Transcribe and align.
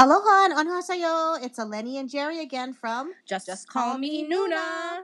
Aloha 0.00 0.46
and 0.46 0.54
anhasayo. 0.54 1.44
It's 1.44 1.58
Eleni 1.58 2.00
and 2.00 2.08
Jerry 2.08 2.40
again 2.40 2.72
from 2.72 3.12
Just, 3.28 3.44
Just 3.46 3.68
call, 3.68 3.90
Call 3.90 3.98
me 3.98 4.24
Nuna. 4.24 4.56
Nuna. 4.56 4.98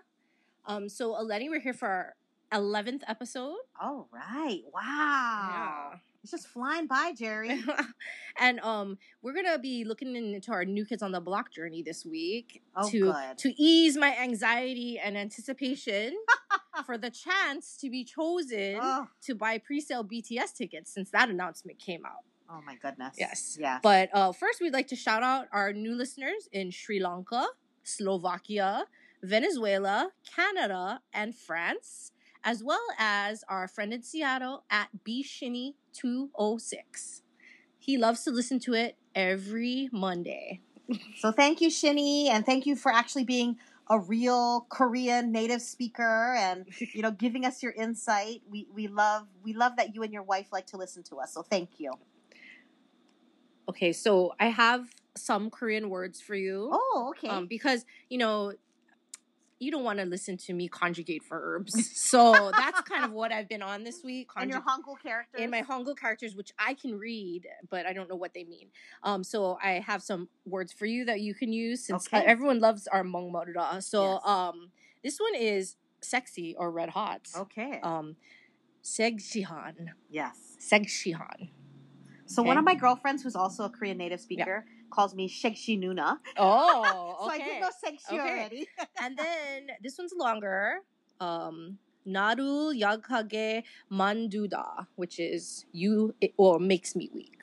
Um, 0.64 0.88
so 0.88 1.12
Eleni, 1.12 1.50
we're 1.50 1.60
here 1.60 1.74
for 1.74 1.86
our 1.86 2.14
eleventh 2.50 3.02
episode. 3.06 3.56
All 3.78 4.08
right. 4.10 4.62
Wow. 4.72 6.00
It's 6.22 6.30
just 6.30 6.46
flying 6.48 6.86
by, 6.86 7.12
Jerry. 7.12 7.60
and 8.40 8.58
um, 8.60 8.96
we're 9.20 9.34
gonna 9.34 9.58
be 9.58 9.84
looking 9.84 10.16
into 10.16 10.50
our 10.50 10.64
new 10.64 10.86
kids 10.86 11.02
on 11.02 11.12
the 11.12 11.20
block 11.20 11.52
journey 11.52 11.82
this 11.82 12.06
week 12.06 12.62
Oh, 12.74 12.88
to 12.88 13.12
good. 13.12 13.36
to 13.36 13.62
ease 13.62 13.98
my 13.98 14.16
anxiety 14.16 14.98
and 14.98 15.18
anticipation 15.18 16.16
for 16.86 16.96
the 16.96 17.10
chance 17.10 17.76
to 17.82 17.90
be 17.90 18.02
chosen 18.02 18.78
Oh, 18.80 19.08
to 19.26 19.34
buy 19.34 19.58
pre-sale 19.58 20.04
BTS 20.04 20.54
tickets 20.56 20.90
since 20.90 21.10
that 21.10 21.28
announcement 21.28 21.78
came 21.78 22.06
out. 22.06 22.24
Oh 22.50 22.60
my 22.64 22.76
goodness. 22.76 23.16
Yes. 23.18 23.56
Yeah. 23.60 23.78
But 23.82 24.10
uh, 24.12 24.32
first, 24.32 24.60
we'd 24.60 24.72
like 24.72 24.88
to 24.88 24.96
shout 24.96 25.22
out 25.22 25.46
our 25.52 25.72
new 25.72 25.94
listeners 25.94 26.48
in 26.52 26.70
Sri 26.70 27.00
Lanka, 27.00 27.46
Slovakia, 27.82 28.84
Venezuela, 29.22 30.10
Canada, 30.34 31.00
and 31.12 31.34
France, 31.34 32.12
as 32.44 32.62
well 32.62 32.84
as 32.98 33.44
our 33.48 33.68
friend 33.68 33.92
in 33.92 34.02
Seattle 34.02 34.64
at 34.70 34.88
bshinny206. 35.06 37.22
He 37.78 37.96
loves 37.96 38.24
to 38.24 38.30
listen 38.30 38.58
to 38.60 38.74
it 38.74 38.96
every 39.14 39.88
Monday. 39.92 40.60
So 41.18 41.32
thank 41.32 41.60
you, 41.60 41.68
Shinny, 41.68 42.28
and 42.28 42.46
thank 42.46 42.64
you 42.64 42.76
for 42.76 42.92
actually 42.92 43.24
being 43.24 43.56
a 43.88 43.98
real 43.98 44.66
Korean 44.68 45.32
native 45.32 45.62
speaker 45.62 46.34
and 46.38 46.66
you 46.92 47.02
know 47.02 47.10
giving 47.10 47.44
us 47.44 47.62
your 47.62 47.72
insight. 47.72 48.42
We 48.48 48.66
we 48.72 48.86
love 48.86 49.26
we 49.42 49.52
love 49.52 49.76
that 49.76 49.94
you 49.94 50.02
and 50.02 50.12
your 50.12 50.22
wife 50.22 50.48
like 50.52 50.66
to 50.68 50.76
listen 50.76 51.02
to 51.04 51.16
us. 51.16 51.34
So 51.34 51.42
thank 51.42 51.80
you. 51.80 51.92
Okay, 53.68 53.92
so 53.92 54.32
I 54.38 54.46
have 54.46 54.86
some 55.16 55.50
Korean 55.50 55.88
words 55.90 56.20
for 56.20 56.34
you. 56.34 56.68
Oh, 56.72 57.12
okay. 57.16 57.28
Um, 57.28 57.46
because 57.46 57.84
you 58.08 58.18
know, 58.18 58.52
you 59.58 59.70
don't 59.70 59.84
want 59.84 59.98
to 59.98 60.04
listen 60.04 60.36
to 60.36 60.52
me 60.52 60.68
conjugate 60.68 61.22
verbs, 61.28 61.90
so 62.10 62.50
that's 62.56 62.80
kind 62.82 63.04
of 63.04 63.12
what 63.12 63.32
I've 63.32 63.48
been 63.48 63.62
on 63.62 63.84
this 63.84 64.02
week. 64.04 64.28
and 64.36 64.50
your 64.50 64.60
conjug- 64.60 64.64
Hangul 64.84 65.02
characters. 65.02 65.40
in 65.40 65.50
my 65.50 65.62
Hangul 65.62 65.98
characters, 65.98 66.36
which 66.36 66.52
I 66.58 66.74
can 66.74 66.98
read, 66.98 67.46
but 67.70 67.86
I 67.86 67.92
don't 67.94 68.08
know 68.08 68.16
what 68.16 68.34
they 68.34 68.44
mean. 68.44 68.68
Um, 69.02 69.24
so 69.24 69.58
I 69.62 69.80
have 69.80 70.02
some 70.02 70.28
words 70.44 70.72
for 70.72 70.84
you 70.86 71.06
that 71.06 71.20
you 71.20 71.34
can 71.34 71.52
use 71.52 71.84
since 71.86 72.06
Okay. 72.06 72.24
everyone 72.26 72.60
loves 72.60 72.86
our 72.86 73.02
Mongmorda. 73.02 73.82
So 73.82 74.12
Yes. 74.14 74.20
um, 74.26 74.68
this 75.02 75.18
one 75.18 75.34
is 75.34 75.76
sexy 76.02 76.54
or 76.58 76.70
red 76.70 76.90
hot. 76.90 77.22
Okay. 77.34 77.80
Um, 77.82 78.16
segshihan, 78.84 79.88
yes. 80.10 80.36
segshihan. 80.60 81.48
So 82.26 82.42
one 82.42 82.58
of 82.58 82.64
my 82.64 82.74
girlfriends, 82.74 83.22
who's 83.22 83.36
also 83.36 83.64
a 83.64 83.70
Korean 83.70 83.98
native 83.98 84.20
speaker, 84.20 84.66
calls 84.90 85.14
me 85.14 85.28
Shekshi 85.28 85.78
Nuna. 85.78 86.18
Oh, 86.38 87.16
So 87.24 87.30
I 87.32 87.38
did 87.38 87.46
okay. 87.46 87.60
know 87.60 87.70
Shekshi 87.84 88.18
Okay. 88.18 88.30
already. 88.30 88.68
and 89.00 89.16
then 89.16 89.68
this 89.82 89.96
one's 89.98 90.12
longer. 90.16 90.78
Um, 91.20 91.78
naru 92.04 92.72
yagkage 92.74 93.64
manduda, 93.90 94.86
which 94.96 95.18
is 95.18 95.64
you 95.72 96.14
it, 96.20 96.32
or 96.36 96.58
makes 96.58 96.94
me 96.94 97.10
weak. 97.12 97.36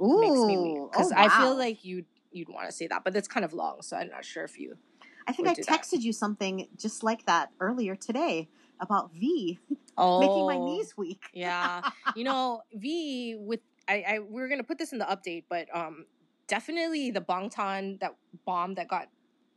Ooh, 0.00 0.20
makes 0.20 0.44
me 0.46 0.56
weak 0.58 0.78
because 0.90 1.10
oh, 1.10 1.14
I 1.16 1.28
feel 1.28 1.56
like 1.56 1.84
you'd 1.84 2.06
you'd 2.30 2.48
want 2.48 2.66
to 2.66 2.72
say 2.72 2.86
that, 2.86 3.02
but 3.04 3.12
that's 3.14 3.28
kind 3.28 3.44
of 3.44 3.52
long, 3.52 3.82
so 3.82 3.96
I'm 3.96 4.08
not 4.10 4.24
sure 4.24 4.44
if 4.44 4.58
you. 4.58 4.76
I 5.26 5.32
think 5.32 5.48
I 5.48 5.54
do 5.54 5.64
that. 5.64 5.80
texted 5.82 6.02
you 6.02 6.12
something 6.12 6.68
just 6.76 7.02
like 7.02 7.26
that 7.26 7.50
earlier 7.60 7.96
today 7.96 8.48
about 8.80 9.12
V 9.12 9.58
Oh, 9.98 10.18
making 10.20 10.46
my 10.46 10.58
knees 10.58 10.94
weak. 10.96 11.24
Yeah, 11.32 11.82
you 12.14 12.24
know, 12.24 12.62
V 12.74 13.36
with 13.38 13.60
I, 13.88 14.04
I 14.06 14.18
we're 14.18 14.48
gonna 14.48 14.64
put 14.64 14.78
this 14.78 14.92
in 14.92 14.98
the 14.98 15.04
update, 15.04 15.44
but 15.48 15.68
um, 15.74 16.06
definitely 16.48 17.10
the 17.10 17.20
Bangtan 17.20 18.00
that 18.00 18.16
bomb 18.44 18.74
that 18.74 18.88
got 18.88 19.08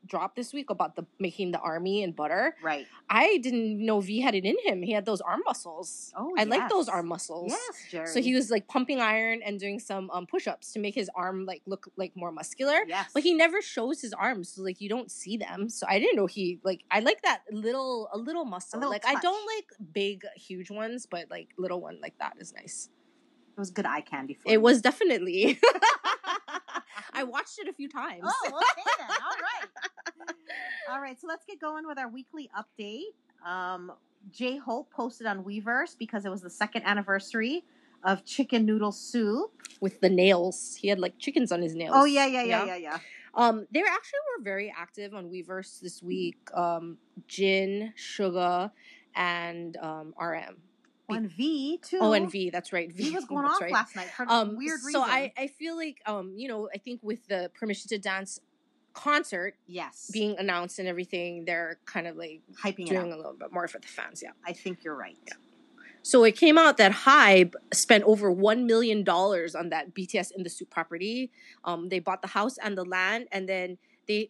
dropped 0.06 0.36
this 0.36 0.54
week 0.54 0.70
about 0.70 0.96
the 0.96 1.06
making 1.20 1.52
the 1.52 1.60
army 1.60 2.04
and 2.04 2.16
butter. 2.16 2.56
Right. 2.64 2.88
I 3.10 3.38
didn't 3.38 3.84
know 3.86 4.00
V 4.00 4.22
had 4.22 4.36
it 4.36 4.46
in 4.46 4.56
him. 4.64 4.82
He 4.82 4.92
had 4.92 5.06
those 5.06 5.22
arm 5.22 5.42
muscles. 5.46 6.14
Oh, 6.16 6.34
I 6.38 6.44
like 6.44 6.70
those 6.70 6.88
arm 6.88 7.08
muscles. 7.08 7.52
Yes, 7.52 7.86
Jerry. 7.92 8.08
So 8.08 8.22
he 8.22 8.34
was 8.34 8.50
like 8.50 8.68
pumping 8.68 9.00
iron 9.00 9.42
and 9.44 9.60
doing 9.60 9.80
some 9.80 10.10
um, 10.12 10.26
push-ups 10.26 10.74
to 10.74 10.80
make 10.80 10.96
his 10.96 11.10
arm 11.16 11.46
like 11.46 11.62
look 11.66 11.92
like 11.96 12.16
more 12.16 12.32
muscular. 12.32 12.80
Yes. 12.88 13.12
But 13.14 13.24
he 13.24 13.34
never 13.34 13.62
shows 13.62 14.02
his 14.02 14.14
arms, 14.14 14.50
so 14.50 14.64
like 14.64 14.82
you 14.82 14.90
don't 14.90 15.12
see 15.12 15.38
them. 15.38 15.70
So 15.70 15.86
I 15.88 16.00
didn't 16.00 16.16
know 16.16 16.26
he 16.26 16.60
like 16.64 16.84
I 16.92 17.00
like 17.00 17.22
that 17.24 17.42
little 17.52 18.10
a 18.14 18.18
little 18.18 18.46
muscle. 18.46 18.80
little 18.80 18.92
like 18.92 19.06
I 19.06 19.20
don't 19.20 19.46
like 19.58 19.94
big 19.94 20.24
huge 20.36 20.72
ones, 20.72 21.06
but 21.06 21.30
like 21.30 21.50
little 21.58 21.82
one 21.82 22.00
like 22.02 22.18
that 22.20 22.34
is 22.40 22.54
nice. 22.54 22.90
It 23.60 23.68
was 23.68 23.72
good 23.72 23.86
eye 23.86 24.00
candy 24.00 24.36
for 24.36 24.48
It 24.48 24.54
you. 24.54 24.62
was 24.62 24.82
definitely. 24.82 25.60
I 27.14 27.24
watched 27.24 27.60
it 27.60 27.68
a 27.68 27.74
few 27.74 27.90
times. 27.90 28.22
Oh, 28.24 28.42
okay 28.46 28.92
then. 29.00 29.10
All 29.22 29.36
right. 29.36 30.36
All 30.90 31.02
right. 31.02 31.20
So 31.20 31.28
let's 31.28 31.44
get 31.44 31.60
going 31.60 31.86
with 31.86 31.98
our 32.00 32.08
weekly 32.08 32.50
update. 32.58 33.12
Um, 33.46 33.92
J 34.32 34.56
Hope 34.56 34.90
posted 34.92 35.28
on 35.28 35.44
Weverse 35.44 35.98
because 36.00 36.24
it 36.26 36.30
was 36.30 36.40
the 36.42 36.50
second 36.50 36.84
anniversary 36.86 37.66
of 38.06 38.24
Chicken 38.24 38.66
Noodle 38.66 38.94
Soup. 38.94 39.52
With 39.82 40.00
the 40.00 40.10
nails, 40.10 40.78
he 40.80 40.88
had 40.88 41.00
like 41.00 41.20
chickens 41.20 41.52
on 41.52 41.62
his 41.62 41.76
nails. 41.76 41.92
Oh 41.94 42.06
yeah, 42.06 42.28
yeah, 42.28 42.44
yeah, 42.44 42.64
yeah, 42.66 42.76
yeah. 42.78 43.00
Um, 43.34 43.68
they 43.74 43.82
actually 43.82 44.20
were 44.38 44.44
very 44.46 44.74
active 44.74 45.14
on 45.14 45.26
Weverse 45.30 45.82
this 45.82 46.02
week. 46.02 46.38
Um, 46.54 46.98
Jin, 47.28 47.94
Suga, 47.98 48.72
and 49.16 49.76
um, 49.76 50.14
RM. 50.18 50.56
One 51.10 51.28
V 51.28 51.80
too. 51.82 52.00
Oh, 52.02 52.14
and 52.14 52.32
V. 52.32 52.50
That's 52.50 52.72
right. 52.74 52.92
V 52.92 53.12
was 53.12 53.26
going 53.30 53.46
off 53.46 53.62
right. 53.62 53.72
last 53.72 53.96
night 53.96 54.10
for 54.16 54.26
Um, 54.30 54.56
weird 54.56 54.80
so. 54.82 55.02
I, 55.02 55.32
I 55.38 55.48
feel 55.48 55.76
like 55.76 56.02
um, 56.06 56.34
you 56.36 56.48
know, 56.48 56.70
I 56.74 56.78
think 56.78 57.02
with 57.04 57.28
the 57.28 57.52
Permission 57.58 57.90
to 57.90 57.98
Dance 57.98 58.40
concert 58.94 59.56
yes, 59.68 60.10
being 60.12 60.36
announced 60.38 60.80
and 60.80 60.88
everything, 60.88 61.46
they're 61.46 61.80
kind 61.86 62.08
of 62.08 62.16
like 62.18 62.42
hyping 62.64 62.88
it 62.88 62.90
doing 62.90 63.12
up. 63.12 63.14
a 63.14 63.18
little 63.18 63.34
bit 63.34 63.52
more 63.52 63.68
for 63.68 63.80
the 63.80 63.88
fans. 63.88 64.22
Yeah. 64.24 64.32
I 64.46 64.54
think 64.54 64.84
you're 64.84 64.96
right. 64.96 65.18
So 66.02 66.24
it 66.24 66.36
came 66.38 66.58
out 66.58 66.78
that 66.78 66.92
Hybe 66.92 67.54
spent 67.74 68.04
over 68.06 68.32
one 68.32 68.66
million 68.66 69.04
dollars 69.04 69.54
on 69.54 69.70
that 69.70 69.94
BTS 69.94 70.32
in 70.36 70.44
the 70.44 70.50
Soop 70.50 70.70
property. 70.70 71.30
Um, 71.66 71.90
they 71.90 72.00
bought 72.00 72.22
the 72.22 72.30
house 72.30 72.58
and 72.58 72.78
the 72.78 72.86
land, 72.86 73.28
and 73.32 73.48
then 73.50 73.78
they 74.08 74.28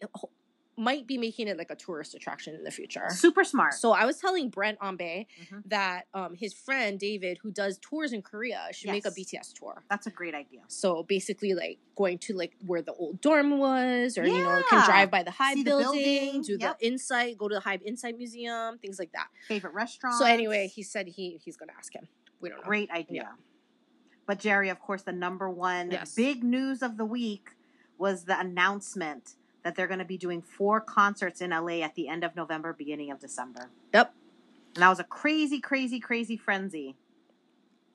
might 0.80 1.06
be 1.06 1.18
making 1.18 1.46
it 1.46 1.58
like 1.58 1.70
a 1.70 1.76
tourist 1.76 2.14
attraction 2.14 2.54
in 2.54 2.64
the 2.64 2.70
future. 2.70 3.04
Super 3.10 3.44
smart. 3.44 3.74
So 3.74 3.92
I 3.92 4.06
was 4.06 4.16
telling 4.16 4.48
Brent 4.48 4.78
Ambe 4.80 5.26
Mhm. 5.42 5.62
that 5.66 6.06
um, 6.14 6.34
his 6.34 6.52
friend 6.54 6.98
David, 6.98 7.38
who 7.42 7.50
does 7.50 7.78
tours 7.82 8.12
in 8.12 8.22
Korea, 8.22 8.68
should 8.72 8.90
make 8.90 9.04
a 9.06 9.10
BTS 9.10 9.52
tour. 9.52 9.84
That's 9.90 10.06
a 10.06 10.10
great 10.10 10.34
idea. 10.34 10.62
So 10.68 11.02
basically, 11.02 11.54
like 11.54 11.78
going 11.96 12.18
to 12.18 12.34
like 12.34 12.56
where 12.66 12.82
the 12.82 12.94
old 12.94 13.20
dorm 13.20 13.58
was, 13.58 14.16
or 14.16 14.26
you 14.26 14.38
know, 14.38 14.62
can 14.70 14.84
drive 14.86 15.10
by 15.10 15.22
the 15.22 15.30
the 15.30 15.62
building, 15.64 16.02
building, 16.02 16.42
do 16.42 16.56
yep. 16.60 16.78
the 16.78 16.86
Insight, 16.86 17.36
go 17.38 17.48
to 17.48 17.54
the 17.56 17.60
Hybe 17.60 17.82
Insight 17.82 18.16
Museum, 18.16 18.78
things 18.78 18.98
like 18.98 19.12
that. 19.12 19.28
Favorite 19.48 19.74
restaurant. 19.74 20.16
So 20.16 20.24
anyway, 20.24 20.66
he 20.68 20.82
said 20.82 21.06
he 21.08 21.38
he's 21.44 21.56
gonna 21.56 21.72
ask 21.76 21.94
him. 21.94 22.08
We 22.40 22.48
don't 22.48 22.58
know. 22.60 22.64
great 22.64 22.90
idea. 22.90 23.32
But 24.26 24.38
Jerry, 24.38 24.68
of 24.70 24.80
course, 24.80 25.02
the 25.02 25.12
number 25.12 25.50
one 25.50 25.90
Yes. 25.90 26.14
big 26.14 26.42
news 26.44 26.82
of 26.82 26.96
the 26.96 27.04
week 27.04 27.50
was 27.98 28.24
the 28.24 28.38
announcement 28.38 29.34
that 29.62 29.74
they're 29.74 29.86
going 29.86 29.98
to 29.98 30.04
be 30.04 30.16
doing 30.18 30.42
four 30.42 30.80
concerts 30.80 31.40
in 31.40 31.50
LA 31.50 31.80
at 31.82 31.94
the 31.94 32.08
end 32.08 32.24
of 32.24 32.34
November, 32.36 32.72
beginning 32.72 33.10
of 33.10 33.18
December. 33.18 33.70
Yep. 33.92 34.14
And 34.74 34.82
that 34.82 34.88
was 34.88 35.00
a 35.00 35.04
crazy, 35.04 35.60
crazy, 35.60 36.00
crazy 36.00 36.36
frenzy. 36.36 36.96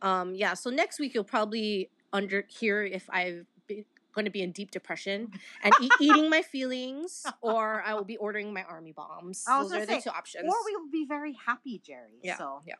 Um, 0.01 0.35
yeah. 0.35 0.53
So 0.53 0.69
next 0.69 0.99
week 0.99 1.13
you'll 1.13 1.23
probably 1.23 1.89
under 2.13 2.45
hear 2.47 2.83
if 2.83 3.09
I've 3.09 3.45
been 3.67 3.85
going 4.13 4.25
to 4.25 4.31
be 4.31 4.41
in 4.41 4.51
deep 4.51 4.71
depression 4.71 5.31
and 5.63 5.73
e- 5.81 5.89
eating 5.99 6.29
my 6.29 6.41
feelings, 6.41 7.25
or 7.41 7.83
I 7.85 7.93
will 7.93 8.05
be 8.05 8.17
ordering 8.17 8.53
my 8.53 8.63
army 8.63 8.93
bombs. 8.93 9.43
Those 9.45 9.71
are 9.71 9.85
gonna 9.85 9.97
the 9.97 10.01
two 10.01 10.09
options. 10.09 10.45
Or 10.45 10.55
we 10.65 10.75
will 10.75 10.89
be 10.91 11.05
very 11.05 11.35
happy, 11.45 11.81
Jerry. 11.85 12.19
Yeah, 12.23 12.37
So 12.37 12.61
yeah. 12.65 12.75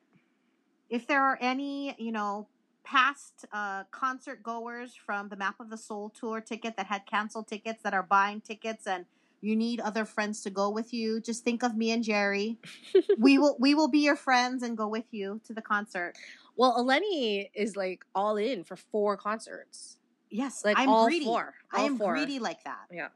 if 0.90 1.08
there 1.08 1.24
are 1.24 1.38
any, 1.42 1.96
you 1.98 2.12
know, 2.12 2.48
past 2.86 3.46
uh, 3.52 3.84
concert 3.92 4.42
goers 4.44 4.94
from 4.96 5.30
the 5.30 5.36
Map 5.36 5.60
of 5.60 5.70
the 5.70 5.78
Soul 5.78 6.10
tour 6.18 6.40
ticket 6.40 6.78
that 6.78 6.86
had 6.88 7.06
canceled 7.06 7.48
tickets 7.48 7.84
that 7.84 7.94
are 7.94 8.04
buying 8.04 8.40
tickets 8.42 8.88
and 8.88 9.06
you 9.42 9.56
need 9.56 9.80
other 9.80 10.06
friends 10.06 10.42
to 10.44 10.50
go 10.50 10.70
with 10.70 10.94
you, 10.94 11.20
just 11.20 11.44
think 11.44 11.62
of 11.62 11.76
me 11.76 11.92
and 11.92 12.04
Jerry. 12.04 12.58
we 13.20 13.38
will 13.38 13.58
we 13.60 13.76
will 13.76 13.90
be 13.90 14.00
your 14.00 14.16
friends 14.16 14.64
and 14.64 14.76
go 14.78 14.88
with 14.88 15.06
you 15.12 15.40
to 15.46 15.54
the 15.54 15.62
concert. 15.62 16.14
well, 16.56 16.78
Eleni 16.84 17.50
is 17.54 17.76
like 17.76 18.06
all 18.16 18.38
in 18.38 18.64
for 18.64 18.76
four 18.76 19.18
concerts. 19.18 19.98
Yes, 20.32 20.64
Like 20.66 20.78
I'm 20.80 20.90
all 20.90 21.06
greedy. 21.06 21.26
four. 21.26 21.54
I 21.72 21.82
All 21.82 21.86
am 21.86 21.98
four. 21.98 22.14
greedy 22.16 22.40
like 22.40 22.64
that. 22.64 22.86
Yeah. 22.92 23.10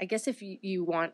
I 0.00 0.04
guess 0.04 0.28
if 0.28 0.42
you, 0.42 0.58
you 0.62 0.84
want, 0.84 1.12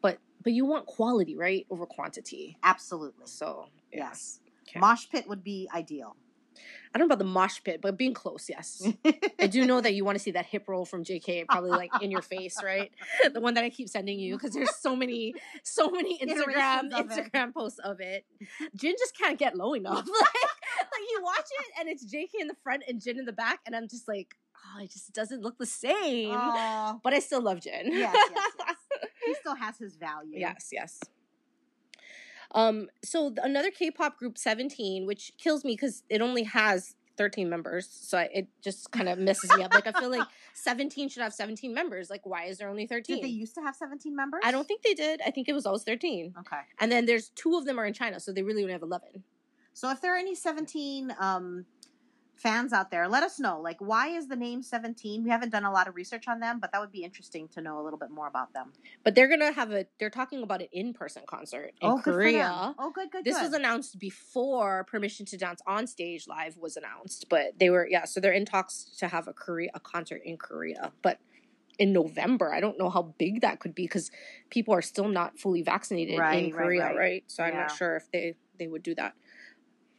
but 0.00 0.18
but 0.42 0.52
you 0.52 0.64
want 0.64 0.86
quality, 0.86 1.36
right, 1.36 1.66
over 1.70 1.86
quantity. 1.86 2.58
Absolutely. 2.62 3.26
So 3.26 3.66
yeah. 3.92 4.08
Yes. 4.08 4.40
Okay. 4.68 4.78
Mosh 4.80 5.06
pit 5.10 5.28
would 5.28 5.42
be 5.44 5.68
ideal. 5.74 6.16
I 6.94 6.98
don't 6.98 7.08
know 7.08 7.14
about 7.14 7.18
the 7.18 7.30
mosh 7.30 7.60
pit, 7.64 7.80
but 7.82 7.96
being 7.96 8.14
close, 8.14 8.48
yes. 8.48 8.86
I 9.40 9.46
do 9.48 9.66
know 9.66 9.80
that 9.80 9.94
you 9.94 10.04
want 10.04 10.16
to 10.16 10.22
see 10.22 10.30
that 10.32 10.46
hip 10.46 10.68
roll 10.68 10.84
from 10.84 11.02
JK, 11.04 11.46
probably 11.48 11.70
like 11.70 11.90
in 12.00 12.10
your 12.10 12.22
face, 12.22 12.62
right? 12.62 12.92
The 13.32 13.40
one 13.40 13.54
that 13.54 13.64
I 13.64 13.70
keep 13.70 13.88
sending 13.88 14.18
you 14.18 14.36
because 14.36 14.52
there's 14.52 14.74
so 14.76 14.94
many, 14.94 15.34
so 15.62 15.90
many 15.90 16.18
Instagram 16.18 16.92
of 16.92 17.10
it. 17.10 17.32
Instagram 17.32 17.52
posts 17.52 17.78
of 17.80 18.00
it. 18.00 18.24
Jin 18.76 18.94
just 18.98 19.16
can't 19.18 19.38
get 19.38 19.56
low 19.56 19.74
enough. 19.74 19.96
like, 20.06 20.06
like 20.06 21.02
you 21.10 21.20
watch 21.22 21.46
it 21.60 21.66
and 21.80 21.88
it's 21.88 22.04
JK 22.04 22.40
in 22.40 22.46
the 22.48 22.56
front 22.62 22.84
and 22.88 23.00
Jin 23.02 23.18
in 23.18 23.24
the 23.24 23.32
back, 23.32 23.60
and 23.66 23.74
I'm 23.74 23.88
just 23.88 24.06
like, 24.06 24.36
oh, 24.76 24.82
it 24.82 24.90
just 24.92 25.12
doesn't 25.12 25.42
look 25.42 25.58
the 25.58 25.66
same. 25.66 26.30
Oh, 26.32 27.00
But 27.02 27.12
I 27.14 27.18
still 27.18 27.40
love 27.42 27.60
Jin. 27.60 27.86
yes, 27.92 28.14
yes, 28.14 28.52
yes. 28.58 28.76
He 29.26 29.34
still 29.34 29.54
has 29.56 29.78
his 29.78 29.96
value. 29.96 30.38
yes, 30.38 30.68
yes. 30.70 31.00
Um, 32.54 32.88
so 33.04 33.30
th- 33.30 33.40
another 33.42 33.70
K-pop 33.70 34.18
group, 34.18 34.38
Seventeen, 34.38 35.06
which 35.06 35.32
kills 35.38 35.64
me 35.64 35.72
because 35.72 36.04
it 36.08 36.20
only 36.20 36.44
has 36.44 36.94
thirteen 37.16 37.48
members, 37.48 37.88
so 37.90 38.18
I, 38.18 38.28
it 38.32 38.48
just 38.62 38.90
kind 38.90 39.08
of 39.08 39.18
messes 39.18 39.50
me 39.56 39.62
up. 39.62 39.74
Like 39.74 39.86
I 39.86 39.92
feel 39.98 40.10
like 40.10 40.26
Seventeen 40.54 41.08
should 41.08 41.22
have 41.22 41.34
seventeen 41.34 41.74
members. 41.74 42.10
Like 42.10 42.24
why 42.24 42.44
is 42.44 42.58
there 42.58 42.68
only 42.68 42.86
thirteen? 42.86 43.16
Did 43.16 43.24
they 43.24 43.28
used 43.28 43.54
to 43.56 43.60
have 43.60 43.74
17 43.74 44.14
members? 44.14 44.40
I 44.44 44.52
don't 44.52 44.66
think 44.66 44.82
they 44.82 44.94
did. 44.94 45.20
I 45.26 45.30
think 45.30 45.48
it 45.48 45.52
was 45.52 45.66
always 45.66 45.82
thirteen. 45.82 46.34
Okay. 46.38 46.60
And 46.80 46.90
then 46.90 47.06
there's 47.06 47.30
two 47.30 47.56
of 47.56 47.64
them 47.64 47.78
are 47.78 47.86
in 47.86 47.92
China, 47.92 48.20
so 48.20 48.32
they 48.32 48.42
really 48.42 48.62
only 48.62 48.72
have 48.72 48.82
eleven. 48.82 49.24
So 49.74 49.90
if 49.90 50.00
there 50.00 50.14
are 50.14 50.18
any 50.18 50.36
17 50.36 51.14
um, 51.18 51.66
fans 52.36 52.72
out 52.72 52.90
there, 52.90 53.08
let 53.08 53.22
us 53.22 53.38
know. 53.38 53.60
Like, 53.60 53.76
why 53.80 54.08
is 54.08 54.28
the 54.28 54.36
name 54.36 54.62
17? 54.62 55.24
We 55.24 55.30
haven't 55.30 55.50
done 55.50 55.64
a 55.64 55.72
lot 55.72 55.88
of 55.88 55.94
research 55.94 56.28
on 56.28 56.40
them, 56.40 56.58
but 56.60 56.72
that 56.72 56.80
would 56.80 56.92
be 56.92 57.04
interesting 57.04 57.48
to 57.48 57.60
know 57.60 57.80
a 57.80 57.82
little 57.82 57.98
bit 57.98 58.10
more 58.10 58.26
about 58.26 58.52
them. 58.52 58.72
But 59.02 59.14
they're 59.14 59.28
gonna 59.28 59.52
have 59.52 59.72
a. 59.72 59.86
They're 59.98 60.10
talking 60.10 60.42
about 60.42 60.60
an 60.60 60.68
in-person 60.72 61.22
concert 61.26 61.72
in 61.80 61.90
oh, 61.90 62.00
Korea. 62.02 62.74
Oh, 62.78 62.90
good, 62.90 63.10
good, 63.10 63.24
This 63.24 63.36
good. 63.36 63.44
was 63.44 63.52
announced 63.52 63.98
before 63.98 64.84
Permission 64.84 65.26
to 65.26 65.36
Dance 65.36 65.60
on 65.66 65.86
Stage 65.86 66.26
Live 66.26 66.56
was 66.56 66.76
announced, 66.76 67.26
but 67.28 67.58
they 67.58 67.70
were 67.70 67.86
yeah. 67.88 68.04
So 68.04 68.20
they're 68.20 68.32
in 68.32 68.44
talks 68.44 68.84
to 68.98 69.08
have 69.08 69.28
a 69.28 69.32
Korea 69.32 69.70
a 69.74 69.80
concert 69.80 70.22
in 70.24 70.36
Korea, 70.36 70.92
but 71.02 71.18
in 71.78 71.92
November. 71.92 72.52
I 72.52 72.60
don't 72.60 72.78
know 72.78 72.90
how 72.90 73.02
big 73.02 73.40
that 73.40 73.60
could 73.60 73.74
be 73.74 73.84
because 73.84 74.10
people 74.50 74.74
are 74.74 74.82
still 74.82 75.08
not 75.08 75.38
fully 75.38 75.62
vaccinated 75.62 76.18
Right, 76.18 76.44
in 76.44 76.52
Korea, 76.52 76.86
right. 76.86 76.96
right? 76.96 77.24
So 77.26 77.42
I'm 77.42 77.54
not 77.54 77.72
sure 77.72 77.96
if 77.96 78.10
they 78.12 78.34
they 78.58 78.66
would 78.66 78.82
do 78.82 78.94
that. 78.94 79.14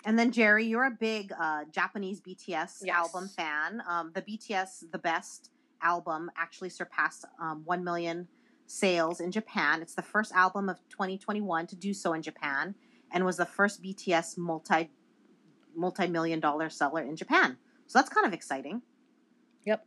And 0.06 0.18
then 0.20 0.32
Jerry, 0.32 0.66
you're 0.66 0.86
a 0.86 0.92
big 0.92 1.32
uh, 1.38 1.64
Japanese 1.72 2.22
BTS 2.22 2.82
Yes. 2.84 2.90
album 2.90 3.28
fan. 3.28 3.82
Um, 3.88 4.12
the 4.14 4.22
BTS 4.22 4.92
The 4.92 5.00
Best 5.00 5.50
album 5.82 6.30
actually 6.38 6.70
surpassed 6.70 7.26
um, 7.40 7.64
1 7.66 7.84
million 7.84 8.28
sales 8.68 9.20
in 9.20 9.32
Japan. 9.32 9.82
It's 9.82 9.96
the 9.96 10.02
first 10.02 10.32
album 10.34 10.70
of 10.70 10.78
2021 10.90 11.68
to 11.68 11.76
do 11.76 11.94
so 11.94 12.14
in 12.14 12.22
Japan 12.22 12.76
and 13.12 13.26
was 13.26 13.38
the 13.38 13.46
first 13.46 13.82
BTS 13.84 14.38
multi 14.38 14.90
multi 15.76 16.08
million 16.08 16.40
dollar 16.40 16.70
seller 16.70 17.02
in 17.02 17.16
Japan. 17.16 17.58
So 17.88 18.00
that's 18.00 18.10
kind 18.10 18.26
of 18.26 18.34
exciting. 18.34 18.82
Yep. 19.66 19.86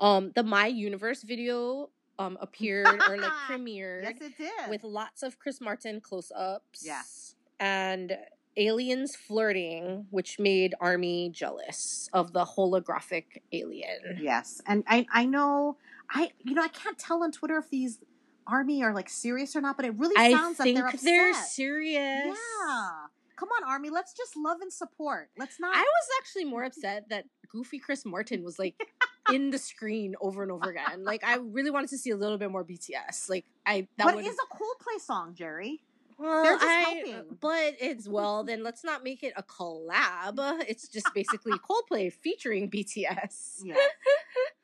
Um, 0.00 0.32
the 0.34 0.42
My 0.42 0.66
Universe 0.66 1.22
video 1.22 1.90
um 2.18 2.38
appeared 2.40 2.86
or 3.08 3.18
like 3.18 3.32
premiered 3.48 4.04
Yes, 4.04 4.20
it 4.20 4.36
did. 4.38 4.70
with 4.70 4.84
lots 4.84 5.22
of 5.24 5.38
Chris 5.38 5.60
Martin 5.60 6.00
close 6.00 6.30
ups. 6.34 6.82
Yes. 6.84 7.34
And 7.58 8.16
aliens 8.56 9.16
flirting, 9.16 10.06
which 10.10 10.38
made 10.38 10.74
Army 10.80 11.30
jealous 11.30 12.08
of 12.12 12.32
the 12.32 12.44
holographic 12.44 13.42
alien. 13.52 14.18
yes, 14.20 14.60
and 14.66 14.84
I 14.86 15.06
I 15.12 15.26
know 15.26 15.76
I 16.10 16.30
you 16.42 16.54
know 16.54 16.62
I 16.62 16.68
can't 16.68 16.98
tell 16.98 17.22
on 17.22 17.32
Twitter 17.32 17.56
if 17.58 17.70
these 17.70 17.98
army 18.46 18.82
are 18.82 18.92
like 18.94 19.08
serious 19.08 19.56
or 19.56 19.60
not, 19.60 19.76
but 19.76 19.86
it 19.86 19.94
really 19.96 20.16
I 20.16 20.30
sounds 20.32 20.58
think 20.58 20.76
like 20.76 20.84
they're 20.84 20.88
upset. 20.88 21.04
they're, 21.04 21.34
serious. 21.34 22.36
Yeah. 22.36 22.90
Come 23.36 23.48
on, 23.48 23.68
Army. 23.68 23.90
Let's 23.90 24.14
just 24.14 24.36
love 24.36 24.60
and 24.60 24.72
support. 24.72 25.28
Let's 25.36 25.58
not. 25.58 25.74
I 25.74 25.80
was 25.80 26.08
actually 26.20 26.44
more 26.44 26.62
upset 26.64 27.08
that 27.10 27.24
Goofy 27.50 27.78
Chris 27.78 28.04
Martin 28.04 28.44
was 28.44 28.58
like 28.58 28.80
in 29.32 29.50
the 29.50 29.58
screen 29.58 30.14
over 30.20 30.42
and 30.42 30.52
over 30.52 30.70
again. 30.70 31.04
Like 31.04 31.24
I 31.24 31.36
really 31.36 31.70
wanted 31.70 31.90
to 31.90 31.98
see 31.98 32.10
a 32.10 32.16
little 32.16 32.38
bit 32.38 32.50
more 32.50 32.64
BTS. 32.64 33.28
Like 33.28 33.44
I 33.66 33.88
that 33.98 34.04
but 34.06 34.16
would 34.16 34.26
it's 34.26 34.38
a 34.38 34.56
Coldplay 34.56 35.00
song, 35.00 35.34
Jerry. 35.34 35.82
Well, 36.18 36.58
I, 36.60 37.02
helping. 37.04 37.36
but 37.40 37.74
it's 37.80 38.08
well 38.08 38.44
then 38.44 38.62
let's 38.62 38.84
not 38.84 39.04
make 39.04 39.22
it 39.22 39.32
a 39.36 39.42
collab. 39.42 40.64
It's 40.68 40.88
just 40.88 41.12
basically 41.14 41.52
Coldplay 41.68 42.12
featuring 42.12 42.70
BTS. 42.70 43.60
Yeah. 43.64 43.76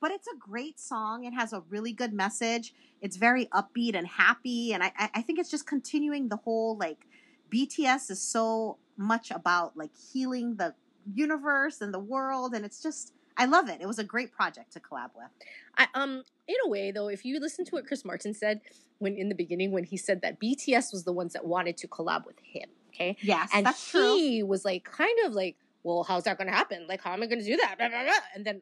but 0.01 0.11
it's 0.11 0.27
a 0.29 0.37
great 0.39 0.79
song. 0.81 1.25
It 1.25 1.33
has 1.33 1.53
a 1.53 1.63
really 1.69 1.93
good 1.93 2.13
message. 2.13 2.75
It's 3.01 3.17
very 3.17 3.47
upbeat 3.47 3.95
and 3.95 4.07
happy. 4.07 4.73
And 4.73 4.83
I, 4.83 4.93
I 4.97 5.11
I 5.17 5.23
think 5.23 5.39
it's 5.39 5.51
just 5.51 5.67
continuing 5.67 6.29
the 6.29 6.37
whole 6.37 6.77
like 6.77 7.07
BTS 7.51 8.11
is 8.11 8.21
so 8.23 8.79
much 8.97 9.31
about 9.31 9.77
like 9.77 9.91
healing 10.13 10.57
the 10.57 10.75
universe 11.13 11.81
and 11.81 11.93
the 11.93 11.99
world. 11.99 12.55
And 12.55 12.65
it's 12.65 12.83
just, 12.83 13.13
I 13.37 13.47
love 13.47 13.69
it. 13.69 13.81
It 13.81 13.87
was 13.87 13.99
a 13.99 14.05
great 14.05 14.33
project 14.33 14.73
to 14.75 14.81
collab 14.81 15.11
with. 15.17 15.31
I, 15.77 15.87
um, 15.95 16.23
in 16.47 16.57
a 16.65 16.69
way, 16.69 16.91
though, 16.91 17.09
if 17.09 17.25
you 17.25 17.41
listen 17.41 17.65
to 17.67 17.71
what 17.73 17.87
Chris 17.87 18.05
Martin 18.05 18.35
said 18.35 18.61
when 19.01 19.17
in 19.17 19.29
the 19.29 19.35
beginning, 19.35 19.73
when 19.73 19.85
he 19.85 19.97
said 19.97 20.23
that 20.23 20.41
BTS 20.41 20.93
was 20.93 21.03
the 21.05 21.13
ones 21.13 21.33
that 21.33 21.45
wanted 21.45 21.77
to 21.79 21.89
collab 21.89 22.25
with 22.27 22.39
him, 22.41 22.69
okay, 22.89 23.17
Yes, 23.21 23.51
and 23.53 23.67
that's 23.67 23.91
true. 23.91 24.15
he 24.17 24.43
was 24.45 24.65
like, 24.65 24.85
kind 24.85 25.19
of 25.27 25.33
like, 25.33 25.57
well, 25.83 26.05
how's 26.05 26.25
that 26.25 26.39
going 26.39 26.49
to 26.49 26.55
happen? 26.55 26.87
Like, 26.89 27.03
how 27.03 27.13
am 27.13 27.23
I 27.23 27.27
going 27.27 27.39
to 27.41 27.45
do 27.45 27.57
that? 27.57 27.77
Blah, 27.79 27.89
blah, 27.89 28.05
blah. 28.05 28.13
And 28.35 28.45
then, 28.45 28.61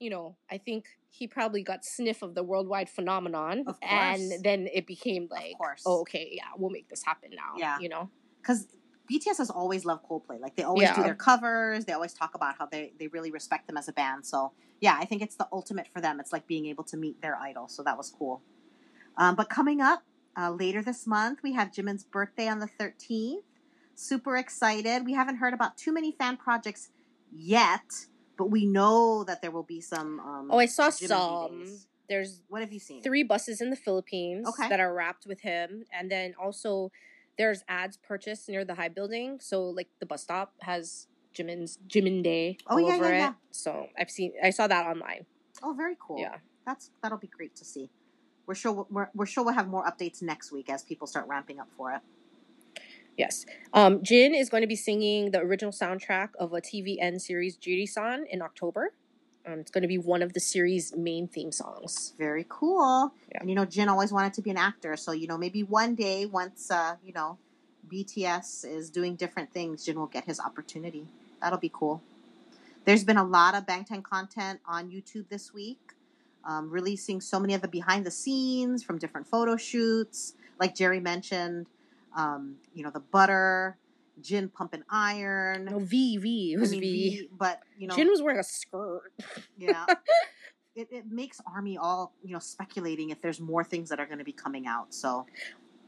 you 0.00 0.10
know, 0.10 0.36
I 0.50 0.58
think 0.58 0.86
he 1.08 1.26
probably 1.26 1.62
got 1.62 1.84
sniff 1.84 2.20
of 2.22 2.34
the 2.34 2.42
worldwide 2.42 2.90
phenomenon, 2.90 3.60
Of 3.66 3.80
course. 3.80 3.92
and 4.20 4.44
then 4.44 4.68
it 4.74 4.86
became 4.86 5.28
like, 5.30 5.56
course. 5.56 5.82
oh, 5.86 6.00
okay, 6.00 6.28
yeah, 6.32 6.44
we'll 6.58 6.70
make 6.70 6.88
this 6.88 7.02
happen 7.04 7.30
now. 7.34 7.54
Yeah. 7.56 7.78
you 7.78 7.88
know, 7.88 8.10
because 8.42 8.66
BTS 9.10 9.38
has 9.38 9.50
always 9.50 9.84
loved 9.84 10.02
Coldplay. 10.04 10.40
Like 10.40 10.56
they 10.56 10.64
always 10.64 10.90
do 10.90 11.02
their 11.04 11.14
covers. 11.14 11.84
They 11.84 11.92
always 11.92 12.12
talk 12.12 12.34
about 12.34 12.56
how 12.58 12.66
they, 12.66 12.92
they 12.98 13.06
really 13.06 13.30
respect 13.30 13.68
them 13.68 13.76
as 13.76 13.86
a 13.88 13.92
band. 13.92 14.26
So 14.26 14.52
yeah, 14.80 14.96
I 14.98 15.04
think 15.04 15.22
it's 15.22 15.36
the 15.36 15.46
ultimate 15.52 15.86
for 15.92 16.00
them. 16.00 16.18
It's 16.18 16.32
like 16.32 16.48
being 16.48 16.66
able 16.66 16.82
to 16.84 16.96
meet 16.96 17.22
their 17.22 17.36
idol. 17.36 17.68
So 17.68 17.84
that 17.84 17.96
was 17.96 18.10
cool. 18.10 18.42
Um, 19.16 19.34
but 19.34 19.48
coming 19.48 19.80
up 19.80 20.02
uh, 20.38 20.50
later 20.50 20.82
this 20.82 21.06
month, 21.06 21.40
we 21.42 21.52
have 21.54 21.70
Jimin's 21.70 22.04
birthday 22.04 22.48
on 22.48 22.58
the 22.58 22.68
13th. 22.78 23.42
Super 23.94 24.36
excited. 24.36 25.04
We 25.06 25.14
haven't 25.14 25.36
heard 25.36 25.54
about 25.54 25.76
too 25.76 25.92
many 25.92 26.12
fan 26.12 26.36
projects 26.36 26.90
yet, 27.32 28.06
but 28.36 28.50
we 28.50 28.66
know 28.66 29.24
that 29.24 29.40
there 29.40 29.50
will 29.50 29.62
be 29.62 29.80
some. 29.80 30.20
Um, 30.20 30.48
oh, 30.50 30.58
I 30.58 30.66
saw 30.66 30.88
Jimin 30.88 31.08
some. 31.08 31.66
There's 32.08 32.42
What 32.48 32.60
have 32.60 32.72
you 32.72 32.78
seen? 32.78 33.02
three 33.02 33.22
buses 33.22 33.60
in 33.60 33.70
the 33.70 33.76
Philippines 33.76 34.46
Okay. 34.46 34.68
that 34.68 34.78
are 34.80 34.92
wrapped 34.94 35.26
with 35.26 35.40
him, 35.40 35.84
and 35.92 36.10
then 36.10 36.34
also 36.40 36.92
there's 37.38 37.64
ads 37.68 37.96
purchased 37.96 38.48
near 38.48 38.64
the 38.64 38.74
Hybe 38.74 38.94
building. 38.94 39.38
So 39.40 39.62
like 39.64 39.88
the 39.98 40.06
bus 40.06 40.22
stop 40.22 40.52
has 40.60 41.06
Jimin's 41.34 41.78
Jimin 41.88 42.22
Day 42.22 42.58
Oh, 42.68 42.74
all 42.78 42.80
yeah, 42.88 42.94
over 42.94 43.04
yeah, 43.08 43.14
it. 43.14 43.18
yeah. 43.18 43.32
So 43.50 43.88
I've 43.98 44.10
seen 44.10 44.34
I 44.42 44.50
saw 44.50 44.66
that 44.68 44.86
online. 44.86 45.24
Oh, 45.62 45.72
very 45.76 45.96
cool. 45.98 46.18
Yeah. 46.20 46.36
that's 46.66 46.90
that'll 47.02 47.18
be 47.18 47.26
great 47.28 47.56
to 47.56 47.64
see. 47.64 47.90
We're 48.46 48.54
sure 48.54 48.86
we're, 48.90 49.08
we're 49.14 49.26
sure 49.26 49.44
we'll 49.44 49.54
have 49.54 49.68
more 49.68 49.84
updates 49.84 50.22
next 50.22 50.52
week 50.52 50.70
as 50.70 50.82
people 50.82 51.06
start 51.06 51.26
ramping 51.28 51.58
up 51.58 51.68
for 51.76 51.92
it. 51.92 52.00
Yes. 53.16 53.46
Um, 53.72 54.02
Jin 54.02 54.34
is 54.34 54.50
going 54.50 54.60
to 54.60 54.66
be 54.66 54.76
singing 54.76 55.30
the 55.30 55.40
original 55.40 55.72
soundtrack 55.72 56.30
of 56.38 56.52
a 56.52 56.60
TVN 56.60 57.20
series, 57.20 57.56
Jiri-san, 57.56 58.26
in 58.30 58.42
October. 58.42 58.92
Um, 59.46 59.60
it's 59.60 59.70
going 59.70 59.82
to 59.82 59.88
be 59.88 59.96
one 59.96 60.22
of 60.22 60.32
the 60.32 60.40
series' 60.40 60.94
main 60.94 61.28
theme 61.28 61.52
songs. 61.52 62.14
Very 62.18 62.44
cool. 62.48 63.12
Yeah. 63.32 63.38
And 63.40 63.48
you 63.48 63.56
know, 63.56 63.64
Jin 63.64 63.88
always 63.88 64.12
wanted 64.12 64.34
to 64.34 64.42
be 64.42 64.50
an 64.50 64.58
actor, 64.58 64.96
so 64.96 65.12
you 65.12 65.26
know, 65.26 65.38
maybe 65.38 65.62
one 65.62 65.94
day 65.94 66.26
once 66.26 66.70
uh, 66.70 66.96
you 67.04 67.12
know, 67.12 67.38
BTS 67.90 68.66
is 68.66 68.90
doing 68.90 69.14
different 69.14 69.52
things, 69.52 69.84
Jin 69.84 69.98
will 69.98 70.06
get 70.06 70.24
his 70.24 70.40
opportunity. 70.40 71.06
That'll 71.40 71.58
be 71.58 71.70
cool. 71.72 72.02
There's 72.84 73.04
been 73.04 73.16
a 73.16 73.24
lot 73.24 73.54
of 73.54 73.66
Bangtan 73.66 74.02
content 74.02 74.60
on 74.66 74.90
YouTube 74.90 75.28
this 75.28 75.54
week, 75.54 75.92
um, 76.46 76.70
releasing 76.70 77.20
so 77.20 77.38
many 77.40 77.54
of 77.54 77.60
the 77.62 77.68
behind 77.68 78.06
the 78.06 78.10
scenes 78.10 78.82
from 78.82 78.98
different 78.98 79.26
photo 79.26 79.56
shoots, 79.56 80.34
like 80.60 80.74
Jerry 80.74 81.00
mentioned. 81.00 81.66
Um, 82.16 82.56
you 82.74 82.82
know, 82.84 82.90
the 82.90 83.00
butter, 83.00 83.76
Jin 84.22 84.48
pumping 84.48 84.82
iron. 84.88 85.66
No, 85.66 85.78
V, 85.80 86.16
V. 86.18 86.54
It 86.54 86.58
I 86.58 86.70
mean, 86.70 86.80
V. 86.80 86.80
V, 86.80 87.28
but 87.36 87.60
you 87.78 87.86
know, 87.88 87.94
Jin 87.96 88.08
was 88.08 88.22
wearing 88.22 88.38
a 88.40 88.44
skirt. 88.44 89.12
yeah. 89.58 89.84
It, 90.78 90.88
it 90.90 91.04
makes 91.10 91.40
Army 91.50 91.78
all, 91.78 92.12
you 92.22 92.34
know, 92.34 92.38
speculating 92.38 93.08
if 93.08 93.22
there's 93.22 93.40
more 93.40 93.64
things 93.64 93.88
that 93.88 93.98
are 93.98 94.04
going 94.04 94.18
to 94.18 94.24
be 94.26 94.32
coming 94.32 94.66
out. 94.66 94.92
So, 94.92 95.24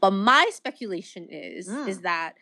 But 0.01 0.09
my 0.09 0.49
speculation 0.51 1.27
is 1.29 1.69
Mm. 1.69 1.87
is 1.87 1.99
that 2.01 2.33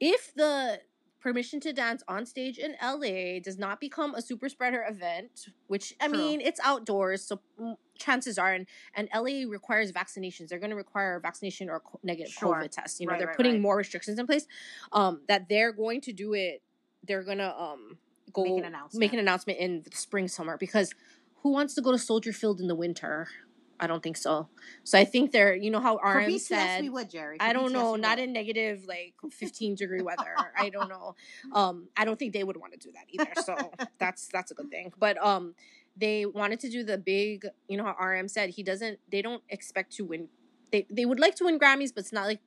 if 0.00 0.34
the 0.34 0.80
permission 1.28 1.60
to 1.60 1.72
dance 1.72 2.02
on 2.08 2.24
stage 2.26 2.58
in 2.58 2.74
LA 2.82 3.38
does 3.42 3.58
not 3.58 3.80
become 3.80 4.14
a 4.14 4.22
super 4.22 4.48
spreader 4.48 4.84
event, 4.88 5.48
which 5.66 5.94
I 6.00 6.08
True. 6.08 6.16
mean 6.18 6.40
it's 6.40 6.60
outdoors, 6.64 7.22
so 7.24 7.40
mm, 7.60 7.76
chances 7.98 8.38
are, 8.38 8.52
and, 8.52 8.66
and 8.94 9.08
LA 9.14 9.48
requires 9.48 9.92
vaccinations. 9.92 10.48
They're 10.48 10.58
going 10.58 10.70
to 10.70 10.76
require 10.76 11.16
a 11.16 11.20
vaccination 11.20 11.68
or 11.68 11.76
a 11.76 12.06
negative 12.06 12.32
Sure. 12.32 12.54
COVID 12.54 12.70
test. 12.70 13.00
You 13.00 13.06
know, 13.06 13.12
Right, 13.12 13.18
they're 13.18 13.28
right, 13.28 13.36
putting 13.36 13.52
right. 13.54 13.60
more 13.60 13.76
restrictions 13.76 14.18
in 14.18 14.26
place. 14.26 14.46
Um, 14.92 15.22
that 15.28 15.48
they're 15.48 15.72
going 15.72 16.00
to 16.02 16.12
do 16.12 16.34
it. 16.34 16.62
They're 17.06 17.22
gonna 17.24 17.54
um 17.58 17.98
go 18.32 18.44
Make 18.44 18.58
an 18.58 18.64
announcement. 18.64 19.00
make 19.00 19.12
an 19.12 19.18
announcement 19.18 19.58
in 19.60 19.82
the 19.82 19.96
spring 19.96 20.28
summer 20.28 20.56
because 20.58 20.92
who 21.42 21.52
wants 21.52 21.74
to 21.74 21.80
go 21.80 21.92
to 21.92 21.98
Soldier 21.98 22.32
Field 22.32 22.60
in 22.60 22.66
the 22.68 22.74
winter? 22.74 23.28
I 23.80 23.86
don't 23.86 24.02
think 24.02 24.16
so. 24.16 24.48
So 24.84 24.98
I 24.98 25.04
think 25.04 25.30
they're, 25.32 25.54
you 25.54 25.70
know 25.70 25.80
how 25.80 25.96
RM 25.96 26.30
BTS, 26.30 26.40
said, 26.40 26.82
we 26.82 26.88
would, 26.90 27.08
Jerry. 27.10 27.38
For 27.38 27.44
I 27.44 27.52
don't 27.52 27.70
BTS, 27.70 27.72
know, 27.72 27.96
not 27.96 28.18
in 28.18 28.32
negative 28.32 28.84
like 28.86 29.14
15 29.30 29.74
degree 29.76 30.02
weather. 30.02 30.34
I 30.56 30.68
don't 30.70 30.88
know. 30.88 31.14
Um 31.52 31.88
I 31.96 32.04
don't 32.04 32.18
think 32.18 32.32
they 32.32 32.44
would 32.44 32.56
want 32.56 32.72
to 32.72 32.78
do 32.78 32.92
that 32.92 33.04
either. 33.08 33.32
So 33.42 33.72
that's 33.98 34.28
that's 34.32 34.50
a 34.50 34.54
good 34.54 34.70
thing. 34.70 34.92
But 34.98 35.16
um 35.24 35.54
they 35.96 36.26
wanted 36.26 36.60
to 36.60 36.70
do 36.70 36.84
the 36.84 36.98
big, 36.98 37.46
you 37.68 37.76
know 37.76 37.84
how 37.84 37.96
RM 38.04 38.28
said 38.28 38.50
he 38.50 38.62
doesn't 38.62 38.98
they 39.10 39.22
don't 39.22 39.42
expect 39.48 39.92
to 39.96 40.04
win 40.04 40.28
they 40.72 40.86
they 40.90 41.04
would 41.06 41.20
like 41.20 41.34
to 41.36 41.44
win 41.44 41.58
Grammys, 41.58 41.92
but 41.94 42.00
it's 42.00 42.12
not 42.12 42.26
like 42.26 42.40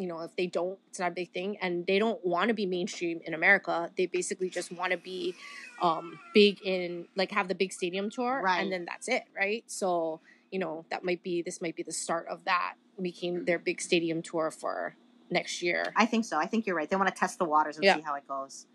you 0.00 0.06
know, 0.06 0.20
if 0.20 0.36
they 0.36 0.46
don't, 0.46 0.78
it's 0.90 1.00
not 1.00 1.08
a 1.10 1.14
big 1.14 1.32
thing, 1.32 1.56
and 1.60 1.84
they 1.88 1.98
don't 1.98 2.24
want 2.24 2.46
to 2.48 2.54
be 2.54 2.66
mainstream 2.66 3.20
in 3.24 3.34
America. 3.34 3.90
They 3.96 4.06
basically 4.06 4.48
just 4.48 4.70
want 4.70 4.92
to 4.92 4.96
be 4.96 5.34
um, 5.82 6.20
big 6.32 6.60
in 6.64 7.06
like 7.16 7.32
have 7.32 7.48
the 7.48 7.56
big 7.56 7.72
stadium 7.72 8.08
tour, 8.08 8.40
Right. 8.40 8.60
and 8.62 8.70
then 8.70 8.84
that's 8.84 9.08
it, 9.08 9.24
right? 9.36 9.64
So 9.66 10.20
you 10.50 10.58
know 10.58 10.84
that 10.90 11.04
might 11.04 11.22
be 11.22 11.42
this 11.42 11.60
might 11.60 11.76
be 11.76 11.82
the 11.82 11.92
start 11.92 12.26
of 12.28 12.44
that 12.44 12.74
making 12.98 13.44
their 13.44 13.58
big 13.58 13.80
stadium 13.80 14.22
tour 14.22 14.50
for 14.50 14.96
next 15.30 15.62
year. 15.62 15.92
I 15.94 16.06
think 16.06 16.24
so. 16.24 16.36
I 16.38 16.46
think 16.46 16.66
you're 16.66 16.74
right. 16.76 16.88
They 16.88 16.96
want 16.96 17.08
to 17.08 17.14
test 17.14 17.38
the 17.38 17.44
waters 17.44 17.76
and 17.76 17.84
Yeah. 17.84 17.96
see 17.96 18.02
how 18.02 18.14
it 18.14 18.26
goes. 18.26 18.66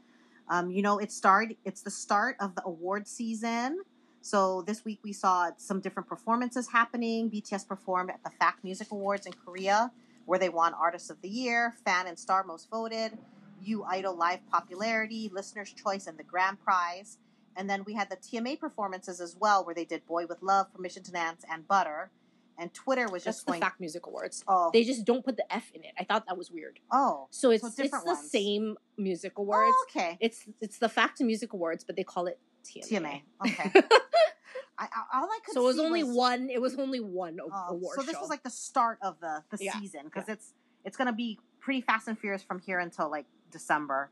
Um, 0.48 0.70
you 0.72 0.82
know, 0.82 0.98
it 1.00 1.12
started. 1.12 1.58
It's 1.65 1.82
the 1.82 1.89
start 1.92 2.38
of 2.39 2.56
the 2.56 2.63
award 2.65 3.08
season. 3.08 3.82
So 4.22 4.62
this 4.62 4.86
week 4.86 5.00
we 5.03 5.12
saw 5.13 5.51
some 5.58 5.82
different 5.82 6.08
performances 6.08 6.70
happening. 6.72 7.30
BTS 7.30 7.68
performed 7.68 8.12
at 8.12 8.24
the 8.24 8.30
FAC 8.30 8.60
Music 8.63 8.92
Awards 8.92 9.25
in 9.25 9.34
Korea, 9.34 9.92
where 10.25 10.39
they 10.39 10.50
won 10.50 10.74
Artist 10.74 11.10
of 11.12 11.22
the 11.22 11.27
Year, 11.30 11.74
Fan 11.84 12.08
and 12.08 12.18
Star 12.18 12.44
Most 12.44 12.70
Voted, 12.70 13.18
U 13.62 13.84
Idol 13.84 14.15
Live 14.15 14.39
Popularity, 14.50 15.30
Listener's 15.34 15.74
Choice, 15.74 16.08
and 16.08 16.18
the 16.18 16.24
Grand 16.24 16.62
Prize. 16.63 17.18
And 17.55 17.69
then 17.69 17.83
we 17.86 17.93
had 17.93 18.10
the 18.10 18.17
TMA 18.17 18.60
performances 18.60 19.22
as 19.22 19.36
well, 19.39 19.63
where 19.65 19.75
they 19.75 19.86
did 19.86 20.05
Boy 20.05 20.25
with 20.27 20.41
Love, 20.41 20.74
Permission 20.74 21.03
to 21.03 21.12
Dance, 21.12 21.43
and 21.50 21.67
Butter. 21.67 22.10
And 22.57 22.72
Twitter 22.74 23.03
was 23.10 23.24
That's 23.24 23.38
just 23.38 23.45
the 23.48 23.51
going, 23.53 23.62
FAC 23.62 23.79
Music 23.79 24.05
Awards. 24.05 24.43
oh, 24.48 24.69
They 24.72 24.83
just 24.83 25.05
don't 25.05 25.25
put 25.25 25.38
the 25.38 25.53
F 25.53 25.72
in 25.74 25.83
it. 25.83 25.91
I 26.00 26.03
thought 26.03 26.25
that 26.27 26.38
was 26.38 26.51
weird. 26.51 26.79
oh, 26.91 27.27
So 27.31 27.50
it's 27.51 27.62
So 27.63 27.83
it's 27.83 27.91
the 27.91 28.01
ones. 28.05 28.29
same 28.31 28.77
music 28.98 29.33
awards. 29.38 29.74
oh, 29.75 29.86
okay. 29.89 30.17
It's 30.19 30.45
it's 30.62 30.77
the 30.77 30.89
Fact 30.89 31.19
Music 31.22 31.53
Awards, 31.53 31.83
but 31.83 31.95
they 31.95 32.03
call 32.03 32.27
it 32.27 32.39
TMA. 32.63 32.88
TMA. 32.89 33.22
Okay. 33.45 33.72
I, 34.77 34.88
all 35.13 35.25
I 35.25 35.39
could 35.45 35.53
so 35.53 35.62
it 35.62 35.65
was 35.65 35.79
only 35.79 36.03
one. 36.03 36.50
It 36.50 36.62
was 36.62 36.75
only 36.77 37.00
one 37.00 37.39
oh, 37.41 37.65
award 37.69 37.95
so 37.95 38.01
this 38.03 38.15
show. 38.15 38.22
was 38.22 38.29
like 38.29 38.43
the 38.43 38.50
start 38.50 38.98
of 39.01 39.19
the 39.19 39.43
the 39.55 39.63
Yeah, 39.63 39.79
season 39.79 40.01
because 40.05 40.27
it's 40.27 40.53
it's 40.83 40.98
gonna 40.98 41.13
be 41.13 41.39
pretty 41.60 41.81
fast 41.81 42.07
and 42.07 42.17
furious 42.17 42.41
from 42.43 42.60
here 42.60 42.79
until 42.79 43.10
like 43.10 43.25
December. 43.51 44.10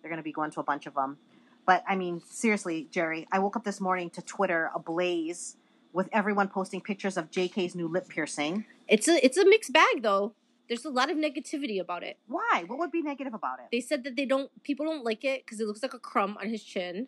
They're 0.00 0.10
gonna 0.10 0.22
be 0.22 0.32
going 0.32 0.50
to 0.52 0.60
a 0.60 0.64
bunch 0.64 0.86
of 0.86 0.94
them. 0.94 1.18
But 1.66 1.82
I 1.88 1.96
mean, 1.96 2.20
seriously, 2.28 2.88
Jerry, 2.90 3.26
I 3.32 3.38
woke 3.38 3.56
up 3.56 3.64
this 3.64 3.80
morning 3.80 4.10
to 4.10 4.22
Twitter 4.22 4.70
ablaze 4.74 5.56
with 5.92 6.08
everyone 6.12 6.48
posting 6.48 6.80
pictures 6.80 7.16
of 7.16 7.30
JK's 7.30 7.74
new 7.74 7.88
lip 7.88 8.08
piercing. 8.08 8.64
it's 8.88 9.08
a 9.08 9.24
it's 9.24 9.36
a 9.38 9.44
mixed 9.46 9.72
bag 9.72 10.02
though. 10.02 10.34
There's 10.68 10.84
a 10.86 10.90
lot 10.90 11.10
of 11.10 11.16
negativity 11.18 11.78
about 11.80 12.02
it. 12.02 12.18
Why? 12.26 12.64
What 12.66 12.78
would 12.78 12.90
be 12.90 13.02
negative 13.02 13.34
about 13.34 13.58
it? 13.60 13.66
They 13.70 13.80
said 13.80 14.02
that 14.04 14.16
they 14.16 14.24
don't 14.26 14.50
people 14.62 14.86
don't 14.86 15.04
like 15.04 15.24
it 15.24 15.44
because 15.44 15.60
it 15.60 15.66
looks 15.66 15.82
like 15.82 15.94
a 15.94 15.98
crumb 15.98 16.36
on 16.40 16.48
his 16.48 16.62
chin, 16.64 17.06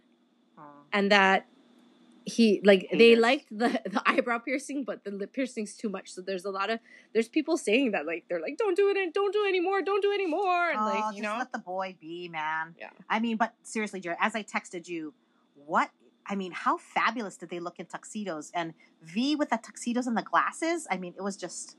Hmm. 0.56 0.62
and 0.92 1.10
that 1.12 1.46
he 2.26 2.60
like 2.64 2.88
they 2.92 3.14
liked 3.14 3.46
the 3.56 3.68
the 3.86 4.02
eyebrow 4.04 4.38
piercing, 4.38 4.82
but 4.82 5.04
the 5.04 5.12
lip 5.12 5.32
piercing's 5.32 5.76
too 5.76 5.88
much. 5.88 6.12
So 6.12 6.20
there's 6.20 6.44
a 6.44 6.50
lot 6.50 6.70
of 6.70 6.80
there's 7.14 7.28
people 7.28 7.56
saying 7.56 7.92
that 7.92 8.04
like 8.04 8.24
they're 8.28 8.40
like 8.40 8.58
don't 8.58 8.76
do 8.76 8.90
it, 8.90 8.96
and 8.96 9.12
don't 9.14 9.32
do 9.32 9.44
it 9.44 9.48
anymore, 9.48 9.80
don't 9.80 10.02
do 10.02 10.10
it 10.10 10.16
anymore, 10.16 10.70
and 10.70 10.80
oh, 10.80 10.86
like 10.86 11.14
just 11.14 11.22
know 11.22 11.36
let 11.38 11.52
the 11.52 11.60
boy 11.60 11.96
be, 12.00 12.28
man. 12.28 12.74
Yeah. 12.78 12.90
I 13.08 13.20
mean, 13.20 13.36
but 13.36 13.54
seriously, 13.62 14.00
Jerry, 14.00 14.16
as 14.20 14.34
I 14.34 14.42
texted 14.42 14.88
you, 14.88 15.14
what? 15.54 15.90
I 16.28 16.34
mean, 16.34 16.50
how 16.50 16.78
fabulous 16.78 17.36
did 17.36 17.50
they 17.50 17.60
look 17.60 17.78
in 17.78 17.86
tuxedos? 17.86 18.50
And 18.52 18.74
V 19.02 19.36
with 19.36 19.50
the 19.50 19.60
tuxedos 19.62 20.08
and 20.08 20.16
the 20.16 20.22
glasses. 20.22 20.88
I 20.90 20.96
mean, 20.96 21.14
it 21.16 21.22
was 21.22 21.36
just, 21.36 21.76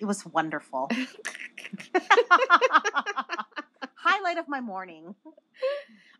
it 0.00 0.06
was 0.06 0.26
wonderful. 0.26 0.90
Highlight 3.94 4.38
of 4.38 4.48
my 4.48 4.60
morning. 4.60 5.14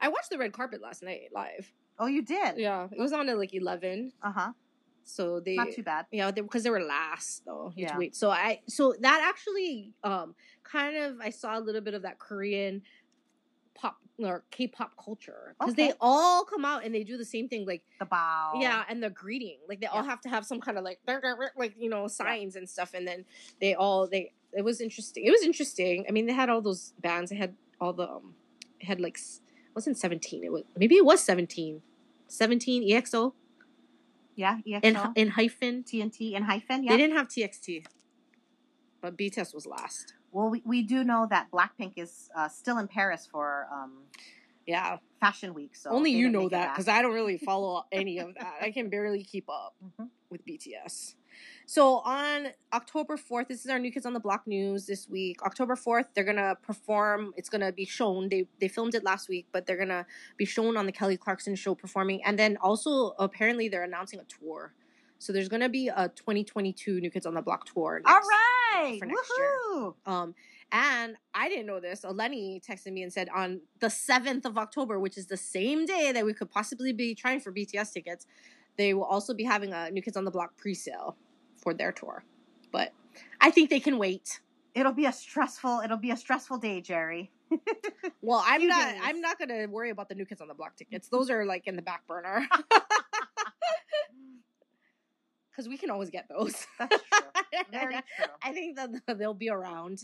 I 0.01 0.09
watched 0.09 0.31
the 0.31 0.39
red 0.39 0.53
carpet 0.53 0.81
last 0.81 1.03
night 1.03 1.31
live. 1.35 1.73
Oh, 2.01 2.07
you 2.07 2.23
did? 2.23 2.57
Yeah, 2.57 2.89
it 2.91 2.99
was 2.99 3.13
on 3.13 3.29
at 3.29 3.39
like 3.39 3.55
eleven. 3.55 4.13
Uh 4.23 4.33
huh. 4.33 4.53
So 5.05 5.41
they 5.41 5.57
Not 5.57 5.73
too 5.73 5.83
bad. 5.83 6.07
Yeah, 6.11 6.31
because 6.31 6.63
they, 6.63 6.71
were 6.71 6.81
last 6.83 7.45
though. 7.45 7.73
Yeah. 7.77 7.99
wait. 7.99 8.17
So 8.17 8.31
I 8.31 8.61
so 8.67 8.95
that 9.01 9.21
actually 9.29 9.93
um 10.03 10.35
kind 10.63 10.97
of 10.97 11.21
I 11.21 11.31
saw 11.31 11.59
a 11.59 11.61
little 11.61 11.81
bit 11.81 11.95
of 11.95 12.03
that 12.03 12.19
Korean 12.19 12.83
pop 13.75 13.99
or 14.19 14.45
K-pop 14.51 14.93
culture 15.03 15.55
because 15.59 15.75
they 15.75 15.93
all 16.01 16.45
come 16.45 16.65
out 16.65 16.85
and 16.85 16.95
they 16.95 17.03
do 17.05 17.17
the 17.17 17.25
same 17.25 17.49
thing 17.49 17.67
like 17.67 17.83
The 17.99 18.05
bow. 18.05 18.59
yeah 18.61 18.85
and 18.89 19.03
the 19.03 19.09
greeting 19.11 19.59
like 19.69 19.81
they 19.81 19.87
all 19.87 20.03
have 20.03 20.21
to 20.23 20.29
have 20.29 20.45
some 20.45 20.61
kind 20.61 20.77
of 20.77 20.85
like 20.85 21.01
like 21.57 21.75
you 21.79 21.89
know 21.89 22.07
signs 22.07 22.57
and 22.57 22.69
stuff 22.69 22.93
and 22.93 23.09
then 23.09 23.25
they 23.61 23.75
all 23.75 24.07
they 24.07 24.33
it 24.53 24.63
was 24.63 24.81
interesting 24.83 25.25
it 25.25 25.31
was 25.31 25.43
interesting 25.43 26.05
I 26.09 26.13
mean 26.13 26.27
they 26.27 26.35
had 26.35 26.51
all 26.51 26.61
those 26.61 26.93
bands 27.01 27.31
they 27.31 27.37
had 27.37 27.55
all 27.81 27.95
the 27.95 28.07
um 28.09 28.35
had 28.83 29.01
like 29.01 29.17
it 29.17 29.75
wasn't 29.75 29.97
17 29.97 30.45
it 30.45 30.53
was 30.53 30.65
maybe 30.77 30.97
it 30.97 31.05
was 31.05 31.23
17 31.23 31.81
17 32.31 32.83
EXO 32.91 33.35
Yeah. 34.37 34.59
EXO. 34.67 35.13
in 35.17 35.31
Enhypen 35.31 35.85
TNT 35.85 36.35
and 36.35 36.45
hyphen. 36.45 36.85
Yeah. 36.85 36.93
they 36.93 36.97
didn't 36.97 37.17
have 37.17 37.29
TXT, 37.29 37.87
but 39.01 39.17
BTS 39.17 39.55
was 39.55 39.67
last. 39.67 40.15
well, 40.33 40.49
we, 40.49 40.63
we 40.65 40.83
do 40.83 41.03
know 41.05 41.27
that 41.29 41.51
Blackpink 41.51 41.95
is 41.97 42.31
uh, 42.37 42.49
still 42.49 42.79
in 42.79 42.87
Paris 42.89 43.27
for 43.31 43.67
um, 43.73 44.05
Yeah, 44.67 44.99
Fashion 45.21 45.55
Week. 45.55 45.75
So 45.75 45.91
only 45.91 46.13
you 46.13 46.29
know 46.29 46.49
that 46.49 46.73
because 46.73 46.87
I 46.89 47.03
don't 47.03 47.15
really 47.15 47.37
follow 47.39 47.85
any 47.91 48.19
of 48.19 48.35
that. 48.35 48.55
I 48.63 48.71
can 48.71 48.89
barely 48.89 49.25
keep 49.25 49.49
up 49.49 49.75
Mhm. 49.85 50.09
with 50.31 50.45
BTS. 50.47 51.17
So 51.67 51.99
on 51.99 52.49
October 52.73 53.17
4th, 53.17 53.49
this 53.49 53.65
is 53.65 53.71
our 53.71 53.79
New 53.79 53.93
Kids 53.93 54.05
on 54.05 54.13
the 54.13 54.21
Block 54.21 54.47
news 54.47 54.87
this 54.87 55.09
week. 55.09 55.43
October 55.43 55.77
4th, 55.77 56.07
they're 56.15 56.25
gonna 56.25 56.57
perform. 56.63 57.33
It's 57.37 57.49
gonna 57.49 57.71
be 57.73 57.85
shown. 57.85 58.29
They 58.29 58.47
they 58.61 58.69
filmed 58.69 58.95
it 58.95 59.05
last 59.05 59.29
week, 59.29 59.47
but 59.53 59.67
they're 59.67 59.77
gonna 59.79 60.07
be 60.37 60.45
shown 60.45 60.77
on 60.77 60.87
the 60.87 60.93
Kelly 60.93 61.17
Clarkson 61.17 61.55
show 61.55 61.75
performing. 61.75 62.25
And 62.25 62.39
then 62.39 62.57
also 62.61 63.11
apparently 63.19 63.69
they're 63.69 63.85
announcing 63.85 64.19
a 64.21 64.25
tour. 64.25 64.75
So 65.19 65.33
there's 65.33 65.49
gonna 65.49 65.69
be 65.69 65.89
a 65.89 66.09
2022 66.17 67.01
New 67.01 67.11
Kids 67.11 67.27
on 67.27 67.35
the 67.35 67.43
Block 67.43 67.67
tour. 67.67 68.01
All 68.05 68.15
next- 68.15 68.29
right. 68.75 68.99
for 68.99 69.07
next 69.07 69.33
year. 69.39 69.59
Woohoo. 69.75 69.95
Um, 70.07 70.35
and 70.73 71.17
I 71.35 71.49
didn't 71.49 71.67
know 71.67 71.81
this. 71.81 72.05
Lenny 72.05 72.61
texted 72.67 72.93
me 72.93 73.03
and 73.03 73.13
said 73.13 73.29
on 73.35 73.61
the 73.81 73.89
7th 73.89 74.45
of 74.45 74.57
October, 74.57 74.99
which 74.99 75.19
is 75.19 75.27
the 75.27 75.37
same 75.37 75.85
day 75.85 76.13
that 76.13 76.25
we 76.25 76.33
could 76.33 76.51
possibly 76.51 76.93
be 76.93 77.15
trying 77.15 77.41
for 77.41 77.53
BTS 77.53 77.93
tickets, 77.93 78.27
they 78.77 78.95
will 78.95 79.05
also 79.05 79.35
be 79.35 79.45
having 79.45 79.73
a 79.73 79.91
New 79.91 80.01
Kids 80.03 80.17
on 80.17 80.25
the 80.25 80.31
Block 80.31 80.57
pre 80.57 80.75
sale 80.75 81.17
for 81.61 81.75
their 81.75 81.93
tour. 81.93 82.25
But 82.73 82.93
I 83.41 83.51
think 83.51 83.71
they 83.71 83.81
can 83.81 83.99
wait. 83.99 84.41
It'll 84.75 84.93
be 84.93 85.07
a 85.07 85.13
stressful. 85.13 85.81
It'll 85.85 85.97
be 85.97 86.11
a 86.11 86.17
stressful 86.17 86.59
day, 86.59 86.81
Jerry. 86.81 87.31
Well, 88.23 88.45
I'm 88.47 88.61
Few 88.61 88.69
not. 88.69 88.93
days. 88.93 89.01
I'm 89.03 89.21
not 89.23 89.39
gonna 89.39 89.67
worry 89.67 89.89
about 89.91 90.11
the 90.11 90.15
New 90.15 90.27
Kids 90.27 90.43
on 90.43 90.49
the 90.49 90.55
Block 90.55 90.77
tickets. 90.77 91.09
Those 91.09 91.31
are 91.31 91.47
like 91.47 91.67
in 91.67 91.75
the 91.75 91.83
back 91.83 92.07
burner 92.07 92.47
because 95.51 95.69
we 95.69 95.79
can 95.79 95.91
always 95.91 96.11
get 96.11 96.29
those. 96.29 96.67
That's 96.79 96.97
true. 96.97 97.63
Very 97.73 97.95
true. 97.95 98.27
I 98.43 98.53
think 98.53 98.77
that 98.77 99.19
they'll 99.19 99.35
be 99.35 99.51
around. 99.51 100.01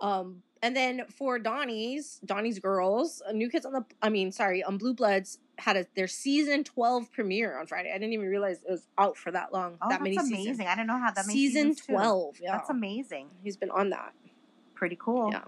Um, 0.00 0.42
and 0.62 0.76
then 0.76 1.04
for 1.08 1.38
Donnie's, 1.38 2.20
Donnie's 2.24 2.58
girls, 2.58 3.22
uh, 3.26 3.32
New 3.32 3.48
Kids 3.48 3.64
on 3.64 3.72
the, 3.72 3.84
I 4.02 4.10
mean, 4.10 4.32
sorry, 4.32 4.62
um, 4.62 4.78
Blue 4.78 4.94
Bloods 4.94 5.38
had 5.58 5.76
a, 5.76 5.86
their 5.94 6.06
season 6.08 6.64
twelve 6.64 7.10
premiere 7.12 7.58
on 7.58 7.66
Friday. 7.66 7.90
I 7.90 7.98
didn't 7.98 8.12
even 8.12 8.26
realize 8.28 8.58
it 8.66 8.70
was 8.70 8.86
out 8.98 9.16
for 9.16 9.30
that 9.32 9.52
long, 9.52 9.78
Oh, 9.80 9.88
that 9.88 10.00
that's 10.00 10.02
many 10.02 10.16
amazing. 10.16 10.36
seasons. 10.36 10.60
I 10.60 10.74
didn't 10.74 10.88
know 10.88 10.98
how 10.98 11.10
that 11.12 11.26
many 11.26 11.38
Season 11.38 11.62
seasons, 11.74 11.86
too. 11.86 11.92
twelve, 11.92 12.36
yeah, 12.40 12.52
That's 12.56 12.70
amazing. 12.70 13.28
he's 13.42 13.56
been 13.56 13.70
on 13.70 13.90
that. 13.90 14.12
Pretty 14.74 14.96
cool. 14.98 15.30
Yeah. 15.30 15.44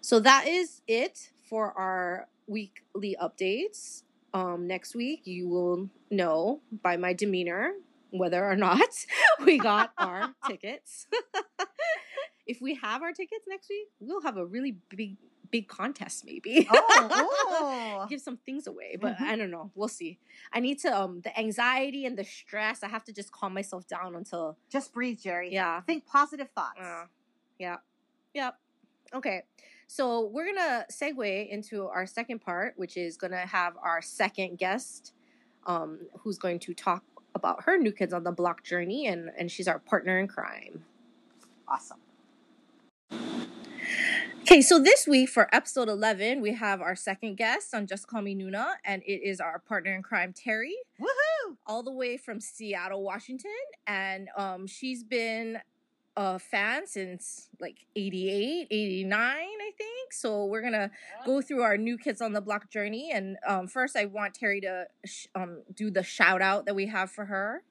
So 0.00 0.18
that 0.20 0.46
is 0.48 0.80
it 0.88 1.30
for 1.48 1.72
our 1.72 2.26
weekly 2.46 3.16
updates. 3.22 4.02
Um, 4.32 4.66
next 4.66 4.94
week 4.94 5.22
you 5.26 5.48
will 5.48 5.88
know 6.10 6.60
by 6.82 6.96
my 6.96 7.12
demeanor 7.12 7.72
whether 8.12 8.44
or 8.48 8.56
not 8.56 8.80
we 9.44 9.58
got 9.58 9.92
our 9.98 10.34
tickets. 10.46 11.06
if 12.46 12.60
we 12.60 12.74
have 12.76 13.02
our 13.02 13.12
tickets 13.12 13.44
next 13.48 13.68
week, 13.68 13.88
we'll 14.00 14.22
have 14.22 14.36
a 14.36 14.44
really 14.46 14.76
big 14.88 15.16
big 15.50 15.68
contest 15.68 16.24
maybe. 16.24 16.68
Oh, 16.70 18.06
Give 18.10 18.20
some 18.20 18.36
things 18.38 18.66
away, 18.66 18.96
but 19.00 19.16
Mhm. 19.16 19.22
I 19.22 19.36
don't 19.36 19.50
know. 19.50 19.70
We'll 19.74 19.88
see. 19.88 20.18
I 20.52 20.60
need 20.60 20.78
to 20.80 20.88
um 20.96 21.20
the 21.22 21.36
anxiety 21.38 22.06
and 22.06 22.16
the 22.16 22.24
stress. 22.24 22.82
I 22.82 22.88
have 22.88 23.04
to 23.04 23.12
just 23.12 23.32
calm 23.32 23.52
myself 23.54 23.86
down 23.86 24.14
until 24.14 24.56
just 24.68 24.92
breathe, 24.92 25.18
Jerry. 25.20 25.52
yeah 25.52 25.80
Think 25.82 26.06
positive 26.06 26.48
thoughts. 26.54 26.78
uh, 26.80 27.06
yeah. 27.58 27.76
Yep. 28.34 28.54
Okay. 29.14 29.42
So 29.88 30.26
we're 30.26 30.46
gonna 30.54 30.86
segue 30.90 31.48
into 31.48 31.86
our 31.86 32.06
second 32.06 32.40
part, 32.40 32.74
which 32.76 32.96
is 32.96 33.16
gonna 33.16 33.44
have 33.46 33.76
our 33.82 34.00
second 34.00 34.56
guest, 34.58 35.12
um, 35.66 35.98
who's 36.20 36.38
going 36.38 36.60
to 36.60 36.74
talk 36.74 37.02
about 37.34 37.64
her 37.64 37.76
new 37.76 37.92
kids 37.92 38.12
on 38.12 38.22
the 38.24 38.32
block 38.32 38.62
journey, 38.62 39.06
and 39.08 39.30
and 39.36 39.50
she's 39.50 39.66
our 39.68 39.78
partner 39.80 40.18
in 40.20 40.28
crime. 40.28 40.84
Awesome. 41.68 41.98
Okay, 44.50 44.62
so 44.62 44.80
this 44.80 45.06
week 45.06 45.28
for 45.28 45.46
episode 45.54 45.88
eleven, 45.88 46.40
we 46.40 46.52
have 46.54 46.80
our 46.80 46.96
second 46.96 47.36
guest 47.36 47.72
on 47.72 47.86
Just 47.86 48.08
Call 48.08 48.20
Me 48.20 48.34
Nuna, 48.34 48.72
and 48.84 49.00
it 49.06 49.22
is 49.22 49.38
our 49.38 49.60
partner 49.60 49.94
in 49.94 50.02
crime, 50.02 50.32
Terry. 50.32 50.74
Woohoo! 51.00 51.54
all 51.68 51.84
the 51.84 51.92
way 51.92 52.16
from 52.16 52.40
Seattle, 52.40 53.04
Washington, 53.04 53.52
and 53.86 54.28
um, 54.36 54.66
she's 54.66 55.04
been 55.04 55.58
a 56.16 56.36
fan 56.40 56.88
since 56.88 57.48
like 57.60 57.86
88, 57.94 58.66
89, 58.72 59.22
I 59.22 59.70
think. 59.78 60.12
So 60.12 60.46
we're 60.46 60.62
gonna 60.62 60.90
go 61.24 61.40
through 61.40 61.62
our 61.62 61.76
new 61.76 61.96
kids 61.96 62.20
on 62.20 62.32
the 62.32 62.40
block 62.40 62.72
journey, 62.72 63.12
and 63.14 63.36
um, 63.46 63.68
first 63.68 63.94
I 63.94 64.06
want 64.06 64.34
Terry 64.34 64.60
to 64.62 64.86
sh- 65.06 65.28
um, 65.36 65.62
do 65.72 65.92
the 65.92 66.02
shout 66.02 66.42
out 66.42 66.66
that 66.66 66.74
we 66.74 66.86
have 66.86 67.12
for 67.12 67.26
her. 67.26 67.62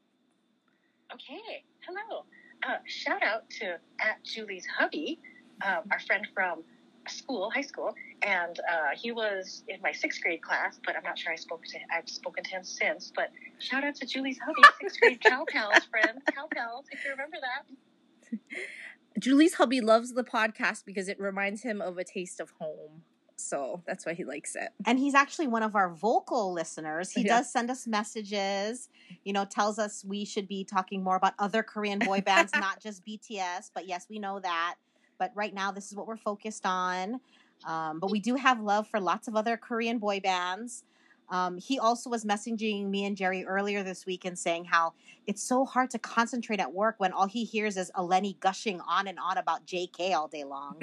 Okay. 1.14 1.66
Hello. 1.86 2.24
Uh, 2.66 2.78
shout 2.86 3.22
out 3.22 3.50
to 3.50 3.80
at 4.00 4.24
Julie's 4.24 4.66
hubby 4.78 5.20
um, 5.66 5.84
our 5.92 6.00
friend 6.00 6.28
from 6.34 6.64
school, 7.08 7.50
high 7.50 7.62
school, 7.62 7.96
and 8.22 8.60
uh, 8.60 8.96
he 8.96 9.12
was 9.12 9.64
in 9.68 9.82
my 9.82 9.92
sixth 9.92 10.22
grade 10.22 10.42
class. 10.42 10.80
But 10.86 10.96
I'm 10.96 11.04
not 11.04 11.18
sure 11.18 11.32
I 11.32 11.36
spoke 11.36 11.64
to 11.66 11.78
him. 11.80 11.88
I've 11.96 12.10
spoken 12.10 12.44
to 12.44 12.50
him 12.52 12.64
since. 12.64 13.12
But 13.16 13.30
shout 13.60 13.84
out 13.84 13.96
to 13.96 14.06
Julie's 14.06 14.40
hubby, 14.40 14.62
sixth 14.82 15.00
grade 15.00 15.20
cow 15.28 15.46
pals 15.50 15.86
friend, 15.86 16.20
cow 16.34 16.48
pals, 16.54 16.86
if 16.92 17.04
you 17.04 17.12
remember 17.12 17.38
that. 17.42 18.38
Julie's 19.20 19.56
hubby 19.56 19.82
loves 19.82 20.14
the 20.14 20.24
podcast 20.24 20.86
because 20.86 21.08
it 21.10 21.20
reminds 21.20 21.64
him 21.64 21.82
of 21.82 21.98
a 21.98 22.04
taste 22.04 22.40
of 22.40 22.52
home. 22.60 23.04
So 23.36 23.82
that's 23.88 24.06
why 24.06 24.14
he 24.14 24.26
likes 24.26 24.56
it. 24.56 24.70
And 24.86 25.00
he's 25.00 25.16
actually 25.16 25.48
one 25.48 25.64
of 25.64 25.74
our 25.76 25.94
vocal 25.94 26.52
listeners. 26.54 27.12
He 27.12 27.22
Yeah. 27.22 27.38
does 27.38 27.52
send 27.52 27.72
us 27.72 27.88
messages, 27.88 28.90
you 29.24 29.32
know, 29.34 29.46
tells 29.46 29.80
us 29.80 30.04
we 30.04 30.26
should 30.26 30.48
be 30.48 30.66
talking 30.66 31.04
more 31.04 31.16
about 31.16 31.34
other 31.40 31.64
Korean 31.64 32.00
boy 32.00 32.22
bands, 32.22 32.54
not 32.56 32.82
just 32.82 33.06
BTS. 33.06 33.72
But 33.74 33.88
yes, 33.88 34.08
we 34.10 34.20
know 34.20 34.40
that. 34.42 34.76
But 35.20 35.32
right 35.36 35.54
now, 35.54 35.72
this 35.72 35.92
is 35.92 35.96
what 35.96 36.08
we're 36.08 36.18
focused 36.18 36.66
on. 36.66 37.20
Um, 37.66 38.00
but 38.00 38.10
we 38.10 38.20
do 38.20 38.36
have 38.36 38.62
love 38.62 38.88
for 38.88 39.00
lots 39.00 39.28
of 39.28 39.36
other 39.36 39.58
Korean 39.58 40.00
boy 40.00 40.22
bands. 40.22 40.84
Um, 41.30 41.58
he 41.58 41.78
also 41.78 42.10
was 42.10 42.26
messaging 42.26 42.90
me 42.90 43.06
and 43.06 43.16
Jerry 43.16 43.46
earlier 43.46 43.84
this 43.84 44.06
week 44.06 44.26
and 44.26 44.38
saying 44.38 44.66
how 44.66 44.94
it's 45.28 45.44
so 45.44 45.64
hard 45.64 45.92
to 45.92 46.00
concentrate 46.00 46.60
at 46.60 46.74
work 46.74 46.96
when 46.98 47.14
all 47.14 47.28
he 47.28 47.44
hears 47.44 47.78
is 47.78 47.92
Eleni 47.96 48.40
gushing 48.40 48.82
on 48.82 49.08
and 49.08 49.20
on 49.20 49.38
about 49.38 49.68
JK 49.68 50.16
all 50.16 50.28
day 50.28 50.44
long. 50.44 50.82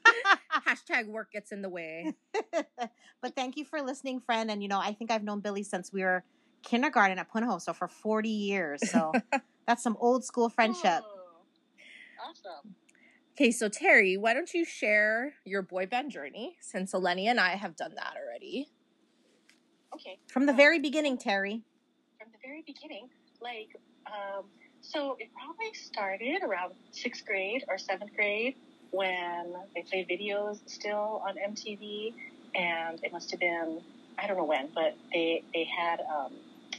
Hashtag 0.66 1.06
work 1.06 1.30
gets 1.30 1.52
in 1.52 1.62
the 1.62 1.68
way. 1.68 2.14
but 2.52 3.36
thank 3.36 3.56
you 3.56 3.64
for 3.64 3.80
listening, 3.80 4.18
friend. 4.18 4.50
And 4.50 4.60
you 4.60 4.68
know, 4.68 4.80
I 4.80 4.92
think 4.92 5.12
I've 5.12 5.22
known 5.22 5.38
Billy 5.38 5.62
since 5.62 5.92
we 5.92 6.02
were 6.02 6.24
kindergarten 6.64 7.18
at 7.18 7.32
Punahou, 7.32 7.60
so 7.60 7.72
for 7.72 7.86
40 7.86 8.28
years. 8.28 8.90
So 8.90 9.12
that's 9.66 9.84
some 9.84 9.96
old 10.00 10.24
school 10.24 10.48
friendship. 10.48 11.02
Oh, 11.04 12.28
awesome. 12.28 12.74
Okay, 13.38 13.50
so 13.50 13.68
Terry, 13.68 14.16
why 14.16 14.32
don't 14.32 14.54
you 14.54 14.64
share 14.64 15.34
your 15.44 15.60
boy 15.60 15.84
band 15.84 16.10
journey 16.10 16.56
since 16.62 16.92
Eleni 16.92 17.26
and 17.26 17.38
I 17.38 17.50
have 17.50 17.76
done 17.76 17.92
that 17.96 18.14
already? 18.16 18.70
Okay. 19.92 20.18
From 20.26 20.46
the 20.46 20.54
very 20.54 20.78
beginning, 20.78 21.18
Terry. 21.18 21.62
from 22.18 22.28
the 22.32 22.38
very 22.42 22.64
beginning, 22.66 23.10
like, 23.42 23.76
um, 24.06 24.44
so 24.80 25.18
it 25.20 25.28
probably 25.34 25.74
started 25.74 26.42
around 26.42 26.72
sixth 26.92 27.26
grade 27.26 27.62
or 27.68 27.76
seventh 27.76 28.16
grade 28.16 28.56
when 28.90 29.52
they 29.74 29.82
played 29.82 30.08
videos 30.08 30.60
still 30.64 31.22
on 31.28 31.34
MTV, 31.36 32.14
and 32.54 32.98
it 33.04 33.12
must 33.12 33.30
have 33.32 33.40
been 33.40 33.82
I 34.18 34.26
don't 34.26 34.38
know 34.38 34.44
when, 34.44 34.70
but 34.74 34.96
they 35.12 35.44
they 35.52 35.64
had 35.64 36.00
um, 36.00 36.32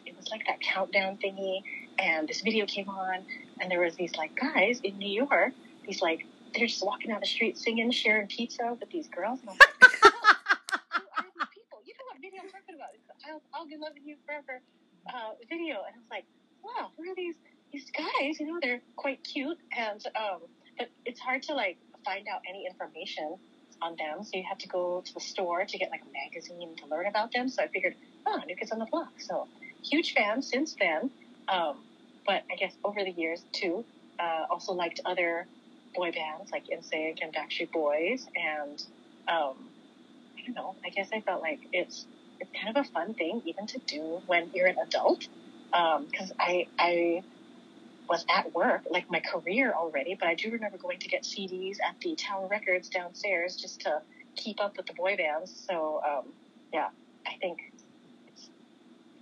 it 0.07 0.17
was 0.17 0.27
like 0.31 0.47
that 0.47 0.59
countdown 0.61 1.19
thingy, 1.23 1.61
and 1.99 2.27
this 2.27 2.41
video 2.41 2.65
came 2.65 2.89
on, 2.89 3.23
and 3.61 3.69
there 3.69 3.81
was 3.81 3.95
these 3.95 4.15
like 4.15 4.35
guys 4.35 4.79
in 4.83 4.97
New 4.97 5.11
York, 5.11 5.53
these 5.85 6.01
like 6.01 6.25
they're 6.57 6.67
just 6.67 6.83
walking 6.83 7.11
down 7.11 7.19
the 7.19 7.27
street 7.27 7.57
singing, 7.57 7.91
sharing 7.91 8.27
pizza 8.27 8.75
with 8.79 8.89
these 8.89 9.07
girls, 9.07 9.39
and 9.41 9.49
I'm 9.51 9.57
like. 9.57 9.69
Who 9.81 11.05
are 11.17 11.23
these 11.23 11.47
people? 11.53 11.79
You 11.85 11.93
know 11.93 12.05
what 12.09 12.21
video 12.21 12.41
I'm 12.41 12.49
talking 12.49 12.75
about? 12.75 12.89
It's 12.93 13.05
the 13.05 13.31
I'll, 13.31 13.41
I'll 13.53 13.67
be 13.67 13.77
loving 13.77 14.03
you 14.05 14.15
forever 14.25 14.61
uh, 15.13 15.37
video, 15.49 15.85
and 15.85 15.93
I 15.93 15.99
was 15.99 16.09
like, 16.09 16.25
wow, 16.63 16.89
who 16.97 17.03
are 17.09 17.15
these 17.15 17.35
these 17.71 17.91
guys? 17.91 18.39
You 18.39 18.47
know, 18.47 18.59
they're 18.61 18.81
quite 18.95 19.23
cute, 19.23 19.57
and 19.77 20.03
um, 20.15 20.41
but 20.77 20.89
it's 21.05 21.19
hard 21.19 21.43
to 21.43 21.53
like 21.53 21.77
find 22.03 22.27
out 22.27 22.41
any 22.49 22.65
information 22.65 23.37
on 23.81 23.95
them. 23.97 24.23
So 24.23 24.37
you 24.37 24.43
have 24.47 24.57
to 24.59 24.67
go 24.67 25.03
to 25.05 25.13
the 25.13 25.19
store 25.19 25.65
to 25.65 25.77
get 25.77 25.91
like 25.91 26.01
a 26.01 26.11
magazine 26.11 26.75
to 26.77 26.85
learn 26.87 27.05
about 27.05 27.31
them. 27.31 27.49
So 27.49 27.61
I 27.61 27.67
figured, 27.67 27.95
oh, 28.25 28.41
New 28.47 28.55
Kids 28.55 28.71
on 28.71 28.79
the 28.79 28.85
Block. 28.85 29.11
So 29.19 29.47
huge 29.83 30.13
fan 30.13 30.41
since 30.41 30.75
then. 30.79 31.11
Um, 31.47 31.83
but 32.25 32.43
I 32.51 32.55
guess 32.55 32.73
over 32.83 33.03
the 33.03 33.11
years 33.11 33.43
too, 33.51 33.85
uh, 34.19 34.45
also 34.49 34.73
liked 34.73 34.99
other 35.05 35.47
boy 35.97 36.11
bands 36.11 36.51
like 36.51 36.65
NSYNC 36.67 37.19
and 37.21 37.33
Backstreet 37.33 37.71
Boys, 37.71 38.25
and 38.35 38.81
um, 39.27 39.69
I 40.37 40.45
don't 40.45 40.55
know. 40.55 40.75
I 40.85 40.89
guess 40.89 41.09
I 41.13 41.21
felt 41.21 41.41
like 41.41 41.59
it's 41.73 42.05
it's 42.39 42.51
kind 42.53 42.77
of 42.77 42.85
a 42.85 42.89
fun 42.89 43.15
thing 43.15 43.41
even 43.45 43.65
to 43.67 43.79
do 43.79 44.21
when 44.27 44.49
you're 44.53 44.67
an 44.67 44.77
adult. 44.85 45.27
Because 45.71 46.31
I 46.39 46.67
I 46.79 47.23
was 48.07 48.25
at 48.33 48.53
work, 48.53 48.83
like 48.89 49.11
my 49.11 49.19
career 49.19 49.73
already, 49.73 50.15
but 50.17 50.29
I 50.29 50.35
do 50.35 50.49
remember 50.51 50.77
going 50.77 50.99
to 50.99 51.09
get 51.09 51.23
CDs 51.23 51.77
at 51.85 51.99
the 51.99 52.15
Tower 52.15 52.47
Records 52.47 52.87
downstairs 52.89 53.57
just 53.57 53.81
to 53.81 54.01
keep 54.35 54.61
up 54.61 54.77
with 54.77 54.85
the 54.85 54.93
boy 54.93 55.17
bands. 55.17 55.65
So 55.67 56.01
um, 56.07 56.31
yeah, 56.71 56.89
I 57.25 57.37
think 57.41 57.59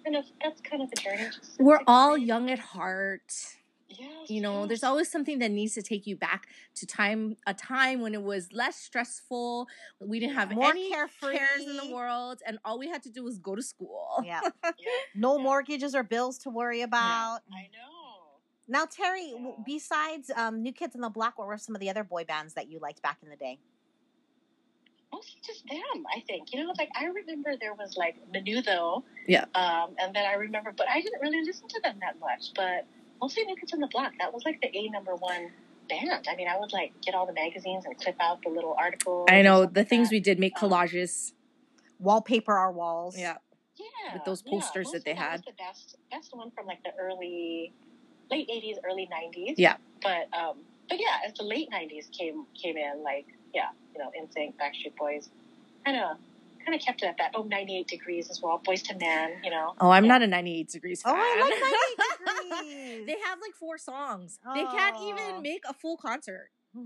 kind 0.03 0.17
of 0.17 0.25
that's 0.43 0.61
kind 0.61 0.83
of 0.83 0.89
the 0.91 1.01
journey. 1.01 1.29
Just 1.33 1.59
We're 1.59 1.81
all 1.87 2.17
young 2.17 2.49
at 2.51 2.59
heart. 2.59 3.55
Yes, 3.87 4.29
You 4.29 4.41
know, 4.41 4.61
yes. 4.61 4.67
there's 4.69 4.83
always 4.83 5.11
something 5.11 5.39
that 5.39 5.51
needs 5.51 5.75
to 5.75 5.81
take 5.83 6.07
you 6.07 6.15
back 6.15 6.47
to 6.75 6.85
time 6.87 7.37
a 7.45 7.53
time 7.53 8.01
when 8.01 8.13
it 8.15 8.23
was 8.23 8.51
less 8.51 8.75
stressful. 8.77 9.67
We 9.99 10.19
didn't 10.19 10.35
have 10.35 10.51
More 10.51 10.69
any 10.71 10.89
carefree. 10.89 11.37
cares 11.37 11.61
in 11.65 11.77
the 11.77 11.93
world, 11.93 12.41
and 12.47 12.57
all 12.65 12.79
we 12.79 12.87
had 12.89 13.03
to 13.03 13.09
do 13.11 13.23
was 13.23 13.37
go 13.37 13.55
to 13.55 13.61
school. 13.61 14.23
Yeah. 14.25 14.41
Yeah, 14.63 14.71
No 15.13 15.37
Yeah. 15.37 15.43
mortgages 15.43 15.93
or 15.95 16.03
bills 16.03 16.37
to 16.39 16.49
worry 16.49 16.81
about. 16.81 17.41
I 17.53 17.69
know. 17.71 18.39
Now, 18.67 18.85
Terry, 18.85 19.33
Yeah. 19.37 19.51
besides 19.63 20.31
um, 20.35 20.63
New 20.63 20.73
Kids 20.73 20.95
on 20.95 21.01
the 21.01 21.09
Block, 21.09 21.37
what 21.37 21.47
were 21.47 21.57
some 21.59 21.75
of 21.75 21.79
the 21.81 21.89
other 21.91 22.03
boy 22.03 22.23
bands 22.23 22.55
that 22.55 22.67
you 22.69 22.79
liked 22.79 23.01
back 23.03 23.19
in 23.21 23.29
the 23.29 23.35
day? 23.35 23.59
mostly 25.13 25.39
just 25.45 25.63
them, 25.69 26.03
I 26.13 26.19
think. 26.27 26.51
You 26.51 26.65
know, 26.65 26.73
like 26.77 26.89
I 26.99 27.05
remember 27.05 27.55
there 27.61 27.73
was 27.73 27.95
like 27.95 28.17
Menudo. 28.33 29.03
Yeah. 29.27 29.45
Um, 29.55 29.95
and 29.97 30.13
then 30.13 30.25
I 30.25 30.33
remember, 30.33 30.73
but 30.75 30.89
I 30.89 30.99
didn't 30.99 31.21
really 31.21 31.41
listen 31.45 31.69
to 31.69 31.79
them 31.81 31.99
that 32.01 32.19
much. 32.19 32.51
But 32.53 32.85
mostly 33.21 33.43
New 33.45 33.55
Kids 33.55 33.73
on 33.73 33.79
the 33.79 33.87
Block. 33.87 34.13
That 34.19 34.33
was 34.33 34.43
like 34.45 34.61
the 34.61 34.75
A 34.77 34.89
number 34.89 35.15
one 35.15 35.51
band. 35.89 36.27
I 36.29 36.35
mean, 36.35 36.47
I 36.47 36.57
would 36.59 36.73
like 36.73 36.93
get 37.01 37.15
all 37.15 37.25
the 37.25 37.33
magazines 37.33 37.85
and 37.85 37.97
clip 37.97 38.15
out 38.19 38.41
the 38.43 38.49
little 38.49 38.75
articles. 38.77 39.27
I 39.29 39.41
know 39.41 39.65
the 39.65 39.83
things 39.83 40.09
that. 40.09 40.15
we 40.15 40.19
did 40.19 40.39
make 40.39 40.53
Um, 40.61 40.69
collages. 40.69 41.33
Wallpaper 41.99 42.53
our 42.53 42.71
walls. 42.71 43.17
Yeah. 43.17 43.37
Yeah. 43.77 44.13
with 44.13 44.25
those 44.25 44.43
yeah, 44.45 44.51
posters 44.51 44.87
that 44.91 44.97
mostly 44.99 45.13
they 45.13 45.17
had. 45.19 45.31
Was 45.33 45.41
the 45.45 45.51
best, 45.57 45.95
best 46.11 46.35
one 46.35 46.51
from 46.51 46.65
like 46.65 46.81
the 46.83 46.91
early, 46.99 47.73
late 48.31 48.47
'80s, 48.49 48.77
early 48.85 49.07
'90s. 49.11 49.55
Yeah. 49.57 49.77
But 50.01 50.27
um, 50.37 50.57
but 50.89 50.99
yeah, 50.99 51.19
as 51.25 51.33
the 51.33 51.43
late 51.43 51.69
'90s 51.71 52.11
came 52.11 52.45
came 52.61 52.77
in, 52.77 53.03
like 53.03 53.25
yeah, 53.53 53.69
you 53.93 53.99
know, 53.99 54.11
NSYNC, 54.19 54.53
Backstreet 54.55 54.95
Boys, 54.97 55.29
kind 55.85 55.97
of 55.97 56.17
kind 56.65 56.75
of 56.75 56.81
kept 56.85 57.03
it 57.03 57.07
at 57.07 57.17
that. 57.17 57.31
Oh, 57.35 57.43
98 57.43 57.87
degrees 57.87 58.29
as 58.29 58.41
well. 58.41 58.61
Boyz 58.65 58.89
II 58.89 58.97
Men, 58.97 59.33
you 59.43 59.51
know. 59.51 59.73
Oh, 59.79 59.89
I'm 59.89 60.05
Yeah. 60.05 60.09
not 60.13 60.21
a 60.23 60.27
98 60.27 60.69
degrees 60.69 61.01
fan. 61.01 61.13
Oh. 61.15 61.19
I 61.19 61.41
like 61.41 62.45
98 62.49 62.87
degrees. 62.97 63.05
they 63.07 63.19
have 63.27 63.39
like 63.41 63.53
four 63.55 63.77
songs. 63.77 64.39
They 64.53 64.63
can't 64.65 64.95
Oh. 64.99 65.09
even 65.09 65.41
make 65.41 65.63
a 65.67 65.73
full 65.73 65.97
concert. 65.97 66.49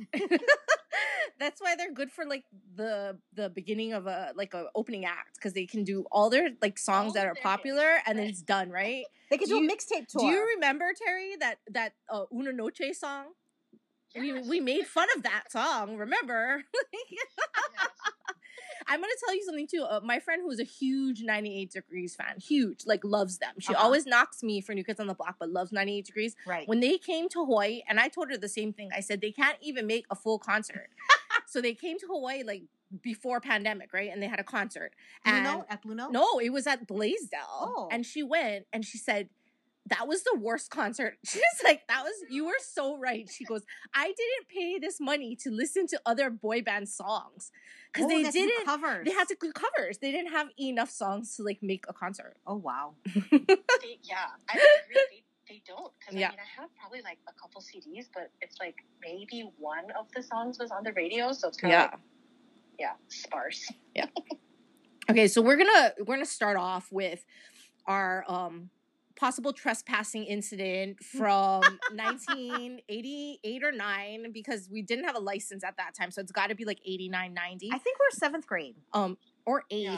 That's 1.39 1.61
why 1.61 1.75
they're 1.75 1.91
good 1.93 2.11
for 2.11 2.25
like 2.25 2.43
the 2.75 3.17
the 3.33 3.49
beginning 3.49 3.93
of 3.93 4.05
a 4.07 4.33
like 4.35 4.53
a 4.53 4.65
opening 4.75 5.05
act 5.05 5.35
because 5.35 5.53
they 5.53 5.65
can 5.65 5.83
do 5.83 6.05
all 6.11 6.29
their 6.29 6.49
like 6.61 6.77
songs 6.77 7.07
All 7.07 7.13
that 7.13 7.25
are 7.25 7.33
their 7.33 7.41
popular 7.43 7.99
and 8.05 8.19
then 8.19 8.27
it's 8.27 8.41
done, 8.41 8.69
right? 8.69 9.05
they 9.31 9.37
could 9.37 9.47
Do 9.47 9.57
do, 9.57 9.63
you- 9.63 9.69
a 9.69 9.73
mixtape 9.73 10.07
tour. 10.07 10.21
Do 10.21 10.25
you 10.27 10.45
remember 10.55 10.85
Terry 10.93 11.35
that 11.39 11.55
that 11.71 11.93
uh, 12.09 12.25
Una 12.33 12.51
Noche 12.51 12.93
song? 12.93 13.27
We 14.15 14.33
Yes. 14.33 14.47
we 14.47 14.59
made 14.59 14.85
fun 14.87 15.07
of 15.15 15.23
that 15.23 15.45
song. 15.51 15.95
Remember? 15.97 16.63
Yes. 17.09 17.25
I'm 18.89 18.99
gonna 18.99 19.13
tell 19.25 19.35
you 19.35 19.43
something 19.43 19.67
too. 19.67 19.83
Uh, 19.83 19.99
my 20.03 20.19
friend 20.19 20.41
who's 20.43 20.59
a 20.59 20.63
huge 20.63 21.21
98 21.21 21.71
Degrees 21.71 22.15
fan, 22.15 22.39
huge, 22.39 22.85
like 22.85 23.03
loves 23.03 23.37
them. 23.37 23.53
She 23.59 23.73
Uh-huh. 23.73 23.83
always 23.85 24.05
knocks 24.05 24.41
me 24.43 24.61
for 24.61 24.73
New 24.73 24.83
Kids 24.83 24.99
on 24.99 25.07
the 25.07 25.13
Block, 25.13 25.35
but 25.39 25.49
loves 25.49 25.71
98 25.71 26.05
Degrees. 26.05 26.35
right. 26.45 26.67
When 26.67 26.79
they 26.79 26.97
came 26.97 27.29
to 27.29 27.45
Hawaii, 27.45 27.83
and 27.87 27.99
I 27.99 28.07
told 28.09 28.29
her 28.29 28.37
the 28.37 28.49
same 28.49 28.73
thing. 28.73 28.89
I 28.95 28.99
said 29.01 29.21
they 29.21 29.31
can't 29.31 29.57
even 29.61 29.85
make 29.87 30.05
a 30.09 30.15
full 30.15 30.39
concert. 30.39 30.89
so 31.47 31.61
they 31.61 31.73
came 31.73 31.97
to 31.99 32.07
Hawaii 32.07 32.43
like 32.43 32.63
before 33.03 33.39
pandemic, 33.39 33.93
right? 33.93 34.09
And 34.11 34.21
they 34.23 34.27
had 34.27 34.39
a 34.39 34.43
concert. 34.43 34.93
And 35.23 35.45
at 35.69 35.83
Blue 35.83 35.93
Note? 35.93 36.11
no, 36.11 36.39
it 36.39 36.49
was 36.51 36.65
at 36.65 36.87
Blaisdell. 36.87 37.47
Oh. 37.77 37.89
And 37.91 38.03
she 38.05 38.23
went 38.23 38.65
and 38.73 38.83
she 38.83 38.97
said, 38.97 39.29
that 39.89 40.07
was 40.07 40.23
the 40.23 40.37
worst 40.39 40.69
concert. 40.69 41.17
She's 41.25 41.41
like, 41.63 41.87
that 41.87 42.03
was, 42.03 42.13
you 42.29 42.45
were 42.45 42.59
so 42.61 42.97
right. 42.97 43.29
She 43.29 43.43
goes, 43.45 43.63
I 43.93 44.05
didn't 44.05 44.47
pay 44.49 44.79
this 44.79 44.99
money 44.99 45.35
to 45.43 45.51
listen 45.51 45.87
to 45.87 46.01
other 46.05 46.29
boy 46.29 46.61
band 46.61 46.89
songs. 46.89 47.51
Because 47.93 48.05
Oh, 48.05 48.09
they 48.09 48.29
didn't, 48.29 48.65
covers. 48.65 49.05
they 49.05 49.11
had 49.11 49.27
to 49.29 49.37
do 49.41 49.51
covers. 49.51 49.97
They 49.97 50.11
didn't 50.11 50.31
have 50.31 50.47
enough 50.59 50.89
songs 50.91 51.35
to 51.37 51.43
like 51.43 51.59
make 51.63 51.85
a 51.89 51.93
concert. 51.93 52.37
Oh 52.45 52.55
wow. 52.55 52.93
They, 53.31 53.97
yeah, 54.03 54.27
I 54.49 54.53
agree. 54.53 54.95
They, 55.11 55.23
they 55.55 55.61
don't. 55.65 55.91
Because 55.99 56.15
Yeah. 56.15 56.27
I 56.27 56.31
mean, 56.31 56.39
I 56.39 56.61
have 56.61 56.69
probably 56.79 57.01
like 57.01 57.17
a 57.27 57.33
couple 57.33 57.61
CDs, 57.61 58.05
but 58.13 58.29
it's 58.41 58.57
like 58.59 58.75
maybe 59.01 59.49
one 59.57 59.85
of 59.99 60.05
the 60.15 60.21
songs 60.21 60.59
was 60.59 60.69
on 60.69 60.83
the 60.83 60.93
radio, 60.93 61.31
so 61.31 61.47
it's 61.47 61.57
kind 61.57 61.73
of 61.73 61.79
Yeah. 61.79 61.83
like, 61.85 61.99
yeah, 62.79 62.93
sparse. 63.07 63.71
Yeah. 63.95 64.05
okay, 65.09 65.27
so 65.27 65.41
we're 65.41 65.57
gonna 65.57 65.93
we're 65.99 66.15
gonna 66.15 66.25
start 66.25 66.57
off 66.57 66.87
with 66.91 67.25
our 67.87 68.23
um 68.27 68.69
possible 69.19 69.51
trespassing 69.53 70.23
incident 70.23 71.03
from 71.17 71.61
1988 71.93 73.63
or 73.63 73.71
9 73.71 74.31
because 74.31 74.69
we 74.71 74.81
didn't 74.81 75.05
have 75.05 75.15
a 75.15 75.19
license 75.19 75.63
at 75.63 75.75
that 75.77 75.93
time 75.93 76.11
so 76.11 76.21
it's 76.21 76.31
got 76.31 76.47
to 76.47 76.55
be 76.55 76.65
like 76.65 76.79
89 76.85 77.33
90 77.33 77.69
I 77.71 77.77
think 77.77 77.97
we're 77.99 78.17
seventh 78.17 78.47
grade. 78.47 78.75
um 78.93 79.17
or 79.45 79.63
8th 79.71 79.83
Yeah. 79.83 79.97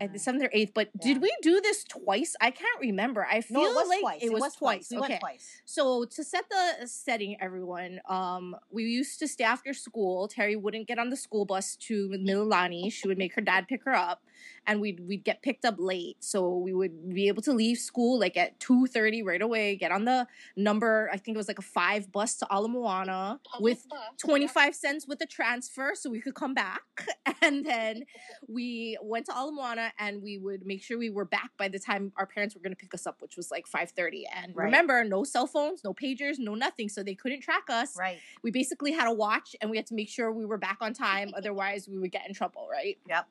at 0.00 0.12
the 0.12 0.18
seventh 0.20 0.44
or 0.44 0.50
eighth. 0.52 0.72
But 0.74 0.90
Yeah. 0.94 1.14
did 1.14 1.22
we 1.22 1.34
do 1.42 1.60
this 1.60 1.82
twice? 1.82 2.36
I 2.40 2.50
can't 2.52 2.80
remember. 2.80 3.26
I 3.26 3.40
feel 3.40 3.62
No, 3.62 3.70
it 3.70 3.74
was 3.74 3.88
like 3.88 4.00
twice. 4.00 4.22
it 4.22 4.32
was 4.32 4.54
twice. 4.54 4.88
We 4.92 4.98
okay. 4.98 5.18
twice. 5.18 5.60
So 5.64 6.04
to 6.04 6.22
set 6.22 6.44
the 6.48 6.86
setting, 6.86 7.36
everyone, 7.40 8.00
um, 8.08 8.54
we 8.70 8.84
used 8.84 9.18
to 9.18 9.26
stay 9.26 9.42
after 9.44 9.72
school. 9.74 10.28
Terry 10.28 10.54
wouldn't 10.54 10.86
get 10.86 10.98
on 11.00 11.10
the 11.10 11.16
school 11.16 11.44
bus 11.44 11.74
to 11.88 12.10
Mililani. 12.10 12.92
she 12.92 13.08
would 13.08 13.18
make 13.18 13.34
her 13.34 13.40
dad 13.40 13.66
pick 13.66 13.82
her 13.84 13.94
up, 13.94 14.22
and 14.66 14.80
we'd 14.80 15.00
we'd 15.00 15.24
get 15.24 15.42
picked 15.42 15.64
up 15.64 15.76
late. 15.78 16.16
So 16.20 16.56
we 16.56 16.72
would 16.74 17.12
be 17.14 17.28
able 17.28 17.42
to 17.42 17.52
leave 17.52 17.78
school 17.78 18.18
like 18.18 18.36
at 18.36 18.58
two 18.60 18.86
thirty 18.86 19.22
right 19.22 19.40
away. 19.42 19.76
Get 19.76 19.92
on 19.92 20.04
the 20.04 20.26
number. 20.56 21.08
I 21.12 21.16
think 21.16 21.34
it 21.36 21.38
was 21.38 21.48
like 21.48 21.58
a 21.58 21.62
five 21.62 22.10
bus 22.12 22.36
to 22.36 22.46
Ala 22.52 22.68
Moana 22.68 23.40
with 23.60 23.86
twenty 24.18 24.46
five 24.46 24.74
cents 24.74 25.06
with 25.06 25.18
the 25.18 25.26
transfer, 25.26 25.92
so 25.94 26.10
we 26.10 26.20
could 26.20 26.34
come 26.34 26.54
back. 26.54 26.82
And 27.40 27.64
then 27.64 28.02
we 28.48 28.98
went 29.00 29.26
to 29.26 29.32
Ala 29.32 29.52
Moana, 29.52 29.92
and 29.98 30.22
we 30.22 30.38
would 30.38 30.66
make 30.66 30.82
sure 30.82 30.98
we 30.98 31.08
were 31.08 31.24
back 31.24 31.50
by 31.56 31.68
the 31.68 31.78
time 31.78 32.12
our 32.16 32.26
parents 32.26 32.54
were 32.54 32.60
going 32.60 32.72
to 32.72 32.76
pick 32.76 32.92
us 32.94 33.06
up, 33.06 33.22
which 33.22 33.36
was 33.36 33.50
like 33.50 33.66
five 33.66 33.90
thirty. 33.90 34.24
And 34.34 34.56
Right. 34.56 34.64
remember, 34.64 35.04
no 35.04 35.22
cell 35.24 35.46
phones, 35.46 35.84
no 35.84 35.94
pagers, 35.94 36.38
no 36.38 36.54
nothing, 36.56 36.88
so 36.88 37.02
they 37.04 37.14
couldn't 37.14 37.40
track 37.42 37.64
us. 37.70 37.96
Right. 37.96 38.18
We 38.42 38.50
basically 38.50 38.92
had 38.92 39.06
a 39.06 39.12
watch, 39.12 39.54
and 39.60 39.70
we 39.70 39.76
had 39.76 39.86
to 39.86 39.94
make 39.94 40.08
sure 40.08 40.32
we 40.32 40.44
were 40.46 40.58
back 40.58 40.78
on 40.80 40.92
time, 41.06 41.32
otherwise 41.36 41.88
we 41.88 41.98
would 41.98 42.10
get 42.10 42.26
in 42.26 42.34
trouble, 42.34 42.66
right? 42.70 42.98
Yep. 43.08 43.28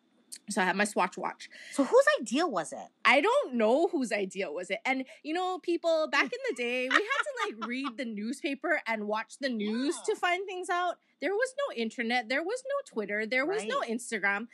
So 0.50 0.62
I 0.62 0.66
had 0.66 0.76
my 0.76 0.84
Swatch 0.86 1.18
watch. 1.18 1.50
So 1.72 1.84
whose 1.84 2.06
idea 2.22 2.48
was 2.48 2.72
it? 2.72 2.88
I 3.06 3.22
don't 3.22 3.56
know 3.56 3.88
whose 3.88 4.12
idea 4.12 4.52
was 4.52 4.70
it. 4.70 4.80
And 4.86 5.06
you 5.24 5.34
know, 5.34 5.60
people 5.60 6.08
back 6.12 6.24
in 6.26 6.40
the 6.50 6.56
day, 6.56 6.88
we 6.90 6.96
had 6.96 7.00
to 7.00 7.56
like 7.58 7.68
read 7.68 7.98
the 7.98 8.06
newspaper 8.06 8.82
and 8.88 9.08
watch 9.08 9.36
the 9.40 9.50
news 9.50 9.96
to 10.06 10.16
find 10.16 10.46
things 10.46 10.70
out. 10.70 10.96
There 11.22 11.34
was 11.34 11.54
no 11.68 11.76
internet, 11.76 12.30
there 12.30 12.44
was 12.44 12.64
no 12.68 12.94
Twitter, 12.94 13.26
there 13.26 13.46
was 13.46 13.66
no 13.66 13.82
Instagram. 13.82 14.48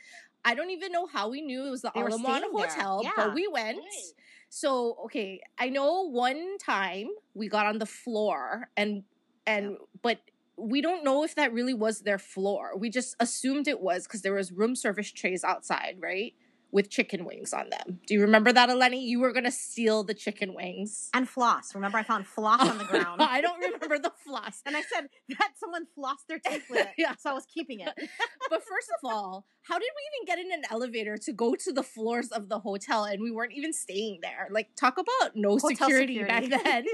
I 0.44 0.54
don't 0.54 0.70
even 0.70 0.92
know 0.92 1.06
how 1.06 1.28
we 1.30 1.40
knew 1.40 1.66
it 1.66 1.70
was 1.70 1.82
the 1.82 1.90
They 1.94 2.02
were 2.02 2.10
Ala 2.10 2.18
Moana 2.18 2.38
staying 2.40 2.52
there. 2.56 2.68
Hotel, 2.68 3.00
Yeah. 3.04 3.10
but 3.16 3.34
we 3.34 3.48
went. 3.48 3.78
Right. 3.78 4.12
So 4.50 4.96
okay, 5.06 5.40
I 5.58 5.68
know 5.68 6.08
one 6.08 6.58
time 6.58 7.08
we 7.34 7.48
got 7.48 7.66
on 7.66 7.78
the 7.78 7.86
floor 7.86 8.68
and 8.76 9.02
and 9.46 9.76
but 10.02 10.18
we 10.56 10.80
don't 10.80 11.04
know 11.04 11.24
if 11.24 11.34
that 11.34 11.52
really 11.52 11.74
was 11.74 12.00
their 12.00 12.18
floor. 12.18 12.72
We 12.76 12.90
just 12.90 13.16
assumed 13.20 13.66
it 13.68 13.80
was 13.80 14.04
because 14.06 14.22
there 14.22 14.34
was 14.34 14.52
room 14.52 14.76
service 14.76 15.10
trays 15.10 15.42
outside, 15.44 15.96
right? 16.00 16.34
With 16.70 16.90
chicken 16.90 17.24
wings 17.24 17.52
on 17.52 17.70
them. 17.70 18.00
Do 18.06 18.14
you 18.14 18.20
remember 18.20 18.52
that, 18.52 18.68
Eleni? 18.68 19.00
You 19.02 19.20
were 19.20 19.32
gonna 19.32 19.52
steal 19.52 20.02
the 20.02 20.14
chicken 20.14 20.54
wings. 20.54 21.08
And 21.14 21.28
floss. 21.28 21.72
Remember, 21.74 21.98
I 21.98 22.02
found 22.02 22.26
floss 22.26 22.68
on 22.68 22.78
the 22.78 22.84
ground. 22.84 23.22
I 23.22 23.40
don't 23.40 23.60
remember 23.60 23.96
the 23.98 24.12
floss. 24.24 24.60
And 24.66 24.76
I 24.76 24.82
said 24.82 25.08
that 25.38 25.52
someone 25.56 25.86
flossed 25.96 26.26
their 26.28 26.40
teeth 26.40 26.64
with 26.68 26.80
it. 26.80 26.88
Yeah. 26.98 27.14
So 27.16 27.30
I 27.30 27.32
was 27.32 27.46
keeping 27.46 27.78
it. 27.80 27.92
But 28.50 28.62
first 28.62 28.90
of 28.90 29.08
all, 29.08 29.46
how 29.62 29.78
did 29.78 29.88
we 29.96 30.02
even 30.18 30.26
get 30.26 30.38
in 30.44 30.52
an 30.52 30.64
elevator 30.70 31.16
to 31.16 31.32
go 31.32 31.54
to 31.54 31.72
the 31.72 31.82
floors 31.82 32.28
of 32.28 32.48
the 32.48 32.58
hotel 32.58 33.04
and 33.04 33.22
we 33.22 33.30
weren't 33.30 33.52
even 33.52 33.72
staying 33.72 34.18
there? 34.22 34.48
Like, 34.50 34.68
talk 34.76 34.98
about 34.98 35.36
no 35.36 35.58
security, 35.58 36.18
security. 36.18 36.48
back 36.48 36.62
then. 36.64 36.84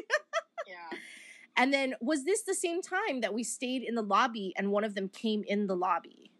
Yeah. 0.66 0.98
And 1.60 1.74
then 1.74 1.94
was 2.00 2.24
this 2.24 2.42
the 2.42 2.54
same 2.54 2.80
time 2.80 3.20
that 3.20 3.34
we 3.34 3.44
stayed 3.44 3.82
in 3.82 3.94
the 3.94 4.02
lobby 4.02 4.54
and 4.56 4.70
one 4.70 4.82
of 4.82 4.94
them 4.94 5.08
came 5.10 5.44
in 5.46 5.66
the 5.66 5.76
lobby? 5.76 6.30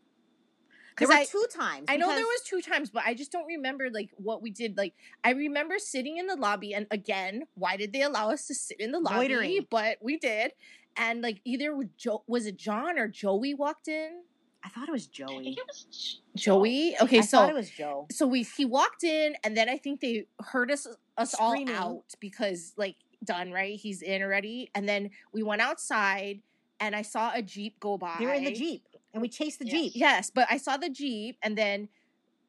There 0.98 1.06
Because 1.06 1.08
were 1.08 1.14
I, 1.20 1.24
two 1.24 1.46
times. 1.58 1.84
I 1.88 1.96
know 1.96 2.08
there 2.08 2.24
was 2.24 2.40
two 2.46 2.60
times, 2.62 2.90
but 2.90 3.04
I 3.06 3.14
just 3.14 3.30
don't 3.30 3.46
remember 3.46 3.88
like 3.90 4.10
what 4.16 4.42
we 4.42 4.50
did. 4.50 4.76
Like 4.76 4.94
I 5.22 5.32
remember 5.32 5.78
sitting 5.78 6.16
in 6.18 6.26
the 6.26 6.36
lobby, 6.36 6.72
and 6.74 6.86
again, 6.90 7.44
why 7.54 7.76
did 7.76 7.92
they 7.92 8.02
allow 8.02 8.30
us 8.30 8.46
to 8.46 8.54
sit 8.54 8.80
in 8.80 8.92
the 8.92 8.98
lobby? 8.98 9.28
Loitering. 9.28 9.66
But 9.70 9.98
we 10.02 10.16
did, 10.18 10.52
and 10.96 11.22
like 11.22 11.40
either 11.44 11.74
was 11.74 11.88
Jo- 11.96 12.24
was 12.26 12.46
it 12.46 12.56
John 12.56 12.98
or 12.98 13.08
Joey 13.08 13.54
walked 13.54 13.88
in? 13.88 14.22
I 14.62 14.68
thought 14.68 14.88
it 14.88 14.92
was 14.92 15.08
I 15.22 15.24
think 15.26 15.30
Joey. 15.30 15.48
it 15.52 15.66
was 15.66 16.20
Joey. 16.36 16.96
Okay, 17.00 17.18
I 17.18 17.22
so 17.22 17.38
thought 17.38 17.50
it 17.50 17.54
was 17.54 17.70
Joe. 17.70 18.06
so 18.10 18.26
we 18.26 18.42
he 18.42 18.66
walked 18.66 19.04
in 19.04 19.34
and 19.42 19.56
then 19.56 19.70
I 19.70 19.78
think 19.78 20.00
they 20.00 20.26
heard 20.52 20.70
us 20.70 20.86
us 21.16 21.32
Screaming. 21.32 21.74
all 21.74 21.96
out 21.98 22.04
because 22.20 22.74
like 22.76 22.96
done 23.24 23.52
right 23.52 23.78
he's 23.78 24.02
in 24.02 24.22
already 24.22 24.70
and 24.74 24.88
then 24.88 25.10
we 25.32 25.42
went 25.42 25.60
outside 25.60 26.40
and 26.80 26.96
I 26.96 27.02
saw 27.02 27.30
a 27.34 27.42
jeep 27.42 27.78
go 27.78 27.98
by. 27.98 28.16
They 28.18 28.24
were 28.24 28.32
in 28.32 28.44
the 28.44 28.52
jeep, 28.54 28.88
and 29.12 29.20
we 29.20 29.28
chased 29.28 29.58
the 29.58 29.66
Yes. 29.66 29.74
jeep. 29.74 29.92
Yes, 29.94 30.30
but 30.30 30.46
I 30.50 30.56
saw 30.56 30.78
the 30.78 30.88
jeep 30.88 31.36
and 31.42 31.56
then 31.58 31.90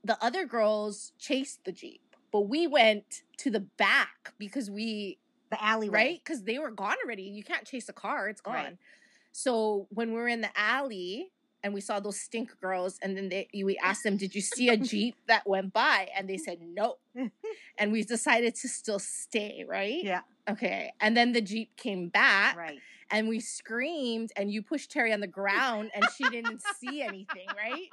the 0.05 0.17
other 0.23 0.45
girls 0.45 1.11
chased 1.19 1.65
the 1.65 1.71
jeep, 1.73 2.15
but 2.31 2.41
we 2.41 2.65
went 2.65 3.23
to 3.39 3.49
the 3.51 3.59
back 3.59 4.33
because 4.39 4.71
we 4.71 5.19
The 5.51 5.61
alleyway. 5.61 5.93
right 5.93 6.21
because 6.23 6.43
they 6.43 6.59
were 6.59 6.71
gone 6.71 6.95
already. 7.03 7.23
You 7.23 7.43
can't 7.43 7.67
chase 7.67 7.89
a 7.89 7.93
car; 7.93 8.29
it's 8.29 8.39
gone. 8.41 8.55
Right. 8.55 8.77
So 9.33 9.87
when 9.89 10.09
we 10.13 10.15
were 10.15 10.29
in 10.29 10.41
the 10.41 10.57
alley 10.57 11.31
and 11.63 11.73
we 11.73 11.81
saw 11.81 11.99
those 11.99 12.19
stink 12.19 12.57
girls, 12.61 12.97
and 13.03 13.15
then 13.17 13.29
they, 13.29 13.47
we 13.53 13.77
asked 13.77 14.03
them, 14.03 14.15
"Did 14.17 14.33
you 14.33 14.41
see 14.41 14.69
a 14.69 14.77
jeep 14.91 15.15
that 15.27 15.45
went 15.45 15.73
by?" 15.73 16.07
And 16.15 16.29
they 16.29 16.37
said 16.37 16.59
no, 16.61 16.99
and 17.77 17.91
we 17.91 18.03
decided 18.03 18.55
to 18.55 18.69
still 18.69 18.99
stay. 18.99 19.65
Right? 19.67 20.03
Yeah. 20.03 20.21
Okay. 20.49 20.91
And 20.99 21.15
then 21.15 21.31
the 21.33 21.41
jeep 21.41 21.75
came 21.77 22.09
back, 22.09 22.55
Right. 22.57 22.79
and 23.09 23.27
we 23.29 23.39
screamed, 23.39 24.31
and 24.35 24.51
you 24.51 24.61
pushed 24.61 24.91
Terry 24.91 25.13
on 25.13 25.19
the 25.19 25.27
ground, 25.27 25.91
and 25.93 26.05
she 26.15 26.27
didn't 26.29 26.61
see 26.79 27.01
anything. 27.01 27.47
Right? 27.55 27.87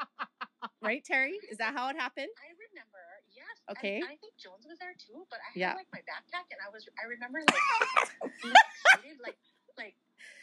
Right, 0.82 1.04
Terry? 1.04 1.38
Is 1.50 1.58
that 1.58 1.74
how 1.74 1.88
it 1.90 1.96
happened? 1.96 2.28
I 2.38 2.50
remember, 2.70 3.02
yes. 3.34 3.46
and 3.68 3.76
Okay. 3.78 3.98
I 4.02 4.16
think 4.18 4.34
Jones 4.38 4.66
was 4.66 4.78
there 4.78 4.94
too, 4.98 5.26
but 5.30 5.38
I 5.38 5.50
had 5.54 5.60
Yeah. 5.60 5.74
like 5.74 5.86
my 5.92 6.00
backpack 6.00 6.50
and 6.50 6.58
I 6.64 6.70
was 6.72 6.86
I 7.02 7.06
remember 7.06 7.40
like 7.40 7.62
being 8.42 8.54
excited, 8.54 9.18
like 9.22 9.38
like 9.76 9.94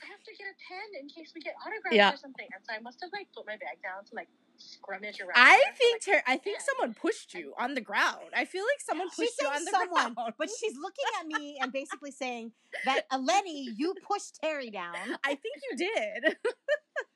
I 0.04 0.08
have 0.12 0.24
to 0.24 0.32
get 0.38 0.48
a 0.48 0.56
pen 0.68 1.02
in 1.02 1.08
case 1.10 1.32
we 1.36 1.42
get 1.42 1.56
autographs 1.66 1.96
Yeah. 1.96 2.14
or 2.14 2.18
something. 2.18 2.48
And 2.54 2.62
so 2.66 2.74
I 2.74 2.80
must 2.80 3.00
have 3.02 3.12
like 3.14 3.28
put 3.36 3.46
my 3.46 3.54
bag 3.58 3.82
down 3.84 4.06
to 4.06 4.16
like 4.16 4.28
scrummage 4.58 5.20
around. 5.22 5.36
I 5.36 5.58
there 5.58 5.72
for, 5.74 5.78
think 5.78 5.94
like, 5.96 6.02
Terry. 6.02 6.22
I 6.28 6.38
think 6.38 6.58
pen. 6.58 6.66
someone 6.66 6.94
pushed 6.94 7.34
you 7.34 7.54
on 7.60 7.74
the 7.74 7.82
ground. 7.82 8.32
I 8.36 8.46
feel 8.46 8.64
like 8.64 8.80
someone 8.82 9.10
She's 9.10 9.30
pushed 9.32 9.42
you 9.42 9.48
on 9.48 9.64
the 9.66 9.72
someone, 9.72 10.14
ground. 10.14 10.34
but 10.38 10.50
she's 10.50 10.76
looking 10.78 11.06
at 11.20 11.28
me 11.28 11.58
and 11.62 11.72
basically 11.72 12.12
saying 12.12 12.52
that 12.86 13.10
Eleni, 13.12 13.66
you 13.76 13.94
pushed 14.08 14.40
Terry 14.42 14.70
down. 14.70 14.96
I 15.24 15.36
think 15.36 15.56
you 15.70 15.78
did. 15.78 16.38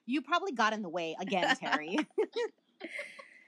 You 0.06 0.22
probably 0.22 0.52
got 0.54 0.74
in 0.74 0.82
the 0.82 0.90
way 0.90 1.16
again, 1.20 1.56
Terry. 1.56 1.98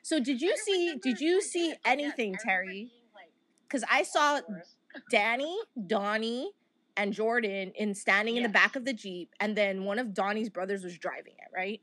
So 0.03 0.19
did 0.19 0.41
you 0.41 0.57
see? 0.57 0.85
remember 0.87 1.01
Did 1.03 1.19
you 1.21 1.41
see 1.41 1.65
it, 1.69 1.79
yes, 1.85 1.93
anything, 1.93 2.35
I 2.35 2.43
Terry? 2.43 2.67
being, 2.73 2.89
like, 3.13 3.31
Because 3.67 3.83
I 3.89 4.03
saw. 4.03 4.41
Danny, 5.09 5.57
Donnie, 5.87 6.51
and 7.01 7.13
Jordan 7.13 7.71
in 7.75 7.93
standing 7.95 8.37
in 8.37 8.43
the 8.43 8.49
back 8.49 8.75
of 8.75 8.85
the 8.85 8.93
jeep, 8.93 9.33
and 9.39 9.55
then 9.55 9.83
one 9.85 9.99
of 9.99 10.13
Donnie's 10.13 10.49
brothers 10.49 10.83
was 10.83 10.97
driving 10.97 11.33
it. 11.39 11.49
Right? 11.55 11.81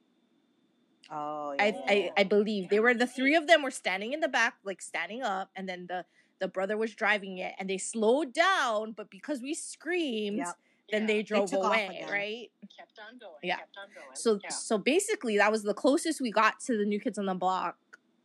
Oh, 1.10 1.54
I, 1.58 1.66
yeah. 1.68 1.80
I 1.88 2.10
I 2.18 2.24
believe 2.24 2.68
they 2.68 2.80
were 2.80 2.94
the 2.94 3.06
three 3.06 3.34
of 3.34 3.46
them 3.46 3.62
were 3.62 3.70
standing 3.70 4.12
in 4.12 4.20
the 4.20 4.28
back, 4.28 4.54
like 4.64 4.80
standing 4.82 5.22
up, 5.22 5.50
and 5.56 5.68
then 5.68 5.86
the 5.88 6.04
the 6.40 6.48
brother 6.48 6.76
was 6.76 6.94
driving 6.94 7.38
it, 7.38 7.52
and 7.58 7.68
they 7.68 7.78
slowed 7.78 8.32
down, 8.32 8.92
but 8.92 9.10
because 9.10 9.40
we 9.42 9.54
screamed, 9.54 10.38
Yep. 10.38 10.54
then 10.92 11.02
Yeah, 11.02 11.06
they 11.08 11.22
drove 11.22 11.50
took 11.50 11.64
off 11.64 11.72
away. 11.74 12.04
Right? 12.08 12.50
kept 12.76 12.98
on 12.98 13.18
going. 13.18 13.32
Yeah. 13.42 13.56
Kept 13.56 13.76
on 13.76 13.88
going. 13.94 14.14
So 14.14 14.38
yeah. 14.42 14.50
so 14.50 14.78
basically 14.78 15.36
that 15.38 15.50
was 15.50 15.62
the 15.64 15.74
closest 15.74 16.20
we 16.20 16.30
got 16.30 16.60
to 16.66 16.76
the 16.76 16.84
new 16.84 17.00
kids 17.00 17.18
on 17.18 17.26
the 17.26 17.34
block 17.34 17.76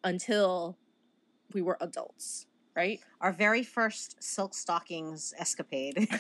until 0.03 0.77
we 1.53 1.61
were 1.61 1.77
adults, 1.81 2.45
right? 2.75 2.99
Our 3.21 3.31
very 3.31 3.63
first 3.63 4.21
silk 4.23 4.53
stockings 4.53 5.33
escapade. 5.37 6.07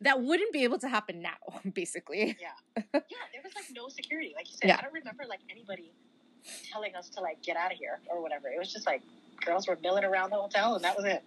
That 0.00 0.20
wouldn't 0.20 0.52
be 0.52 0.64
able 0.64 0.78
to 0.80 0.88
happen 0.88 1.22
now, 1.22 1.36
basically. 1.74 2.36
yeah, 2.40 2.48
Yeah, 2.76 2.82
there 3.32 3.42
was 3.44 3.54
like 3.54 3.66
no 3.72 3.86
security. 3.88 4.32
Like 4.34 4.48
you 4.50 4.56
said, 4.60 4.66
Yeah. 4.68 4.76
I 4.80 4.82
don't 4.82 4.92
remember 4.92 5.22
like 5.28 5.38
anybody 5.48 5.92
telling 6.72 6.96
us 6.96 7.08
to 7.10 7.20
like 7.20 7.40
get 7.40 7.56
out 7.56 7.70
of 7.70 7.78
here 7.78 8.00
or 8.10 8.20
whatever. 8.20 8.48
It 8.48 8.58
was 8.58 8.72
just 8.72 8.84
like 8.84 9.02
girls 9.44 9.68
were 9.68 9.78
milling 9.80 10.02
around 10.04 10.30
the 10.30 10.36
hotel 10.36 10.74
and 10.74 10.82
that 10.84 10.96
was 10.96 11.04
it. 11.04 11.22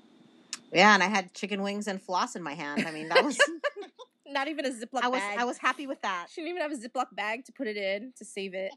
yeah, 0.73 0.93
and 0.93 1.01
I 1.01 1.07
had 1.07 1.33
chicken 1.33 1.61
wings 1.61 1.87
and 1.87 2.01
floss 2.01 2.35
in 2.35 2.43
my 2.43 2.53
hand. 2.53 2.85
I 2.85 2.91
mean, 2.91 3.07
that 3.07 3.23
was 3.23 3.39
Not 4.27 4.49
even 4.49 4.65
a 4.65 4.71
Ziploc 4.71 5.03
I 5.03 5.07
was 5.07 5.21
bag. 5.21 5.39
I 5.39 5.45
was 5.45 5.57
happy 5.57 5.87
with 5.87 6.01
that. 6.01 6.27
She 6.29 6.41
didn't 6.41 6.57
even 6.57 6.69
have 6.69 6.71
a 6.73 6.89
Ziploc 6.89 7.15
bag 7.15 7.45
to 7.45 7.53
put 7.53 7.67
it 7.67 7.77
in 7.77 8.11
to 8.17 8.25
save 8.25 8.53
it. 8.53 8.71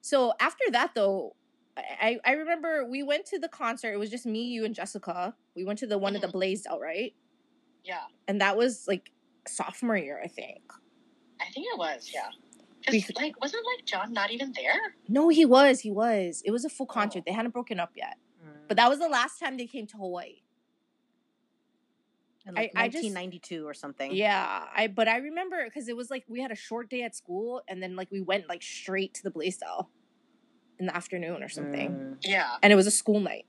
so 0.00 0.32
after 0.40 0.64
that, 0.70 0.92
though, 0.94 1.34
I, 1.76 2.18
I 2.24 2.32
remember 2.32 2.84
we 2.86 3.02
went 3.02 3.26
to 3.26 3.38
the 3.38 3.48
concert. 3.48 3.92
It 3.92 3.98
was 3.98 4.10
just 4.10 4.24
me, 4.26 4.44
you, 4.44 4.64
and 4.64 4.74
Jessica. 4.74 5.34
We 5.54 5.64
went 5.64 5.78
to 5.80 5.86
the 5.86 5.98
one 5.98 6.14
at 6.14 6.22
the 6.22 6.28
Mhm. 6.28 6.32
Blaisdell, 6.32 6.80
right? 6.80 7.14
Yeah, 7.84 8.02
And 8.26 8.40
that 8.40 8.56
was 8.56 8.88
like 8.88 9.12
sophomore 9.46 9.96
year, 9.96 10.20
I 10.22 10.26
think. 10.28 10.62
I 11.40 11.44
think 11.52 11.66
it 11.72 11.78
was. 11.78 12.10
Yeah. 12.12 12.30
'Cause, 12.84 12.94
Bec- 13.06 13.16
like, 13.16 13.40
wasn't 13.40 13.64
like 13.76 13.84
John 13.84 14.12
not 14.12 14.30
even 14.30 14.52
there? 14.52 14.94
No, 15.08 15.28
he 15.28 15.44
was. 15.44 15.80
He 15.80 15.90
was. 15.90 16.42
It 16.44 16.50
was 16.50 16.64
a 16.64 16.68
full 16.68 16.86
concert. 16.86 17.20
Oh. 17.20 17.22
They 17.26 17.32
hadn't 17.32 17.50
broken 17.52 17.78
up 17.80 17.92
yet. 17.96 18.16
Mm. 18.44 18.68
But 18.68 18.76
that 18.76 18.88
was 18.88 18.98
the 19.00 19.08
last 19.08 19.38
time 19.38 19.56
they 19.56 19.66
came 19.66 19.86
to 19.88 19.96
Hawaii. 19.96 20.42
in 22.46 22.54
like 22.54 22.70
I- 22.76 22.84
I 22.84 22.88
just- 22.88 23.02
1992 23.04 23.66
or 23.66 23.74
something. 23.74 24.12
Yeah, 24.14 24.68
I 24.72 24.86
but 24.86 25.08
I 25.08 25.16
remember 25.16 25.64
because 25.64 25.88
it 25.88 25.96
was 25.96 26.10
like 26.12 26.24
we 26.28 26.40
had 26.40 26.52
a 26.52 26.54
short 26.54 26.88
day 26.88 27.02
at 27.02 27.12
school 27.16 27.60
and 27.66 27.82
then 27.82 27.96
like 27.96 28.08
we 28.12 28.20
went 28.20 28.48
like 28.48 28.62
straight 28.62 29.14
to 29.14 29.22
the 29.24 29.32
Blaisdell 29.32 29.90
in 30.78 30.86
the 30.86 30.96
afternoon 30.96 31.42
or 31.42 31.48
something. 31.48 31.90
Mm. 31.90 32.16
Yeah, 32.22 32.56
And 32.62 32.72
it 32.72 32.76
was 32.76 32.86
a 32.86 32.90
school 32.90 33.20
night. 33.20 33.46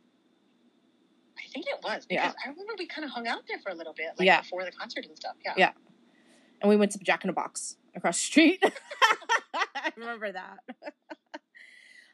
I 1.37 1.41
think 1.53 1.65
it 1.67 1.79
was 1.83 2.05
Yeah. 2.09 2.27
because 2.27 2.35
I 2.45 2.49
remember 2.49 2.73
we 2.77 2.87
kind 2.87 3.05
of 3.05 3.11
hung 3.11 3.27
out 3.27 3.43
there 3.47 3.59
for 3.59 3.69
a 3.71 3.75
little 3.75 3.93
bit, 3.93 4.07
like 4.17 4.25
Yeah. 4.25 4.41
before 4.41 4.63
the 4.65 4.71
concert 4.71 5.05
and 5.05 5.15
stuff. 5.17 5.35
Yeah. 5.43 5.53
Yeah. 5.57 5.71
And 6.61 6.69
we 6.69 6.75
went 6.75 6.91
to 6.93 6.99
Jack 6.99 7.23
in 7.23 7.27
the 7.27 7.33
Box 7.33 7.77
across 7.95 8.17
the 8.17 8.23
street. 8.25 8.63
I 9.53 9.91
remember 9.97 10.31
that. 10.31 10.59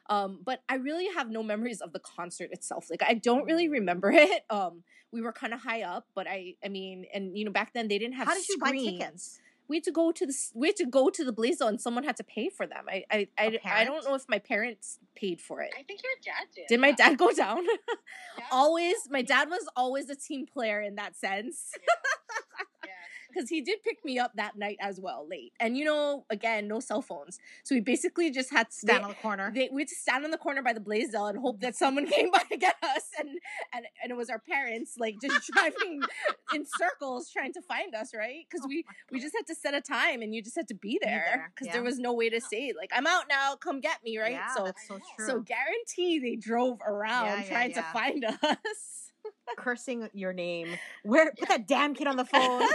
Um, 0.10 0.42
but 0.46 0.62
I 0.68 0.76
really 0.76 1.08
have 1.16 1.30
no 1.30 1.42
memories 1.42 1.80
of 1.80 1.94
the 1.94 2.00
concert 2.00 2.50
itself. 2.52 2.88
Like 2.90 3.02
I 3.02 3.14
don't 3.14 3.46
really 3.46 3.70
remember 3.70 4.12
it. 4.12 4.44
Um, 4.50 4.84
we 5.14 5.22
were 5.22 5.32
kind 5.32 5.54
of 5.54 5.62
high 5.62 5.84
up, 5.84 6.08
but 6.14 6.28
I, 6.28 6.56
I 6.64 6.68
mean, 6.68 7.06
and 7.14 7.38
you 7.38 7.46
know, 7.46 7.52
back 7.52 7.72
then 7.74 7.88
they 7.88 7.98
didn't 8.00 8.16
have. 8.16 8.28
How 8.28 8.34
did 8.34 8.48
you 8.50 8.58
buy 8.58 8.68
screens. 8.68 9.00
tickets? 9.00 9.40
We 9.68 9.78
had 9.78 9.84
to 9.86 9.92
go 9.92 10.12
to 10.12 10.26
the 10.26 10.32
s- 10.34 10.52
we 10.54 10.68
had 10.68 10.76
to 10.78 10.86
go 10.86 11.10
to 11.10 11.24
the 11.24 11.34
Blazo, 11.34 11.68
and 11.68 11.80
someone 11.80 12.04
had 12.04 12.18
to 12.18 12.24
pay 12.24 12.50
for 12.50 12.68
them. 12.68 12.86
I 12.90 13.06
I 13.10 13.28
I, 13.38 13.60
I, 13.66 13.84
don't 13.86 14.04
know 14.06 14.16
if 14.16 14.28
my 14.28 14.40
parents 14.40 15.00
paid 15.16 15.40
for 15.42 15.62
it. 15.62 15.72
I 15.78 15.84
think 15.84 16.02
your 16.04 16.14
dad 16.24 16.48
did. 16.56 16.66
Did 16.68 16.80
my 16.80 16.92
dad 16.92 17.18
go 17.18 17.32
down? 17.32 17.66
Yeah. 18.36 18.46
always, 18.52 18.96
my 19.12 19.22
dad 19.22 19.48
was 19.48 19.70
always 19.76 20.10
a 20.10 20.16
team 20.16 20.48
player 20.48 20.82
in 20.82 20.96
that 20.96 21.16
sense. 21.16 21.70
Yeah. 21.78 21.94
Because 23.34 23.50
he 23.50 23.62
did 23.62 23.82
pick 23.84 24.04
me 24.06 24.20
up 24.20 24.32
that 24.36 24.56
night 24.58 24.78
as 24.80 25.00
well 25.00 25.28
late 25.30 25.54
and 25.60 25.78
you 25.78 25.86
know 25.86 26.26
again 26.30 26.68
no 26.68 26.80
cell 26.80 27.02
phones 27.02 27.40
so 27.64 27.76
we 27.76 27.82
basically 27.82 28.30
just 28.32 28.52
had 28.52 28.70
to 28.70 28.76
Stand 28.76 28.98
stay 28.98 29.04
on 29.04 29.10
the 29.10 29.16
corner. 29.16 29.52
they, 29.54 29.70
we 29.72 29.82
had 29.82 29.88
to 29.90 29.96
stand 29.96 30.26
on 30.26 30.32
the 30.32 30.38
corner 30.38 30.62
by 30.62 30.74
the 30.74 30.80
Blaisdell 30.80 31.28
and 31.28 31.40
hope 31.40 31.60
that 31.62 31.76
someone 31.76 32.06
came 32.16 32.30
by 32.32 32.44
to 32.52 32.58
get 32.58 32.76
us 32.84 33.04
and 33.20 33.30
and 33.74 33.86
and 34.02 34.12
it 34.12 34.16
was 34.16 34.30
our 34.30 34.40
parents 34.40 34.96
like 34.98 35.16
just 35.22 35.48
driving 35.54 36.02
in 36.54 36.66
circles 36.78 37.30
trying 37.32 37.54
to 37.54 37.62
find 37.62 37.96
us 37.96 38.12
right 38.16 38.46
because 38.50 38.62
Oh 38.64 38.68
we 38.68 38.86
we 39.12 39.20
just 39.20 39.36
had 39.36 39.48
to 39.48 39.56
set 39.56 39.74
a 39.74 39.82
time 39.82 40.22
and 40.22 40.34
you 40.34 40.42
just 40.44 40.56
had 40.56 40.68
to 40.70 40.76
be 40.76 41.00
there 41.02 41.52
because 41.54 41.68
yeah. 41.68 41.74
there 41.74 41.84
was 41.84 42.00
no 42.00 42.14
way 42.14 42.30
to 42.30 42.40
say 42.42 42.74
like 42.78 42.92
i'm 42.94 43.08
out 43.08 43.26
now 43.30 43.56
come 43.56 43.80
get 43.80 43.98
me 44.04 44.18
right 44.20 44.34
Yeah, 44.34 44.54
so 44.56 44.64
that's 44.66 44.88
so 44.88 45.00
true. 45.18 45.28
so 45.28 45.40
guarantee 45.42 46.20
they 46.20 46.36
drove 46.36 46.80
around 46.86 47.26
Yeah, 47.26 47.44
trying 47.50 47.74
to 47.74 47.82
find 47.84 48.26
us 48.44 49.12
cursing 49.58 50.10
your 50.14 50.34
name. 50.34 50.68
Where 51.04 51.32
put 51.38 51.50
that 51.50 51.68
damn 51.68 51.94
kid 51.94 52.08
on 52.08 52.18
the 52.18 52.26
phone. 52.26 52.68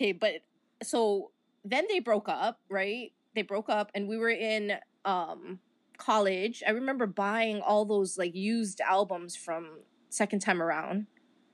Okay, 0.00 0.12
but 0.12 0.40
so 0.82 1.30
then 1.64 1.86
they 1.88 2.00
broke 2.00 2.28
up, 2.28 2.58
right? 2.70 3.12
They 3.34 3.42
broke 3.42 3.68
up 3.68 3.90
and 3.94 4.08
we 4.08 4.16
were 4.16 4.30
in 4.30 4.74
um 5.04 5.58
college. 5.98 6.62
I 6.66 6.70
remember 6.70 7.06
buying 7.06 7.60
all 7.60 7.84
those 7.84 8.16
like 8.16 8.34
used 8.34 8.80
albums 8.80 9.36
from 9.36 9.80
second 10.08 10.40
time 10.40 10.62
around 10.62 11.06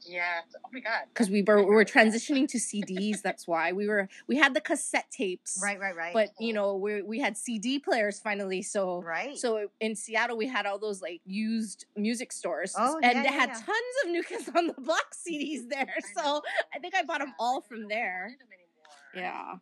Yeah. 0.07 0.40
Oh 0.55 0.69
my 0.73 0.81
god. 0.81 1.03
because 1.12 1.29
we 1.31 1.42
were 1.42 1.59
we 1.64 1.75
were 1.75 1.85
transitioning 1.85 2.47
to 2.49 2.59
CDs. 2.59 3.23
That's 3.23 3.47
why 3.47 3.73
we 3.73 3.88
were 3.88 4.09
we 4.29 4.37
had 4.37 4.55
the 4.55 4.61
cassette 4.61 5.11
tapes, 5.11 5.59
right, 5.62 5.79
right, 5.81 5.97
right. 5.97 6.12
But 6.14 6.29
you 6.38 6.53
know 6.53 6.77
we 6.77 7.03
we 7.03 7.19
had 7.19 7.37
CD 7.37 7.79
players 7.79 8.21
finally, 8.21 8.62
so 8.62 9.03
right. 9.03 9.37
so 9.37 9.69
in 9.81 9.97
Seattle, 9.97 10.37
we 10.37 10.47
had 10.47 10.64
all 10.66 10.79
those 10.79 11.03
like 11.03 11.21
used 11.25 11.87
music 11.97 12.33
stores, 12.33 12.75
Oh, 12.79 12.99
and 13.03 13.14
yeah, 13.16 13.23
they 13.23 13.29
yeah, 13.29 13.33
had 13.40 13.49
yeah. 13.49 13.55
tons 13.55 13.95
of 14.05 14.11
New 14.12 14.23
Kids 14.23 14.49
on 14.57 14.69
the 14.69 14.75
Block 14.81 15.12
CDs 15.14 15.69
there. 15.71 15.87
I 15.97 16.21
So. 16.23 16.42
I 16.75 16.79
think 16.79 16.95
I 16.95 17.03
bought 17.03 17.21
them 17.21 17.35
all 17.40 17.61
from 17.61 17.88
there. 17.88 18.29
find 18.29 18.40
them 18.40 18.49
anymore. 18.53 19.33
Yeah. 19.35 19.55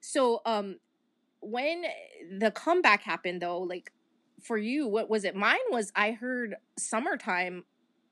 So 0.00 0.40
um, 0.44 0.76
when 1.40 1.84
the 2.38 2.50
comeback 2.50 3.02
happened, 3.02 3.42
though, 3.42 3.60
like 3.60 3.92
for 4.42 4.56
you, 4.56 4.86
what 4.88 5.08
was 5.10 5.24
it? 5.24 5.34
Mine 5.36 5.58
was 5.70 5.92
I 5.94 6.12
heard 6.12 6.56
"Summertime" 6.78 7.64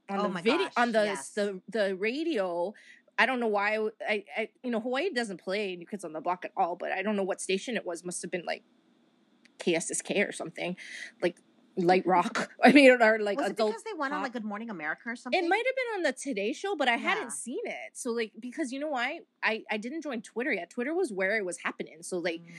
on 0.09 0.21
Oh 0.21 0.29
the 0.29 0.43
video 0.43 0.59
gosh, 0.65 0.73
on 0.77 0.93
the 0.93 1.05
yes. 1.05 1.31
the 1.31 1.61
the 1.69 1.97
radio. 1.97 2.75
I 3.19 3.25
don't 3.25 3.41
know 3.41 3.47
why 3.47 3.77
I, 3.77 3.89
I, 4.09 4.25
I 4.37 4.49
you 4.63 4.71
know 4.71 4.81
Hawaii 4.81 5.11
doesn't 5.11 5.41
play 5.41 5.75
New 5.77 5.87
Kids 5.87 6.05
on 6.05 6.13
the 6.13 6.21
Block 6.21 6.45
at 6.45 6.53
all, 6.57 6.77
but 6.77 6.93
I 6.93 7.03
don't 7.03 7.17
know 7.17 7.23
what 7.23 7.41
station 7.41 7.77
it 7.77 7.87
was. 7.87 8.05
Must 8.05 8.23
have 8.23 8.31
been 8.31 8.45
like 8.45 8.63
KSSK 9.59 10.29
or 10.29 10.33
something, 10.33 10.77
like 11.23 11.37
light 11.77 12.07
rock. 12.07 12.51
I 12.65 12.73
mean, 12.73 12.91
or 12.91 13.19
like 13.19 13.39
was 13.39 13.49
it 13.49 13.53
adult. 13.53 13.71
because 13.71 13.83
they 13.85 13.93
went 13.97 14.15
on 14.15 14.23
like 14.23 14.33
Good 14.33 14.45
Morning 14.45 14.71
America 14.71 15.03
or 15.07 15.17
something? 15.17 15.43
It 15.45 15.49
might 15.49 15.65
have 15.67 15.77
been 15.77 15.97
on 15.97 16.03
the 16.03 16.13
Today 16.13 16.53
Show, 16.53 16.75
but 16.77 16.89
I 16.89 16.93
Yeah. 16.93 16.99
hadn't 16.99 17.33
seen 17.33 17.61
it. 17.67 17.91
So 17.95 18.11
like 18.13 18.33
because 18.41 18.73
you 18.73 18.81
know 18.81 18.89
why? 18.89 19.21
I 19.43 19.63
I 19.71 19.77
didn't 19.77 20.03
join 20.03 20.23
Twitter 20.23 20.53
yet. 20.53 20.71
Twitter 20.71 20.95
was 20.95 21.13
where 21.13 21.37
it 21.37 21.45
was 21.45 21.59
happening. 21.59 22.03
So 22.03 22.19
like 22.19 22.41
Mm. 22.41 22.51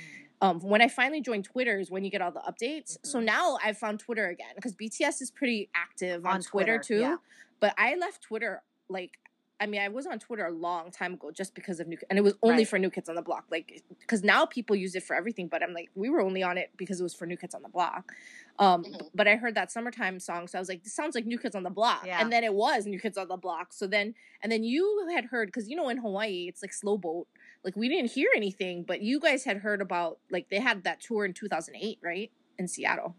um 0.41 0.59
when 0.61 0.81
I 0.81 0.87
finally 0.87 1.21
joined 1.21 1.45
Twitter 1.45 1.79
is 1.79 1.89
when 1.89 2.03
you 2.03 2.11
get 2.11 2.21
all 2.21 2.31
the 2.31 2.41
updates. 2.41 2.97
So 3.03 3.19
Mhm. 3.19 3.23
now 3.25 3.57
I've 3.63 3.77
found 3.77 3.99
Twitter 3.99 4.27
again 4.27 4.53
because 4.55 4.75
BTS 4.75 5.21
is 5.21 5.31
pretty 5.31 5.69
active 5.73 6.25
on, 6.25 6.35
On 6.35 6.41
Twitter, 6.41 6.77
Twitter, 6.77 6.83
too. 6.83 6.99
yeah. 6.99 7.17
But 7.59 7.73
I 7.77 7.95
left 7.95 8.21
Twitter 8.21 8.61
like 8.89 9.17
I 9.59 9.65
mean, 9.65 9.81
I 9.81 9.87
was 9.87 10.05
on 10.05 10.19
Twitter 10.19 10.45
a 10.45 10.51
long 10.51 10.91
time 10.91 11.15
ago 11.15 11.31
just 11.31 11.55
because 11.55 11.79
of 11.79 11.87
new, 11.87 11.97
Kids 11.97 12.05
and 12.11 12.19
it 12.19 12.21
was 12.21 12.35
only 12.43 12.57
Right. 12.57 12.67
for 12.67 12.77
New 12.77 12.91
Kids 12.91 13.09
on 13.09 13.15
the 13.15 13.21
Block. 13.23 13.45
Like, 13.49 13.83
because 13.99 14.23
now 14.23 14.45
people 14.45 14.75
use 14.75 14.93
it 14.95 15.01
for 15.03 15.15
everything, 15.15 15.47
but 15.47 15.63
I'm 15.63 15.73
like, 15.73 15.89
we 15.95 16.09
were 16.09 16.21
only 16.21 16.43
on 16.43 16.57
it 16.59 16.69
because 16.77 16.99
it 16.99 17.03
was 17.03 17.15
for 17.15 17.25
New 17.25 17.37
Kids 17.37 17.55
on 17.55 17.63
the 17.63 17.69
Block. 17.69 18.13
Um, 18.59 18.83
Mhm. 18.83 19.09
but 19.15 19.27
I 19.27 19.35
heard 19.35 19.55
that 19.55 19.71
summertime 19.71 20.19
song, 20.19 20.47
so 20.47 20.59
I 20.59 20.61
was 20.61 20.69
like, 20.69 20.83
this 20.83 20.93
sounds 20.93 21.15
like 21.15 21.25
New 21.25 21.39
Kids 21.39 21.55
on 21.55 21.63
the 21.63 21.69
Block, 21.71 22.05
Yeah. 22.05 22.21
and 22.21 22.31
then 22.31 22.43
it 22.43 22.53
was 22.53 22.85
New 22.85 22.99
Kids 22.99 23.17
on 23.17 23.27
the 23.27 23.37
Block. 23.37 23.73
So 23.73 23.87
then, 23.87 24.13
and 24.43 24.51
then 24.51 24.63
you 24.63 25.07
had 25.11 25.25
heard 25.25 25.47
because 25.47 25.67
you 25.67 25.75
know 25.75 25.89
in 25.89 25.97
Hawaii 25.97 26.47
it's 26.47 26.61
like 26.61 26.73
slow 26.73 26.97
boat. 26.97 27.27
Like 27.63 27.75
we 27.75 27.89
didn't 27.89 28.11
hear 28.11 28.29
anything, 28.35 28.83
but 28.83 29.01
you 29.01 29.19
guys 29.19 29.43
had 29.43 29.57
heard 29.57 29.81
about 29.81 30.19
like 30.29 30.49
they 30.49 30.59
had 30.59 30.83
that 30.83 31.01
tour 31.01 31.25
in 31.25 31.33
2008, 31.33 31.97
right, 32.03 32.31
in 32.59 32.67
Seattle. 32.67 33.15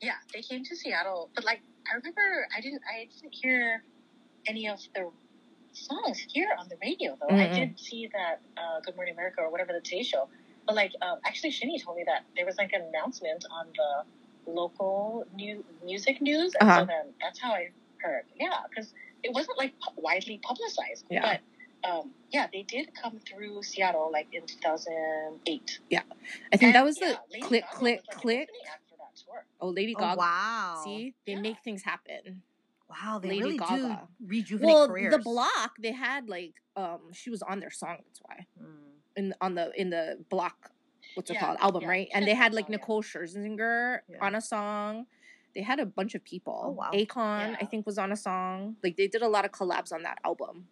Yeah, 0.00 0.16
they 0.32 0.42
came 0.42 0.64
to 0.64 0.74
Seattle, 0.74 1.30
but 1.34 1.44
like 1.44 1.60
I 1.90 1.94
remember, 1.96 2.48
I 2.56 2.60
didn't, 2.60 2.82
I 2.92 3.06
didn't 3.06 3.34
hear 3.34 3.84
any 4.46 4.68
of 4.68 4.80
the 4.94 5.10
songs 5.72 6.24
here 6.32 6.48
on 6.58 6.68
the 6.68 6.76
radio 6.82 7.16
though. 7.20 7.34
I 7.34 7.48
Mm-mm. 7.48 7.54
did 7.54 7.78
see 7.80 8.08
that 8.12 8.40
uh, 8.56 8.80
Good 8.84 8.96
Morning 8.96 9.14
America 9.14 9.40
or 9.42 9.50
whatever 9.50 9.72
the 9.72 9.80
Today 9.80 10.02
Show, 10.02 10.28
but 10.66 10.74
like 10.74 10.92
um, 11.02 11.18
actually, 11.26 11.50
Shinny 11.50 11.78
told 11.78 11.96
me 11.96 12.04
that 12.06 12.24
there 12.36 12.46
was 12.46 12.56
like 12.58 12.72
an 12.72 12.82
announcement 12.82 13.44
on 13.50 13.66
the 13.76 14.52
local 14.52 15.26
new 15.34 15.64
music 15.84 16.20
news, 16.20 16.54
and 16.60 16.68
Uh-huh. 16.68 16.80
so 16.80 16.86
then 16.86 17.12
that's 17.20 17.38
how 17.40 17.52
I 17.52 17.70
heard. 18.02 18.24
Yeah, 18.38 18.60
because 18.68 18.92
it 19.22 19.32
wasn't 19.32 19.58
like 19.58 19.72
widely 19.96 20.38
publicized. 20.42 21.04
Yeah. 21.10 21.38
But 21.82 21.90
um, 21.90 22.10
yeah, 22.30 22.46
they 22.52 22.62
did 22.62 22.90
come 22.94 23.20
through 23.28 23.62
Seattle 23.62 24.10
like 24.12 24.28
in 24.32 24.42
2008. 24.46 25.78
Yeah, 25.90 26.02
I 26.52 26.56
think 26.56 26.74
that 26.74 26.84
was 26.84 27.00
yeah, 27.00 27.12
the 27.12 27.18
Lady 27.32 27.46
click, 27.46 27.64
Gaga 27.64 27.76
click, 27.78 27.96
was, 28.00 28.08
like, 28.08 28.16
click. 28.20 28.48
opening 28.48 28.60
that 28.64 28.80
tour. 29.26 29.44
Oh, 29.60 29.68
Lady 29.68 29.94
Oh, 29.96 30.00
Gaga. 30.00 30.18
wow. 30.18 30.82
See, 30.84 31.14
they 31.26 31.32
Yeah. 31.32 31.40
make 31.40 31.58
things 31.64 31.82
happen. 31.82 32.42
Wow, 32.90 33.18
they 33.20 33.28
Lady 33.30 33.42
really 33.42 33.58
Gaga. 33.58 34.08
do 34.20 34.26
rejuvenate 34.26 34.66
Well, 34.74 34.88
careers. 34.88 35.12
the 35.16 35.22
block 35.22 35.76
they 35.80 35.92
had 35.92 36.28
like 36.28 36.54
um 36.76 37.12
she 37.12 37.30
was 37.30 37.42
on 37.42 37.60
their 37.60 37.70
song. 37.70 37.98
That's 38.06 38.20
why 38.22 38.46
Mm. 38.60 38.66
in 39.16 39.34
on 39.40 39.54
the 39.54 39.72
in 39.80 39.90
the 39.90 40.24
block 40.28 40.72
what's 41.14 41.30
it 41.30 41.34
Yeah, 41.34 41.40
called 41.40 41.58
album 41.60 41.82
yeah. 41.82 41.88
right? 41.88 42.08
And 42.14 42.26
they 42.26 42.34
had 42.34 42.44
had 42.44 42.54
like 42.54 42.64
song. 42.66 42.72
Nicole 42.72 43.02
Scherzinger 43.02 44.00
Yeah. 44.08 44.16
on 44.20 44.34
a 44.34 44.40
song. 44.40 45.06
They 45.54 45.62
had 45.62 45.80
a 45.80 45.86
bunch 45.86 46.14
of 46.14 46.22
people. 46.24 46.60
Oh, 46.66 46.70
wow. 46.70 46.90
Akon 46.92 47.56
I 47.60 47.64
think 47.64 47.84
was 47.86 47.98
on 47.98 48.12
a 48.12 48.16
song. 48.16 48.76
Like 48.82 48.96
they 48.96 49.08
did 49.08 49.22
a 49.22 49.28
lot 49.28 49.44
of 49.44 49.50
collabs 49.52 49.92
on 49.92 50.02
that 50.04 50.18
album. 50.24 50.68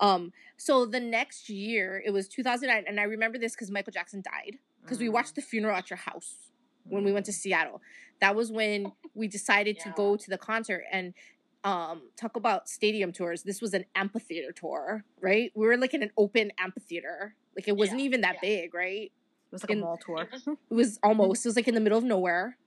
Um, 0.00 0.32
so 0.56 0.86
the 0.86 1.00
next 1.00 1.48
year 1.48 2.02
it 2.04 2.10
was 2.10 2.26
2009, 2.28 2.84
and 2.88 2.98
I 2.98 3.04
remember 3.04 3.38
this 3.38 3.52
because 3.54 3.70
Michael 3.70 3.92
Jackson 3.92 4.22
died 4.22 4.58
because 4.82 4.98
we 4.98 5.06
Mm. 5.08 5.12
watched 5.12 5.34
the 5.36 5.42
funeral 5.42 5.76
at 5.76 5.88
your 5.90 5.98
house 5.98 6.50
when 6.84 7.04
we 7.04 7.12
went 7.12 7.26
to 7.26 7.32
Seattle. 7.32 7.80
That 8.20 8.34
was 8.34 8.50
when 8.50 8.92
we 9.14 9.28
decided 9.28 9.78
to 9.80 9.90
go 9.90 10.16
to 10.16 10.30
the 10.30 10.38
concert 10.38 10.84
and 10.90 11.14
um 11.64 12.02
talk 12.16 12.36
about 12.36 12.68
stadium 12.68 13.12
tours. 13.12 13.42
This 13.42 13.60
was 13.60 13.74
an 13.74 13.84
amphitheater 13.94 14.52
tour, 14.52 15.04
right? 15.20 15.50
We 15.54 15.66
were 15.66 15.76
like 15.76 15.94
in 15.94 16.02
an 16.02 16.10
open 16.16 16.52
amphitheater. 16.58 17.34
Like 17.56 17.68
it 17.68 17.76
wasn't 17.76 18.00
Yeah, 18.00 18.06
even 18.06 18.20
that 18.22 18.34
yeah. 18.36 18.40
big, 18.62 18.74
right? 18.74 19.10
It 19.10 19.52
was 19.52 19.62
like 19.62 19.70
in- 19.70 19.78
a 19.78 19.82
mall 19.82 19.96
tour. 20.04 20.22
It 20.22 20.30
was, 20.32 20.46
It 20.70 20.74
was 20.74 20.98
almost 21.02 21.44
it 21.46 21.48
was 21.48 21.56
like 21.56 21.68
in 21.68 21.74
the 21.74 21.80
middle 21.80 21.98
of 21.98 22.04
nowhere. 22.04 22.58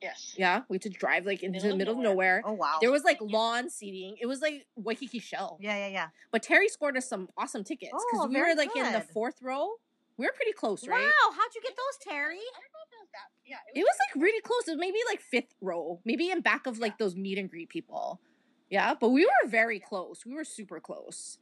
yes. 0.00 0.34
Yeah. 0.38 0.62
We 0.68 0.76
had 0.76 0.82
to 0.82 0.88
drive 0.90 1.26
like 1.26 1.42
into 1.42 1.58
Middle 1.58 1.70
the 1.70 1.76
middle 1.76 1.94
of 1.96 2.00
nowhere. 2.02 2.40
nowhere. 2.40 2.42
Oh 2.46 2.52
wow. 2.54 2.78
There 2.80 2.90
was 2.90 3.04
like 3.04 3.18
lawn 3.20 3.68
seating. 3.68 4.16
It 4.20 4.26
was 4.26 4.40
like 4.40 4.66
Waikiki 4.76 5.18
Shell. 5.18 5.58
yeah, 5.60 5.76
yeah, 5.76 5.88
yeah. 5.88 6.08
But 6.30 6.42
Terry 6.42 6.68
scored 6.68 6.96
us 6.96 7.06
some 7.08 7.28
awesome 7.36 7.64
tickets 7.64 7.92
because 7.92 8.26
Oh, 8.26 8.28
we 8.28 8.40
were 8.40 8.54
like 8.56 8.74
in 8.74 8.90
the 8.92 9.00
fourth 9.12 9.42
row. 9.42 9.68
We 10.16 10.26
were 10.26 10.32
pretty 10.32 10.52
close, 10.52 10.86
right? 10.86 11.00
Wow, 11.00 11.32
how'd 11.34 11.54
you 11.54 11.62
get 11.62 11.72
those, 11.76 11.96
Terry? 12.02 12.34
I 12.36 12.60
don't 12.60 12.72
know 12.74 12.84
if 12.84 12.92
it 12.92 13.00
was. 13.00 13.08
Yeah, 13.46 13.56
It 13.74 13.82
was 13.84 13.96
like 14.06 14.22
really 14.22 14.40
close. 14.42 14.68
It 14.68 14.72
was 14.72 14.78
maybe 14.78 14.98
like 15.08 15.20
fifth 15.22 15.54
row, 15.62 15.98
maybe 16.04 16.30
in 16.30 16.40
back 16.42 16.66
of 16.66 16.78
like 16.78 16.98
those 16.98 17.16
meet 17.16 17.38
and 17.38 17.50
greet 17.50 17.68
people. 17.70 18.20
Yeah, 18.70 18.94
but 18.98 19.08
we 19.10 19.24
were 19.26 19.48
very 19.48 19.80
close. 19.80 20.24
We 20.24 20.32
were 20.34 20.44
super 20.44 20.80
close. 20.80 21.38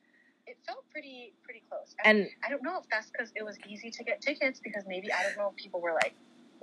It 0.47 0.57
felt 0.67 0.85
pretty 0.91 1.35
pretty 1.45 1.62
close. 1.69 1.95
And 2.05 2.27
I 2.45 2.49
don't 2.49 2.62
know 2.62 2.79
if 2.79 2.88
that's 2.91 3.11
because 3.11 3.31
it 3.37 3.45
was 3.45 3.57
easy 3.69 3.91
to 3.91 4.03
get 4.05 4.21
tickets 4.23 4.61
because 4.61 4.85
maybe 4.87 5.12
I 5.12 5.23
don't 5.25 5.37
know 5.37 5.51
if 5.51 5.57
people 5.57 5.81
were 5.81 5.93
like 5.93 6.14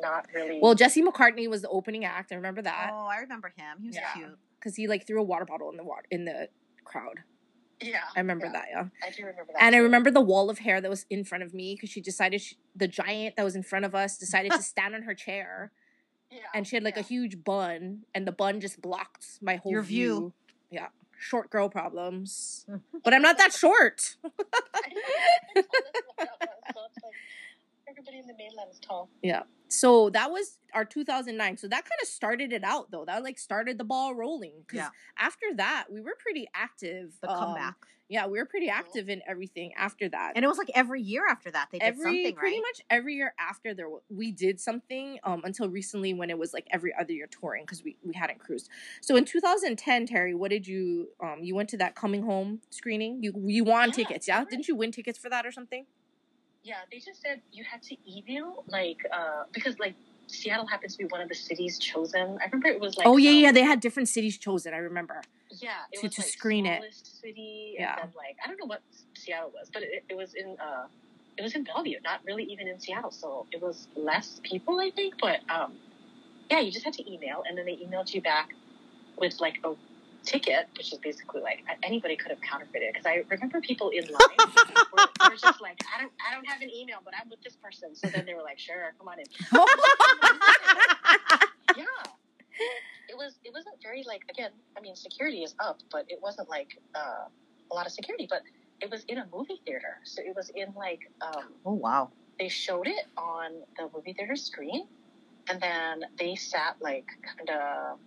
not 0.01 0.25
really. 0.33 0.59
well, 0.61 0.73
Jesse 0.75 1.01
McCartney 1.03 1.47
was 1.47 1.61
the 1.61 1.69
opening 1.69 2.03
act. 2.03 2.31
I 2.31 2.35
remember 2.35 2.61
that 2.63 2.89
Oh, 2.91 3.05
I 3.05 3.19
remember 3.19 3.53
him. 3.55 3.77
He 3.81 3.87
was 3.89 3.95
Yeah. 3.95 4.13
cute. 4.13 4.37
because 4.59 4.75
he 4.75 4.87
like 4.87 5.05
threw 5.05 5.19
a 5.21 5.23
water 5.23 5.45
bottle 5.45 5.69
in 5.69 5.77
the 5.77 5.83
water 5.83 6.05
in 6.09 6.25
the 6.25 6.49
crowd. 6.83 7.19
yeah, 7.79 7.99
I 8.15 8.19
remember 8.21 8.47
yeah, 8.47 8.51
that. 8.53 8.65
Yeah. 8.71 8.83
I 9.03 9.11
do 9.11 9.23
remember 9.25 9.53
that. 9.53 9.61
And 9.61 9.75
I 9.75 9.79
remember 9.79 10.09
the 10.09 10.21
wall 10.21 10.49
of 10.49 10.59
hair 10.59 10.81
that 10.81 10.89
was 10.89 11.05
in 11.11 11.23
front 11.23 11.43
of 11.43 11.53
me 11.53 11.75
because 11.75 11.89
she 11.91 12.01
decided 12.01 12.41
she, 12.41 12.57
the 12.75 12.87
giant 12.87 13.35
that 13.35 13.43
was 13.43 13.55
in 13.55 13.61
front 13.63 13.85
of 13.85 13.93
us 13.93 14.17
decided 14.17 14.51
to 14.53 14.61
stand 14.73 14.95
on 14.95 15.03
her 15.03 15.13
chair 15.13 15.71
Yeah, 16.31 16.39
and 16.55 16.65
she 16.65 16.75
had 16.75 16.83
like 16.83 16.97
a 16.97 17.01
huge 17.03 17.43
bun 17.43 18.01
and 18.15 18.25
the 18.27 18.31
bun 18.31 18.59
just 18.59 18.81
blocked 18.81 19.25
my 19.41 19.57
whole 19.57 19.71
Your 19.71 19.83
view. 19.83 20.33
Yeah. 20.69 20.87
Short 21.17 21.49
girl 21.49 21.69
problems. 21.69 22.65
but 23.03 23.13
I'm 23.13 23.21
not 23.21 23.37
that 23.37 23.53
short. 23.53 24.15
everybody 28.07 28.19
in 28.19 28.27
the 28.27 28.43
mainland 28.43 28.71
is 28.71 28.79
tall. 28.79 29.09
Yeah. 29.21 29.43
So 29.67 30.09
that 30.11 30.31
was 30.31 30.57
our 30.73 30.85
2009. 30.85 31.57
So 31.57 31.67
that 31.67 31.83
kind 31.83 31.99
of 32.01 32.07
started 32.07 32.53
it 32.53 32.63
out, 32.63 32.91
though. 32.91 33.03
That 33.05 33.23
like 33.23 33.39
started 33.39 33.77
the 33.77 33.83
ball 33.83 34.13
rolling. 34.13 34.53
Because 34.67 34.85
Yeah. 34.85 34.89
after 35.17 35.47
that, 35.55 35.85
we 35.91 36.01
were 36.01 36.15
pretty 36.19 36.47
active. 36.53 37.13
The 37.21 37.31
um, 37.31 37.37
comeback. 37.39 37.75
Yeah, 38.07 38.27
we 38.27 38.37
were 38.37 38.45
pretty 38.45 38.67
Mhm. 38.67 38.73
active 38.73 39.09
in 39.09 39.23
everything 39.27 39.73
after 39.73 40.07
that. 40.09 40.33
And 40.35 40.45
it 40.45 40.47
was 40.47 40.59
like 40.59 40.69
every 40.75 41.01
year 41.01 41.25
after 41.27 41.49
that 41.49 41.69
they 41.71 41.79
did 41.79 41.85
every 41.85 42.03
something, 42.03 42.35
pretty 42.35 42.57
right? 42.57 42.61
much 42.61 42.81
every 42.91 43.15
year 43.15 43.33
after 43.39 43.73
there 43.73 43.87
we 44.09 44.31
did 44.31 44.59
something 44.59 45.17
um 45.23 45.41
until 45.43 45.67
recently 45.69 46.13
when 46.13 46.29
it 46.29 46.37
was 46.37 46.53
like 46.53 46.67
every 46.69 46.93
other 46.93 47.13
year 47.13 47.25
touring 47.25 47.63
because 47.63 47.83
we 47.83 47.97
we 48.03 48.13
hadn't 48.13 48.37
cruised 48.37 48.69
so 49.01 49.15
in 49.15 49.25
2010 49.25 50.05
terry 50.05 50.35
what 50.35 50.51
did 50.51 50.67
you 50.67 51.09
um 51.19 51.39
you 51.43 51.55
went 51.55 51.67
to 51.69 51.77
that 51.77 51.95
coming 51.95 52.21
home 52.21 52.61
screening 52.69 53.23
you 53.23 53.33
you 53.47 53.63
won 53.63 53.89
Yeah, 53.89 53.95
tickets 53.95 54.27
yeah 54.27 54.37
right. 54.39 54.49
didn't 54.51 54.67
you 54.67 54.75
win 54.75 54.91
tickets 54.91 55.17
for 55.17 55.29
that 55.31 55.43
or 55.43 55.51
something 55.51 55.87
Yeah, 56.65 56.77
they 56.91 56.97
just 56.97 57.21
said 57.21 57.41
you 57.51 57.63
had 57.63 57.83
to 57.83 57.95
email 58.09 58.63
like 58.67 58.97
uh 59.13 59.43
because 59.53 59.77
like 59.77 59.93
Seattle 60.25 60.65
happens 60.65 60.93
to 60.93 61.03
be 61.03 61.05
one 61.05 61.21
of 61.21 61.29
the 61.29 61.35
cities 61.35 61.77
chosen. 61.77 62.39
I 62.41 62.45
remember 62.45 62.67
it 62.69 62.79
was 62.81 62.97
like 62.97 63.05
oh 63.05 63.17
yeah 63.17 63.29
um, 63.29 63.35
yeah 63.37 63.51
they 63.51 63.61
had 63.61 63.79
different 63.79 64.09
cities 64.09 64.39
chosen 64.39 64.73
i 64.73 64.77
remember 64.77 65.21
yeah 65.61 65.69
it 65.91 65.99
to- 65.99 66.07
was 66.07 66.15
to 66.15 66.21
like 66.21 66.29
screen 66.31 66.65
it. 66.65 66.81
city 66.93 67.75
Yeah. 67.77 67.91
and 67.91 68.09
then 68.09 68.13
like 68.17 68.35
I 68.43 68.47
don't 68.47 68.57
know 68.59 68.65
what 68.65 68.81
Seattle 69.13 69.51
was, 69.51 69.69
but 69.71 69.83
it, 69.83 70.03
it 70.09 70.17
was 70.17 70.33
in 70.33 70.57
uh 70.59 70.87
it 71.37 71.43
was 71.43 71.53
in 71.53 71.63
Bellevue, 71.65 71.99
not 72.03 72.21
really 72.25 72.43
even 72.45 72.67
in 72.67 72.79
Seattle, 72.79 73.11
so 73.11 73.45
it 73.51 73.61
was 73.61 73.87
less 73.95 74.39
people 74.43 74.79
I 74.79 74.89
think, 74.89 75.15
but 75.21 75.41
um 75.49 75.73
yeah, 76.49 76.61
you 76.61 76.71
just 76.71 76.85
had 76.85 76.93
to 76.95 77.11
email 77.11 77.43
and 77.47 77.57
then 77.57 77.65
they 77.65 77.75
emailed 77.75 78.11
you 78.13 78.21
back 78.21 78.49
with 79.17 79.39
like 79.39 79.57
a 79.63 79.73
ticket, 80.25 80.67
which 80.77 80.91
is 80.91 80.99
basically 80.99 81.41
like 81.41 81.63
anybody 81.83 82.15
could 82.15 82.31
have 82.31 82.41
counterfeited. 82.41 82.93
Because 82.93 83.05
I 83.05 83.23
remember 83.29 83.61
people 83.61 83.89
in 83.89 84.05
line 84.05 84.39
were, 84.93 85.29
were 85.29 85.35
just 85.35 85.61
like, 85.61 85.79
I 85.95 86.01
don't, 86.01 86.11
I 86.27 86.33
don't 86.33 86.45
have 86.45 86.61
an 86.61 86.69
email, 86.69 86.97
but 87.03 87.13
I'm 87.19 87.29
with 87.29 87.41
this 87.41 87.55
person. 87.55 87.95
So 87.95 88.07
then 88.07 88.25
they 88.25 88.33
were 88.33 88.43
like, 88.43 88.59
sure, 88.59 88.93
come 88.97 89.07
on 89.07 89.19
in. 89.19 89.25
yeah, 91.77 91.83
it 93.09 93.15
was, 93.15 93.37
it 93.43 93.53
wasn't 93.53 93.75
very 93.81 94.03
like 94.05 94.23
again. 94.29 94.51
I 94.77 94.81
mean, 94.81 94.95
security 94.95 95.43
is 95.43 95.55
up, 95.59 95.79
but 95.91 96.05
it 96.09 96.19
wasn't 96.21 96.49
like 96.49 96.79
uh, 96.95 97.25
a 97.71 97.73
lot 97.73 97.85
of 97.85 97.91
security. 97.91 98.27
But 98.29 98.41
it 98.81 98.89
was 98.89 99.03
in 99.07 99.19
a 99.19 99.27
movie 99.33 99.61
theater, 99.65 99.99
so 100.03 100.21
it 100.21 100.35
was 100.35 100.51
in 100.55 100.73
like 100.75 101.11
um, 101.21 101.53
oh 101.65 101.73
wow. 101.73 102.11
they 102.39 102.49
showed 102.49 102.87
it 102.87 103.05
on 103.17 103.51
the 103.77 103.89
movie 103.93 104.13
theater 104.13 104.35
screen, 104.35 104.87
and 105.49 105.61
then 105.61 106.03
they 106.19 106.35
sat 106.35 106.75
like 106.81 107.07
kind 107.37 107.49
of 107.49 107.99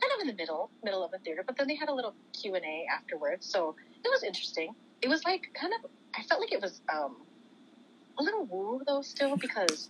kind 0.00 0.12
of 0.14 0.20
in 0.22 0.26
the 0.28 0.34
middle 0.34 0.70
middle 0.82 1.04
of 1.04 1.10
the 1.10 1.18
theater. 1.18 1.42
But 1.46 1.56
then 1.56 1.66
they 1.68 1.74
had 1.76 1.88
a 1.88 1.94
little 1.94 2.14
Q 2.32 2.54
and 2.54 2.64
A 2.64 2.86
afterwards, 2.92 3.46
so 3.46 3.74
it 4.04 4.08
was 4.08 4.22
interesting. 4.22 4.74
It 5.02 5.08
was 5.08 5.24
like 5.24 5.50
kind 5.54 5.72
of 5.82 5.90
I 6.16 6.22
felt 6.22 6.40
like 6.40 6.52
it 6.52 6.60
was 6.60 6.80
um, 6.92 7.16
a 8.18 8.22
little 8.22 8.44
woo 8.44 8.82
though 8.86 9.02
still 9.02 9.36
because 9.36 9.88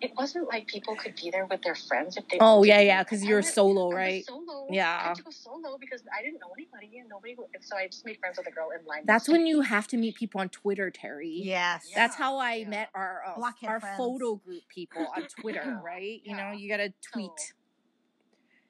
it 0.00 0.12
wasn't 0.16 0.48
like 0.48 0.66
people 0.66 0.96
could 0.96 1.14
be 1.14 1.30
there 1.30 1.44
with 1.44 1.60
their 1.62 1.74
friends 1.74 2.16
if 2.16 2.26
they. 2.28 2.38
oh 2.40 2.58
wanted 2.58 2.68
yeah 2.68 2.80
yeah 2.80 3.02
because 3.02 3.22
you're 3.22 3.40
went- 3.40 3.46
solo 3.54 3.82
I 3.82 3.86
was 3.88 3.94
right 3.94 4.26
Solo. 4.26 4.66
Yeah. 4.70 4.98
I 4.98 5.08
had 5.08 5.16
to 5.16 5.22
go 5.24 5.30
solo 5.30 5.76
because 5.78 6.02
I 6.16 6.22
didn't 6.22 6.40
know 6.40 6.50
anybody 6.56 6.98
and 7.00 7.08
nobody. 7.10 7.34
would- 7.34 7.48
So 7.60 7.76
I 7.76 7.86
just 7.88 8.06
made 8.06 8.18
friends 8.18 8.38
with 8.38 8.46
a 8.46 8.50
girl 8.50 8.70
in 8.70 8.86
line. 8.86 9.02
that's 9.04 9.28
when 9.28 9.46
you 9.46 9.60
have 9.60 9.86
to 9.88 9.98
meet 9.98 10.14
people 10.14 10.40
on 10.40 10.48
twitter 10.48 10.90
terry 10.90 11.28
Yes. 11.44 11.86
Yeah. 11.90 11.96
That's 11.98 12.16
how 12.16 12.38
I 12.38 12.54
yeah. 12.54 12.68
met 12.68 12.88
our 12.94 13.22
uh, 13.36 13.50
our 13.66 13.80
friends. 13.80 13.96
photo 13.98 14.36
group 14.36 14.62
people 14.74 15.06
on 15.14 15.24
Twitter, 15.24 15.80
right? 15.84 16.20
You 16.24 16.34
know, 16.36 16.52
you 16.52 16.68
gotta 16.68 16.94
tweet. 17.02 17.30
So- 17.36 17.54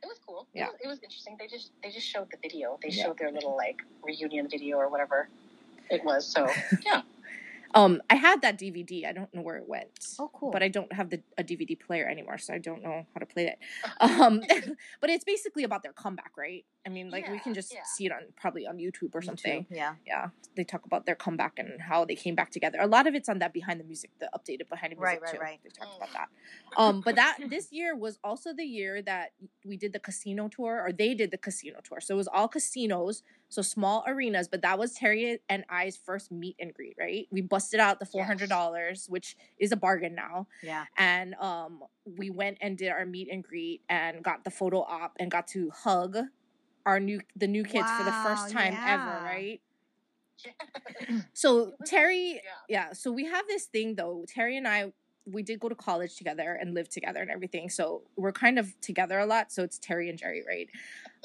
It 0.02 0.06
was 0.06 0.18
cool. 0.26 0.46
Yeah. 0.54 0.66
It, 0.66 0.70
was, 0.70 0.76
it 0.84 0.88
was 0.88 0.98
interesting. 1.02 1.36
They 1.38 1.46
just 1.46 1.72
they 1.82 1.90
just 1.90 2.06
showed 2.06 2.28
the 2.30 2.38
video. 2.42 2.78
They 2.82 2.88
Yeah. 2.90 3.04
showed 3.04 3.18
their 3.18 3.30
little 3.30 3.56
like 3.56 3.82
reunion 4.02 4.48
video 4.48 4.78
or 4.78 4.88
whatever 4.88 5.28
it 5.90 6.04
was. 6.04 6.26
So 6.26 6.46
yeah, 6.86 7.02
Um, 7.74 8.02
I 8.10 8.16
had 8.16 8.42
that 8.42 8.58
DVD. 8.58 9.06
I 9.06 9.12
don't 9.12 9.32
know 9.34 9.42
where 9.42 9.56
it 9.56 9.68
went. 9.68 9.90
Oh 10.18 10.30
cool. 10.32 10.50
But 10.50 10.62
I 10.62 10.68
don't 10.68 10.92
have 10.92 11.10
the 11.10 11.22
a 11.38 11.44
DVD 11.44 11.78
player 11.78 12.08
anymore, 12.08 12.38
so 12.38 12.52
I 12.54 12.58
don't 12.58 12.82
know 12.82 13.06
how 13.14 13.18
to 13.20 13.26
play 13.26 13.46
it. 13.46 13.58
Um, 14.00 14.40
but 15.00 15.10
it's 15.10 15.24
basically 15.24 15.62
about 15.64 15.82
their 15.82 15.92
comeback, 15.92 16.32
right? 16.36 16.64
I 16.86 16.88
mean, 16.88 17.10
like 17.10 17.28
we 17.28 17.38
can 17.38 17.52
just 17.54 17.72
yeah. 17.72 17.80
see 17.84 18.06
it 18.06 18.12
on 18.12 18.22
probably 18.36 18.66
on 18.66 18.78
YouTube 18.78 19.14
or 19.14 19.20
YouTube, 19.20 19.24
something. 19.24 19.66
Yeah. 19.70 19.94
Yeah, 20.06 20.28
they 20.56 20.64
talk 20.64 20.84
about 20.86 21.04
their 21.06 21.14
comeback 21.14 21.58
and 21.58 21.80
how 21.80 22.04
they 22.04 22.14
came 22.16 22.34
back 22.34 22.50
together. 22.50 22.78
A 22.80 22.86
lot 22.86 23.06
of 23.06 23.14
it's 23.14 23.28
on 23.28 23.38
that 23.40 23.52
behind 23.52 23.78
the 23.80 23.84
music, 23.84 24.10
the 24.18 24.30
updated 24.34 24.68
behind 24.68 24.92
the 24.92 24.96
music 24.96 25.00
Right, 25.02 25.22
right, 25.22 25.32
too. 25.34 25.38
right. 25.40 25.60
They 25.62 25.70
talked 25.70 25.92
Mm. 25.92 25.96
about 25.98 26.12
that. 26.14 26.28
Um, 26.76 27.00
but 27.04 27.16
that 27.16 27.38
this 27.48 27.72
year 27.72 27.96
was 27.96 28.18
also 28.22 28.52
the 28.54 28.64
year 28.64 29.02
that 29.02 29.32
we 29.64 29.76
did 29.76 29.92
the 29.92 29.98
casino 29.98 30.48
tour, 30.48 30.80
or 30.86 30.92
they 30.92 31.14
did 31.14 31.30
the 31.32 31.38
casino 31.38 31.80
tour. 31.82 32.00
So 32.00 32.14
it 32.14 32.16
was 32.16 32.28
all 32.28 32.46
casinos, 32.48 33.22
so 33.50 33.60
small 33.62 34.02
arenas. 34.06 34.48
But 34.48 34.62
that 34.62 34.78
was 34.78 34.94
Terry 34.94 35.38
and 35.48 35.64
I's 35.68 35.98
first 35.98 36.32
meet 36.32 36.56
and 36.58 36.72
greet. 36.72 36.96
Right, 36.98 37.28
we 37.30 37.42
busted 37.42 37.80
out 37.80 38.00
the 38.00 38.06
four 38.06 38.24
hundred 38.24 38.48
dollars, 38.48 39.06
which 39.08 39.36
is 39.58 39.72
a 39.72 39.76
bargain 39.76 40.14
now 40.14 40.46
Yeah. 40.62 40.86
and 40.96 41.34
um 41.34 41.82
we 42.04 42.30
went 42.30 42.58
and 42.60 42.78
did 42.78 42.88
our 42.88 43.04
meet 43.06 43.28
and 43.30 43.44
greet 43.44 43.82
and 43.88 44.22
got 44.24 44.44
the 44.44 44.50
photo 44.50 44.80
op 44.80 45.16
and 45.20 45.30
got 45.30 45.46
to 45.48 45.70
hug 45.70 46.16
our 46.86 46.98
new 46.98 47.20
the 47.36 47.46
new 47.46 47.62
kids 47.62 47.90
for 47.90 48.04
the 48.04 48.12
first 48.24 48.50
time 48.50 48.72
yeah. 48.72 48.94
ever 48.94 49.24
right 49.24 49.60
so 51.34 51.72
terry 51.84 52.32
yeah. 52.34 52.40
yeah 52.68 52.92
so 52.92 53.12
we 53.12 53.24
have 53.26 53.46
this 53.46 53.66
thing 53.66 53.94
though 53.94 54.24
terry 54.26 54.56
and 54.56 54.66
i 54.66 54.90
we 55.26 55.42
did 55.42 55.60
go 55.60 55.68
to 55.68 55.74
college 55.74 56.16
together 56.16 56.56
and 56.60 56.74
live 56.74 56.88
together 56.88 57.20
and 57.20 57.30
everything 57.30 57.68
so 57.68 58.02
we're 58.16 58.32
kind 58.32 58.58
of 58.58 58.72
together 58.80 59.18
a 59.18 59.26
lot 59.26 59.52
so 59.52 59.62
it's 59.62 59.78
terry 59.78 60.08
and 60.08 60.18
jerry 60.18 60.42
right 60.48 60.68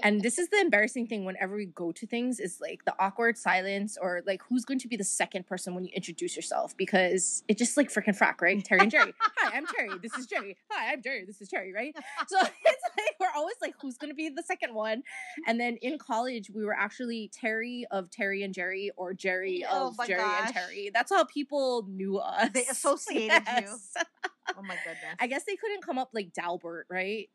and 0.04 0.22
this 0.22 0.38
is 0.38 0.50
the 0.50 0.60
embarrassing 0.60 1.08
thing 1.08 1.26
whenever 1.26 1.56
we 1.56 1.66
go 1.68 1.92
to 1.92 2.06
things 2.06 2.40
is 2.40 2.60
like 2.62 2.84
the 2.86 2.94
awkward 3.00 3.38
silence 3.38 3.98
or 4.02 4.22
like 4.28 4.42
who's 4.50 4.66
going 4.66 4.80
to 4.80 4.88
be 4.88 4.96
the 4.98 5.04
second 5.04 5.48
person 5.48 5.74
when 5.74 5.86
you 5.86 5.92
introduce 5.96 6.36
yourself 6.36 6.76
because 6.78 7.44
it 7.48 7.58
just 7.58 7.78
like 7.78 7.90
freaking 7.92 8.18
frack 8.18 8.42
right? 8.42 8.64
Terry 8.64 8.82
and 8.82 8.92
jerry. 8.92 9.14
Hi 9.20 9.58
i'm 9.58 9.66
terry. 9.66 9.98
This 10.02 10.14
is 10.18 10.26
jerry. 10.28 10.58
Hi 10.70 10.92
i'm 10.94 11.02
jerry. 11.02 11.24
This 11.26 11.42
is 11.42 11.48
terry 11.50 11.74
right? 11.74 11.96
So 12.28 12.38
it's 12.66 12.84
like 12.98 13.16
we're 13.20 13.28
always 13.36 13.56
like 13.62 13.76
who's 13.82 13.98
going 13.98 14.12
to 14.12 14.16
be 14.16 14.30
the 14.30 14.44
second 14.44 14.74
one? 14.74 15.04
And 15.48 15.60
then 15.60 15.78
in 15.82 15.98
college 15.98 16.50
we 16.54 16.66
were 16.66 16.76
actually 16.76 17.30
terry 17.34 17.86
of 17.92 18.10
terry 18.12 18.44
and 18.44 18.54
jerry 18.54 18.92
or 18.98 19.14
jerry 19.14 19.66
Oh 19.70 19.94
of 20.00 20.08
jerry 20.08 20.20
gosh. 20.22 20.46
and 20.48 20.54
terry. 20.56 20.92
That's 20.94 21.12
how 21.12 21.24
people 21.26 21.86
knew 21.90 22.18
us. 22.18 22.50
They 22.54 22.66
associated 22.70 23.44
you. 23.60 23.78
Oh 24.58 24.62
my 24.62 24.76
goodness. 24.84 25.16
i 25.20 25.26
guess 25.28 25.44
they 25.46 25.56
couldn't 25.56 25.84
come 25.84 25.98
up 25.98 26.10
like 26.14 26.32
dalbert 26.34 26.84
right 26.90 27.30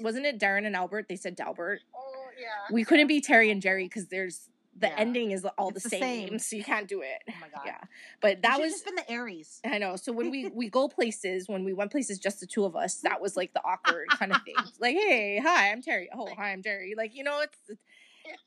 wasn't 0.00 0.24
it 0.26 0.38
darren 0.38 0.66
and 0.66 0.74
albert 0.74 1.06
they 1.08 1.16
said 1.16 1.36
dalbert 1.36 1.78
Oh 1.96 2.26
yeah. 2.40 2.46
we 2.74 2.84
couldn't 2.84 3.06
be 3.06 3.20
Terry 3.20 3.50
and 3.50 3.62
Jerry 3.62 3.84
because 3.84 4.08
there's 4.08 4.48
the 4.76 4.88
Yeah. 4.88 4.94
ending 4.98 5.30
is 5.30 5.44
all 5.56 5.68
the 5.70 5.74
the 5.78 5.88
same, 5.88 6.28
same. 6.30 6.38
so 6.40 6.56
you 6.56 6.64
can't 6.64 6.88
do 6.88 7.00
it. 7.00 7.22
Oh 7.30 7.34
my 7.40 7.48
god. 7.48 7.62
Yeah, 7.64 7.78
but 8.20 8.42
that 8.42 8.60
was 8.60 8.72
just 8.72 8.84
been 8.84 8.96
the 8.96 9.08
Aries. 9.08 9.60
I 9.64 9.78
know. 9.78 9.94
So 9.94 10.12
when 10.12 10.30
we 10.32 10.48
we 10.52 10.68
go 10.68 10.88
places, 10.88 11.48
when 11.48 11.62
we 11.62 11.72
went 11.72 11.92
places, 11.92 12.18
just 12.18 12.40
the 12.40 12.46
two 12.46 12.64
of 12.64 12.74
us, 12.74 12.96
that 13.02 13.20
was 13.20 13.36
like 13.36 13.52
the 13.54 13.62
awkward 13.64 14.08
kind 14.10 14.32
of 14.32 14.42
thing. 14.44 14.56
Like, 14.80 14.96
hey, 14.96 15.38
hi, 15.40 15.70
I'm 15.70 15.80
Terry. 15.80 16.08
Oh, 16.12 16.28
hi, 16.36 16.50
I'm 16.50 16.60
Jerry. 16.60 16.94
Like, 16.96 17.14
you 17.14 17.22
know, 17.22 17.40
it's, 17.42 17.78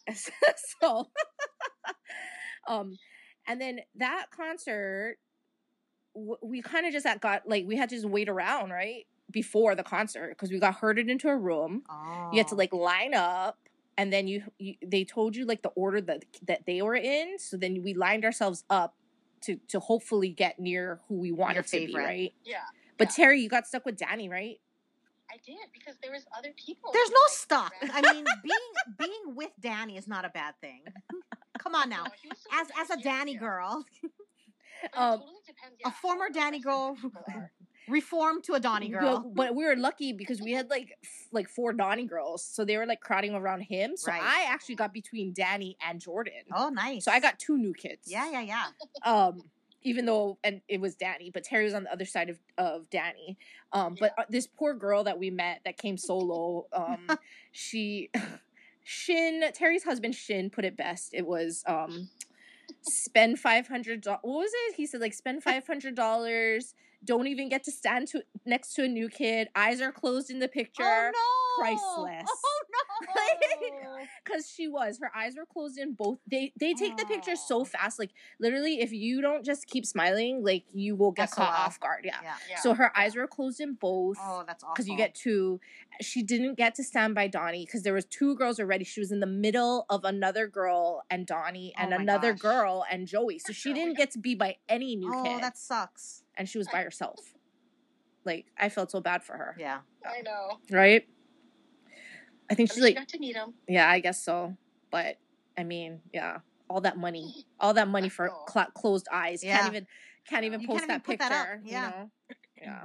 it's 0.07 0.75
so. 0.81 1.07
um, 2.67 2.97
and 3.47 3.61
then 3.61 3.79
that 3.95 4.25
concert, 4.35 5.17
we 6.13 6.61
kind 6.61 6.85
of 6.85 6.91
just 6.91 7.07
got 7.21 7.47
like 7.47 7.65
we 7.65 7.77
had 7.77 7.87
to 7.89 7.95
just 7.95 8.07
wait 8.07 8.27
around 8.27 8.71
right 8.71 9.05
before 9.41 9.71
the 9.79 9.83
concert 9.95 10.29
because 10.29 10.49
we 10.51 10.59
got 10.67 10.75
herded 10.83 11.07
into 11.13 11.27
a 11.29 11.37
room 11.49 11.73
Oh. 11.89 12.29
you 12.33 12.37
had 12.41 12.47
to 12.53 12.55
like 12.63 12.73
line 12.73 13.13
up 13.13 13.57
and 13.99 14.07
then 14.13 14.27
you, 14.31 14.43
you 14.65 14.73
they 14.93 15.03
told 15.03 15.35
you 15.37 15.43
like 15.51 15.61
the 15.67 15.73
order 15.83 16.01
that 16.09 16.19
that 16.49 16.61
they 16.65 16.79
were 16.81 16.95
in 17.17 17.37
so 17.39 17.53
then 17.63 17.73
we 17.87 17.91
lined 18.05 18.23
ourselves 18.29 18.63
up 18.69 18.91
to 19.45 19.51
to 19.71 19.77
hopefully 19.79 20.29
get 20.43 20.53
near 20.59 20.85
who 21.07 21.15
we 21.25 21.31
wanted 21.31 21.65
to 21.67 21.77
be 21.87 21.93
right 21.95 22.33
Yeah, 22.43 22.57
but 22.97 23.07
Yeah. 23.09 23.15
terry 23.17 23.37
you 23.43 23.49
got 23.57 23.67
stuck 23.67 23.85
with 23.85 23.97
danny 23.97 24.27
right 24.39 24.59
I 25.29 25.37
did 25.45 25.67
because 25.77 25.95
there 26.01 26.13
was 26.17 26.25
other 26.37 26.51
people. 26.65 26.87
There's 26.93 27.09
no 27.19 27.25
like, 27.27 27.37
stuck. 27.45 27.73
I 27.97 27.99
mean, 28.13 28.23
being 28.47 28.67
being 29.03 29.25
with 29.35 29.51
Danny 29.59 29.97
is 29.97 30.07
not 30.07 30.23
a 30.23 30.29
bad 30.29 30.53
thing. 30.61 30.81
Come 31.59 31.75
on 31.75 31.89
now. 31.89 32.05
No, 32.05 32.11
he 32.23 32.29
As 32.61 32.67
as 32.81 32.89
a 32.97 32.97
Danny 33.03 33.35
girl, 33.35 33.83
it 34.03 34.11
Um, 34.93 35.19
totally 35.19 35.41
depends, 35.45 35.75
a 35.83 35.91
former 35.91 36.27
Danny 36.29 36.61
girl 36.61 36.91
aggressive 36.93 37.11
people 37.11 37.21
are. 37.35 37.51
Reformed 37.87 38.43
to 38.45 38.53
a 38.53 38.59
Donny 38.59 38.89
girl. 38.89 39.19
But, 39.19 39.35
but 39.35 39.55
we 39.55 39.65
were 39.65 39.75
lucky 39.75 40.13
because 40.13 40.41
we 40.41 40.51
had 40.51 40.69
like 40.69 40.97
f- 41.03 41.27
like 41.31 41.49
four 41.49 41.73
Donnie 41.73 42.05
girls, 42.05 42.43
so 42.43 42.65
they 42.65 42.77
were 42.77 42.85
like 42.85 43.01
crowding 43.01 43.33
around 43.33 43.61
him. 43.61 43.95
So 43.97 44.11
Right. 44.11 44.21
I 44.21 44.45
actually 44.49 44.75
got 44.75 44.93
between 44.93 45.33
Danny 45.33 45.77
and 45.85 45.99
Jordan. 45.99 46.43
Oh, 46.53 46.69
nice. 46.69 47.05
So 47.05 47.11
I 47.11 47.19
got 47.19 47.39
two 47.39 47.57
new 47.57 47.73
kids. 47.73 48.01
Yeah, 48.05 48.29
yeah, 48.31 48.41
yeah. 48.41 48.65
um 49.03 49.43
even 49.83 50.05
though 50.05 50.37
and 50.43 50.61
it 50.67 50.81
was 50.81 50.95
Danny, 50.95 51.29
but 51.31 51.43
Terry 51.43 51.63
was 51.63 51.73
on 51.73 51.83
the 51.83 51.91
other 51.91 52.05
side 52.05 52.29
of 52.29 52.39
of 52.57 52.89
Danny. 52.89 53.37
Um 53.71 53.95
but 53.99 54.13
uh, 54.17 54.23
this 54.29 54.47
poor 54.47 54.73
girl 54.73 55.03
that 55.05 55.17
we 55.17 55.29
met 55.29 55.61
that 55.65 55.77
came 55.77 55.97
solo, 55.97 56.67
um 56.73 57.07
she 57.51 58.09
Shin 58.83 59.43
Terry's 59.53 59.83
husband 59.83 60.15
Shin 60.15 60.49
put 60.49 60.65
it 60.65 60.77
best. 60.77 61.13
It 61.13 61.25
was 61.25 61.63
um 61.67 62.09
spend 62.91 63.39
five 63.39 63.67
hundred 63.67 64.01
dollars. 64.01 64.19
What 64.23 64.37
was 64.37 64.51
it? 64.67 64.75
He 64.75 64.85
said 64.85 65.01
like 65.01 65.13
spend 65.13 65.43
five 65.43 65.67
hundred 65.67 65.95
dollars. 65.95 66.73
Don't 67.03 67.27
even 67.27 67.47
get 67.47 67.63
to 67.65 67.71
stand 67.71 68.07
to 68.09 68.23
next 68.45 68.73
to 68.73 68.83
a 68.83 68.87
new 68.87 69.07
kid. 69.07 69.49
Eyes 69.55 69.81
are 69.81 69.91
closed 69.91 70.29
in 70.31 70.39
the 70.39 70.47
picture. 70.47 70.83
Oh 70.83 71.11
no! 71.13 71.47
priceless. 71.57 72.25
Oh. 72.27 72.56
Oh. 73.01 73.97
because 74.23 74.49
she 74.49 74.67
was 74.67 74.99
her 74.99 75.11
eyes 75.15 75.35
were 75.37 75.45
closed 75.45 75.77
in 75.77 75.93
both 75.93 76.19
they 76.29 76.53
they 76.59 76.73
take 76.73 76.97
the 76.97 77.05
pictures 77.05 77.39
so 77.45 77.61
Oh. 77.61 77.65
fast 77.65 77.97
like 77.99 78.11
literally 78.39 78.79
if 78.81 78.91
you 78.91 79.21
don't 79.21 79.43
just 79.43 79.65
keep 79.67 79.85
smiling 79.85 80.43
like 80.43 80.63
you 80.73 80.95
will 80.95 81.11
get 81.11 81.31
caught 81.31 81.55
SOL. 81.55 81.65
off 81.65 81.79
guard 81.79 82.01
yeah, 82.05 82.17
Yeah. 82.23 82.33
Yeah. 82.49 82.59
so 82.59 82.73
her 82.75 82.95
eyes 82.97 83.15
were 83.15 83.27
closed 83.27 83.59
in 83.59 83.73
both 83.73 84.17
Oh, 84.21 84.43
that's 84.45 84.63
awful. 84.63 84.73
because 84.75 84.87
you 84.87 84.95
get 84.97 85.15
two 85.15 85.59
she 86.01 86.21
didn't 86.23 86.55
get 86.55 86.75
to 86.75 86.83
stand 86.83 87.15
by 87.15 87.27
donnie 87.27 87.65
because 87.65 87.83
there 87.83 87.93
was 87.93 88.05
two 88.05 88.35
girls 88.35 88.59
already 88.59 88.83
she 88.85 88.99
was 88.99 89.11
in 89.11 89.19
the 89.19 89.25
middle 89.27 89.85
of 89.89 90.03
another 90.05 90.47
girl 90.47 91.03
and 91.09 91.25
donnie 91.25 91.73
oh 91.77 91.81
and 91.83 91.93
Oh 91.93 91.97
another 91.97 92.33
gosh. 92.33 92.41
girl 92.41 92.85
and 92.91 93.07
joey 93.07 93.39
so 93.39 93.51
she 93.53 93.73
didn't 93.73 93.97
get 93.97 94.11
to 94.11 94.19
be 94.19 94.35
by 94.35 94.57
any 94.69 94.95
new 94.95 95.09
kid. 95.11 95.17
Oh, 95.19 95.23
kid 95.23 95.43
that 95.43 95.57
sucks. 95.57 96.23
and 96.37 96.47
she 96.47 96.57
was 96.57 96.67
by 96.67 96.83
herself 96.83 97.33
like 98.25 98.45
i 98.57 98.69
felt 98.69 98.91
so 98.91 98.99
bad 99.01 99.23
for 99.23 99.33
her 99.37 99.55
Yeah. 99.59 99.79
I 100.05 100.21
know. 100.21 100.59
right 100.71 101.07
i 102.49 102.55
think 102.55 102.71
she's 102.71 102.81
like 102.83 102.95
got 102.95 103.07
to 103.09 103.19
meet 103.19 103.35
him. 103.35 103.53
Yeah, 103.67 103.89
I 103.89 103.99
guess 103.99 104.23
so. 104.23 104.55
But 104.91 105.17
I 105.57 105.63
mean, 105.63 105.99
yeah, 106.13 106.39
all 106.69 106.81
that 106.81 106.97
money, 106.97 107.45
all 107.59 107.73
that 107.73 107.87
money 107.87 108.09
for 108.09 108.29
Oh. 108.31 108.45
cl- 108.51 108.71
closed 108.73 109.07
eyes. 109.11 109.43
Yeah. 109.43 109.57
Can't 109.57 109.73
even, 109.73 109.87
can't 110.29 110.45
even 110.45 110.61
You 110.61 110.67
post 110.67 110.79
can't 110.79 110.89
that 110.89 111.03
put 111.03 111.19
picture. 111.19 111.29
that 111.29 111.59
yeah. 111.65 111.85
You 111.85 111.89
know? 111.89 112.09
Yeah. 112.61 112.83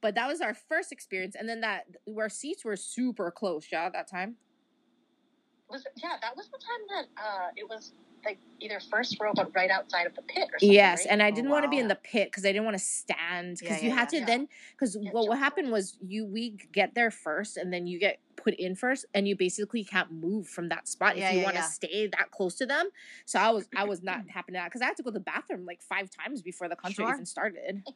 But 0.00 0.14
that 0.16 0.26
was 0.28 0.40
our 0.40 0.54
first 0.54 0.90
experience, 0.92 1.36
and 1.38 1.48
then 1.48 1.60
that 1.62 1.86
where 2.04 2.28
seats 2.28 2.64
were 2.64 2.76
super 2.76 3.30
close. 3.30 3.66
Yeah, 3.70 3.84
at 3.86 3.92
that 3.94 4.08
time. 4.10 4.36
Was 5.70 5.86
it, 5.86 5.92
yeah, 5.96 6.16
that 6.20 6.36
was 6.36 6.48
the 6.48 6.58
time 6.58 6.86
that 7.16 7.22
uh, 7.22 7.48
it 7.56 7.68
was 7.68 7.92
like 8.24 8.38
either 8.60 8.78
first 8.90 9.16
row, 9.20 9.32
but 9.34 9.54
right 9.54 9.70
outside 9.70 10.06
of 10.06 10.14
the 10.14 10.22
pit 10.22 10.48
or 10.52 10.58
something. 10.58 10.70
Yes, 10.72 11.00
right? 11.00 11.06
and 11.10 11.22
I 11.22 11.30
Oh, 11.30 11.34
didn't 11.34 11.50
want 11.50 11.64
to 11.64 11.68
be 11.68 11.78
in 11.78 11.88
the 11.88 11.94
pit 11.96 12.28
because 12.30 12.44
I 12.44 12.48
didn't 12.48 12.64
want 12.64 12.76
to 12.78 12.82
stand 12.84 13.56
because 13.58 13.78
Yeah, 13.78 13.84
you 13.84 13.88
yeah, 13.88 13.94
had 13.96 14.08
to 14.10 14.18
yeah. 14.18 14.24
then 14.26 14.48
because 14.72 14.96
what 15.12 15.28
what 15.28 15.38
happened 15.38 15.72
was 15.72 15.96
you 16.06 16.26
we 16.26 16.50
get 16.72 16.94
there 16.94 17.10
first 17.10 17.56
and 17.56 17.72
then 17.72 17.86
you 17.86 17.98
get 17.98 18.18
put 18.36 18.54
in 18.54 18.74
first 18.74 19.04
and 19.14 19.28
you 19.28 19.36
basically 19.36 19.84
can't 19.84 20.10
move 20.12 20.48
from 20.48 20.68
that 20.70 20.88
spot 20.88 21.16
Yeah, 21.16 21.28
if 21.28 21.32
you 21.34 21.38
yeah, 21.40 21.44
want 21.44 21.56
to 21.56 21.62
yeah. 21.62 21.66
stay 21.68 22.06
that 22.08 22.30
close 22.30 22.54
to 22.56 22.66
them. 22.66 22.88
So 23.26 23.38
I 23.38 23.50
was 23.50 23.68
I 23.76 23.84
was 23.84 24.02
not 24.02 24.22
happy 24.30 24.52
to 24.52 24.58
that 24.58 24.66
because 24.66 24.80
I 24.82 24.86
had 24.86 24.96
to 24.96 25.02
go 25.02 25.10
to 25.10 25.14
the 25.14 25.20
bathroom 25.20 25.64
like 25.66 25.82
five 25.82 26.10
times 26.10 26.42
before 26.42 26.68
the 26.68 26.76
concert 26.76 27.02
Sure. 27.02 27.12
even 27.14 27.26
started. 27.26 27.82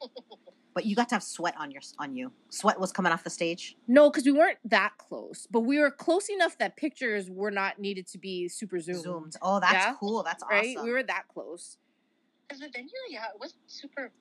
But 0.74 0.84
you 0.84 0.94
got 0.94 1.08
to 1.08 1.14
have 1.14 1.22
sweat 1.22 1.54
on 1.58 1.70
your 1.70 1.80
on 1.98 2.14
you. 2.14 2.32
Sweat 2.50 2.78
was 2.78 2.92
coming 2.92 3.10
off 3.10 3.24
the 3.24 3.30
stage. 3.30 3.76
No, 3.88 4.10
because 4.10 4.26
we 4.26 4.32
weren't 4.32 4.58
that 4.66 4.92
close, 4.98 5.46
but 5.50 5.60
we 5.60 5.78
were 5.78 5.90
close 5.90 6.28
enough 6.28 6.58
that 6.58 6.76
pictures 6.76 7.30
were 7.30 7.50
not 7.50 7.78
needed 7.78 8.06
to 8.08 8.18
be 8.18 8.46
super 8.46 8.78
zoomed. 8.78 9.00
Zoomed. 9.02 9.32
Oh, 9.40 9.58
that's 9.58 9.72
Yeah. 9.72 9.94
cool. 9.98 10.22
That's 10.22 10.44
Right, 10.50 10.76
awesome. 10.76 10.84
we 10.84 10.92
were 10.92 11.02
that 11.02 11.28
close. 11.32 11.78
Because 12.46 12.60
the 12.60 12.68
venue, 12.68 12.90
yeah, 13.08 13.24
it 13.34 13.40
wasn't 13.40 13.62
super 13.66 14.12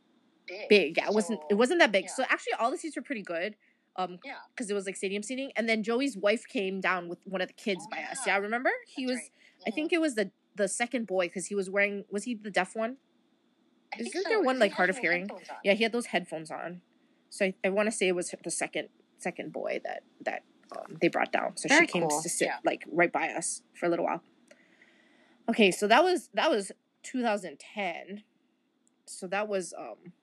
big. 0.48 0.70
Big, 0.70 0.96
yeah. 0.98 1.08
It 1.08 1.14
wasn't. 1.14 1.42
It 1.50 1.56
wasn't 1.56 1.80
that 1.82 1.92
big. 1.92 2.06
yeah. 2.06 2.12
So 2.16 2.24
actually, 2.30 2.54
all 2.54 2.72
the 2.72 2.78
seats 2.78 2.96
were 2.96 3.02
pretty 3.02 3.24
good. 3.24 3.58
Um, 3.98 4.20
Yeah. 4.26 4.36
because 4.50 4.70
it 4.70 4.74
was 4.74 4.86
like 4.86 4.96
stadium 4.98 5.24
seating, 5.24 5.52
and 5.56 5.70
then 5.70 5.82
Joey's 5.84 6.18
wife 6.18 6.46
came 6.48 6.82
down 6.82 7.08
with 7.08 7.20
one 7.26 7.42
of 7.42 7.48
the 7.48 7.54
kids 7.54 7.82
Oh, 7.86 7.90
by 7.92 8.04
us. 8.04 8.20
yeah. 8.28 8.36
Yeah, 8.36 8.40
remember? 8.42 8.72
He 8.88 9.06
That's 9.06 9.12
was. 9.14 9.20
right. 9.20 9.32
I 9.68 9.72
Mhm. 9.72 9.76
think 9.76 9.94
it 9.94 10.02
was 10.02 10.16
the 10.16 10.32
the 10.56 10.68
second 10.70 11.06
boy 11.06 11.26
because 11.28 11.48
he 11.48 11.56
was 11.56 11.70
wearing. 11.70 12.06
Was 12.10 12.24
he 12.24 12.34
the 12.34 12.50
deaf 12.52 12.76
one? 12.76 12.98
I 13.94 14.00
isn't 14.00 14.24
so, 14.24 14.30
there 14.30 14.42
one, 14.42 14.56
he 14.56 14.60
like, 14.62 14.72
hard 14.74 14.90
of 14.90 14.98
hearing? 14.98 15.30
Yeah, 15.64 15.74
he 15.74 15.84
had 15.84 15.92
those 15.92 16.08
headphones 16.08 16.50
on. 16.52 16.82
So 17.30 17.46
I, 17.46 17.56
I 17.64 17.70
want 17.70 17.88
to 17.88 17.92
say 17.92 18.08
it 18.08 18.16
was 18.16 18.34
the 18.44 18.52
second 18.52 18.90
second 19.18 19.52
boy 19.54 19.80
that 19.84 20.04
that 20.22 20.44
um, 20.76 20.98
they 21.02 21.08
brought 21.10 21.32
down. 21.32 21.56
So 21.58 21.68
Very 21.70 21.88
she 21.88 21.94
came 21.94 22.08
cool. 22.08 22.22
to 22.22 22.30
sit 22.30 22.46
Yeah. 22.48 22.60
like 22.64 22.84
right 22.88 23.12
by 23.12 23.30
us 23.30 23.64
for 23.74 23.86
a 23.86 23.90
little 23.90 24.06
while. 24.06 24.24
Okay, 25.50 25.72
so 25.72 25.88
that 25.88 26.04
was 26.04 26.30
that 26.34 26.50
was 26.50 26.72
2010. 27.04 28.24
So 29.06 29.28
that 29.28 29.48
was 29.48 29.74
um 29.78 30.14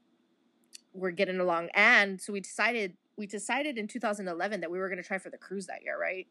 we're 0.94 1.10
getting 1.10 1.40
along 1.40 1.68
and 1.74 2.20
so 2.20 2.32
we 2.32 2.40
decided 2.40 2.96
we 3.22 3.26
decided 3.28 3.78
in 3.78 3.86
2011 3.86 4.62
that 4.62 4.70
we 4.72 4.80
were 4.80 4.88
going 4.88 5.00
to 5.00 5.06
try 5.06 5.16
for 5.16 5.30
the 5.30 5.38
cruise 5.38 5.68
that 5.68 5.84
year, 5.84 5.96
right? 5.96 6.26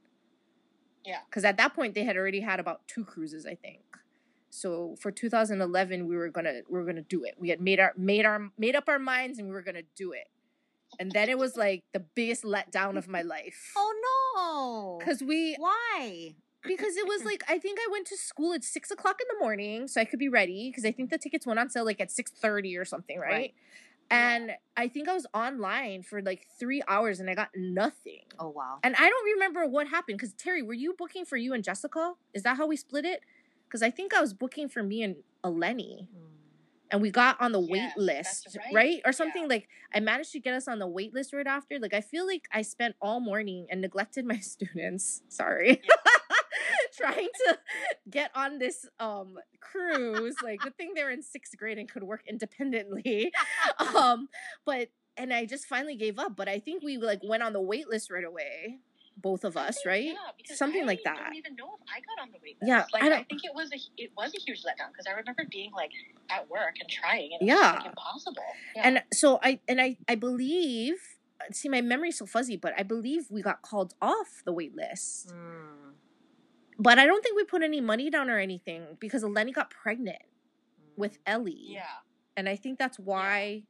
Yeah. 1.05 1.19
Cuz 1.31 1.45
at 1.45 1.55
that 1.55 1.73
point 1.73 1.95
they 1.95 2.03
had 2.03 2.17
already 2.17 2.41
had 2.41 2.59
about 2.59 2.85
two 2.85 3.05
cruises, 3.05 3.45
I 3.45 3.55
think. 3.55 3.83
So 4.49 4.97
for 4.99 5.09
2011 5.09 6.05
we 6.05 6.17
were 6.17 6.27
going 6.27 6.43
to 6.43 6.63
we 6.67 6.77
were 6.77 6.83
going 6.83 6.97
to 6.97 7.01
do 7.01 7.23
it. 7.23 7.35
We 7.39 7.47
had 7.47 7.61
made 7.61 7.79
our 7.79 7.93
made 7.95 8.25
our 8.25 8.51
made 8.57 8.75
up 8.75 8.89
our 8.89 8.99
minds 8.99 9.39
and 9.39 9.47
we 9.47 9.53
were 9.53 9.61
going 9.61 9.75
to 9.75 9.87
do 9.95 10.11
it. 10.11 10.27
And 10.99 11.13
then 11.13 11.29
it 11.29 11.37
was 11.37 11.55
like 11.55 11.79
the 11.93 12.01
biggest 12.01 12.43
letdown 12.43 12.97
of 12.97 13.07
my 13.07 13.21
life. 13.21 13.71
oh 13.77 13.93
no. 14.03 15.05
Cuz 15.05 15.23
we 15.23 15.55
why? 15.57 16.35
because 16.63 16.97
it 16.97 17.07
was 17.07 17.23
like 17.23 17.41
I 17.47 17.57
think 17.57 17.79
I 17.79 17.87
went 17.89 18.05
to 18.07 18.17
school 18.17 18.53
at 18.53 18.65
six 18.65 18.91
o'clock 18.91 19.21
in 19.21 19.27
the 19.33 19.39
morning, 19.39 19.87
so 19.87 20.01
I 20.01 20.05
could 20.05 20.19
be 20.19 20.29
ready 20.29 20.69
because 20.69 20.85
I 20.85 20.91
think 20.91 21.09
the 21.09 21.17
tickets 21.17 21.47
went 21.47 21.57
on 21.57 21.69
sale 21.69 21.85
like 21.85 22.01
at 22.01 22.11
six 22.11 22.31
thirty 22.31 22.75
or 22.77 22.85
something, 22.85 23.17
right? 23.17 23.31
Right. 23.31 23.53
And 24.11 24.51
I 24.77 24.87
think 24.89 25.07
I 25.09 25.13
was 25.13 25.25
online 25.33 26.03
for 26.03 26.21
like 26.21 26.45
three 26.59 26.81
hours 26.87 27.19
and 27.19 27.29
I 27.29 27.33
got 27.35 27.49
nothing. 27.55 28.21
Oh 28.39 28.49
wow. 28.49 28.79
And 28.83 28.95
I 28.95 29.09
don't 29.09 29.25
remember 29.33 29.65
what 29.67 29.87
happened 29.87 30.17
because 30.19 30.33
Terry, 30.33 30.61
were 30.61 30.73
you 30.73 30.93
booking 30.97 31.25
for 31.25 31.37
you 31.37 31.53
and 31.53 31.63
Jessica? 31.63 32.13
Is 32.33 32.43
that 32.43 32.57
how 32.57 32.67
we 32.67 32.75
split 32.77 33.05
it? 33.05 33.21
Because 33.67 33.81
I 33.81 33.89
think 33.89 34.13
I 34.13 34.21
was 34.21 34.33
booking 34.33 34.69
for 34.69 34.83
me 34.83 35.01
and 35.03 35.15
Eleni, 35.43 36.07
Mm. 36.09 36.27
and 36.91 37.01
we 37.01 37.09
got 37.09 37.39
on 37.41 37.53
the 37.53 37.59
wait 37.59 37.95
list, 37.97 38.57
right. 38.65 38.73
right. 38.75 39.01
Or 39.05 39.13
something 39.13 39.43
Yeah. 39.43 39.47
like 39.47 39.69
I 39.93 40.01
managed 40.01 40.33
to 40.33 40.39
get 40.41 40.53
us 40.53 40.67
on 40.67 40.79
the 40.79 40.87
wait 40.87 41.13
list 41.13 41.31
right 41.33 41.47
after. 41.47 41.79
Like 41.79 41.93
I 41.93 42.01
feel 42.01 42.27
like 42.27 42.47
I 42.51 42.63
spent 42.63 42.95
all 43.01 43.21
morning 43.21 43.67
and 43.69 43.79
neglected 43.81 44.25
my 44.25 44.37
students. 44.53 45.21
Sorry. 45.29 45.81
Trying 47.01 47.27
to 47.47 47.59
get 48.09 48.31
on 48.35 48.59
this 48.59 48.87
um 48.99 49.37
cruise. 49.59 50.35
Like 50.43 50.61
good 50.61 50.77
thing 50.77 50.93
they're 50.95 51.11
in 51.11 51.21
sixth 51.23 51.57
grade 51.57 51.77
and 51.77 51.89
could 51.91 52.03
work 52.03 52.23
independently. 52.27 53.31
um, 53.95 54.29
but 54.65 54.89
and 55.17 55.33
I 55.33 55.45
just 55.45 55.65
finally 55.65 55.95
gave 55.95 56.19
up. 56.19 56.35
But 56.35 56.47
I 56.47 56.59
think 56.59 56.83
we 56.83 56.97
like 56.97 57.19
went 57.23 57.43
on 57.43 57.53
the 57.53 57.61
wait 57.61 57.87
list 57.89 58.11
right 58.11 58.23
away. 58.23 58.79
Both 59.17 59.43
of 59.43 59.57
us, 59.57 59.79
right? 59.85 60.05
Yeah, 60.05 60.13
because 60.37 60.57
Something 60.57 60.83
I 60.83 60.85
like 60.85 61.01
that. 61.03 61.17
don't 61.17 61.35
even 61.35 61.55
know 61.57 61.67
if 61.75 61.81
I 61.93 61.99
got 61.99 62.23
on 62.25 62.31
the 62.31 62.39
wait 62.41 62.55
list. 62.61 62.67
Yeah, 62.67 62.85
like 62.93 63.03
I 63.03 63.17
I, 63.19 63.23
think 63.23 63.43
it 63.43 63.51
was 63.53 63.69
a 63.73 63.77
it 64.01 64.11
was 64.17 64.33
a 64.33 64.39
huge 64.39 64.63
letdown 64.63 64.91
because 64.91 65.05
I 65.05 65.11
remember 65.11 65.43
being 65.51 65.71
like 65.73 65.91
at 66.29 66.49
work 66.49 66.75
and 66.79 66.89
trying 66.89 67.31
and 67.33 67.41
it 67.41 67.45
Yeah. 67.51 67.55
was 67.73 67.75
like 67.75 67.85
impossible. 67.87 68.43
Yeah. 68.75 68.81
And 68.87 69.03
so 69.13 69.39
I 69.43 69.59
and 69.67 69.81
I 69.81 69.97
I 70.07 70.15
believe 70.15 70.95
see 71.51 71.69
my 71.69 71.81
memory's 71.81 72.17
so 72.19 72.25
fuzzy, 72.25 72.55
but 72.55 72.73
I 72.77 72.83
believe 72.83 73.25
we 73.29 73.41
got 73.41 73.61
called 73.61 73.93
off 74.01 74.41
the 74.45 74.53
wait 74.53 74.75
list. 74.75 75.29
Mm. 75.29 75.80
But 76.81 76.97
I 76.97 77.05
don't 77.05 77.21
think 77.23 77.35
we 77.37 77.43
put 77.43 77.61
any 77.61 77.79
money 77.79 78.09
down 78.09 78.27
or 78.29 78.39
anything 78.39 78.97
because 78.99 79.23
Eleni 79.23 79.53
got 79.53 79.69
pregnant 79.69 80.23
with 80.97 81.19
Ellie. 81.27 81.53
yeah, 81.67 81.85
And 82.35 82.49
I 82.49 82.55
think 82.55 82.79
that's 82.79 82.97
why. 82.97 83.63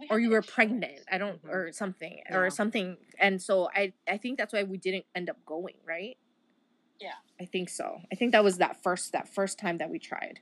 we 0.00 0.08
or 0.10 0.18
you 0.18 0.30
were 0.30 0.42
pregnant. 0.42 1.04
I 1.08 1.18
don't 1.18 1.40
Mhm. 1.44 1.50
or 1.54 1.70
something 1.72 2.18
Yeah. 2.28 2.36
or 2.36 2.50
something. 2.50 2.96
And 3.16 3.40
so 3.40 3.68
I 3.72 3.92
I 4.08 4.16
think 4.18 4.38
that's 4.38 4.52
why 4.52 4.64
we 4.64 4.76
didn't 4.76 5.06
end 5.14 5.30
up 5.30 5.38
going, 5.46 5.76
right? 5.84 6.18
Yeah. 6.98 7.14
I 7.40 7.44
think 7.44 7.68
so. 7.68 8.00
I 8.10 8.16
think 8.16 8.32
that 8.32 8.42
was 8.42 8.58
that 8.58 8.82
first 8.82 9.12
that 9.12 9.28
first 9.28 9.56
time 9.58 9.76
that 9.78 9.90
we 9.90 10.00
tried. 10.00 10.40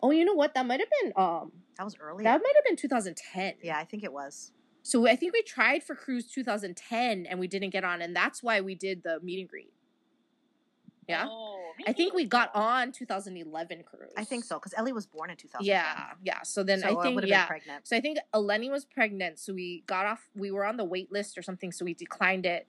Oh, 0.00 0.10
you 0.12 0.24
know 0.24 0.34
what? 0.34 0.54
That 0.54 0.64
might 0.66 0.78
have 0.80 0.90
been 1.02 1.12
um 1.16 1.64
That 1.76 1.82
was 1.84 1.96
early. 1.98 2.22
that 2.22 2.40
might 2.40 2.54
have 2.54 2.64
been 2.64 2.76
2010. 2.76 3.56
yeah, 3.62 3.78
I 3.78 3.84
think 3.84 4.04
it 4.04 4.12
was. 4.12 4.52
So 4.82 5.06
I 5.06 5.16
think 5.16 5.32
we 5.32 5.42
tried 5.42 5.82
for 5.82 5.94
cruise 5.94 6.26
2010 6.26 7.26
and 7.26 7.38
we 7.38 7.46
didn't 7.46 7.70
get 7.70 7.84
on, 7.84 8.02
and 8.02 8.14
that's 8.14 8.42
why 8.42 8.60
we 8.60 8.74
did 8.74 9.02
the 9.02 9.20
meet 9.20 9.40
and 9.40 9.48
greet. 9.48 9.72
Yeah, 11.08 11.26
Oh, 11.28 11.72
I 11.86 11.92
think 11.92 12.14
we 12.14 12.24
got 12.24 12.54
on 12.54 12.92
2011 12.92 13.82
cruise. 13.84 14.12
I 14.16 14.24
think 14.24 14.44
so 14.44 14.56
because 14.56 14.72
Ellie 14.76 14.92
was 14.92 15.06
born 15.06 15.30
in 15.30 15.36
2010. 15.36 15.66
Yeah, 15.66 16.14
yeah. 16.22 16.42
So 16.42 16.62
then 16.62 16.80
so 16.80 16.86
I 16.86 16.98
I 16.98 17.02
think 17.02 17.14
would 17.16 17.24
have 17.24 17.28
yeah. 17.28 17.42
been 17.42 17.48
pregnant. 17.48 17.88
So 17.88 17.96
I 17.96 18.00
think 18.00 18.18
Eleni 18.34 18.70
was 18.70 18.84
pregnant, 18.84 19.38
so 19.38 19.52
we 19.52 19.82
got 19.86 20.06
off. 20.06 20.28
We 20.34 20.50
were 20.50 20.64
on 20.64 20.76
the 20.76 20.84
wait 20.84 21.10
list 21.10 21.36
or 21.36 21.42
something, 21.42 21.72
so 21.72 21.84
we 21.84 21.94
declined 21.94 22.46
it. 22.46 22.66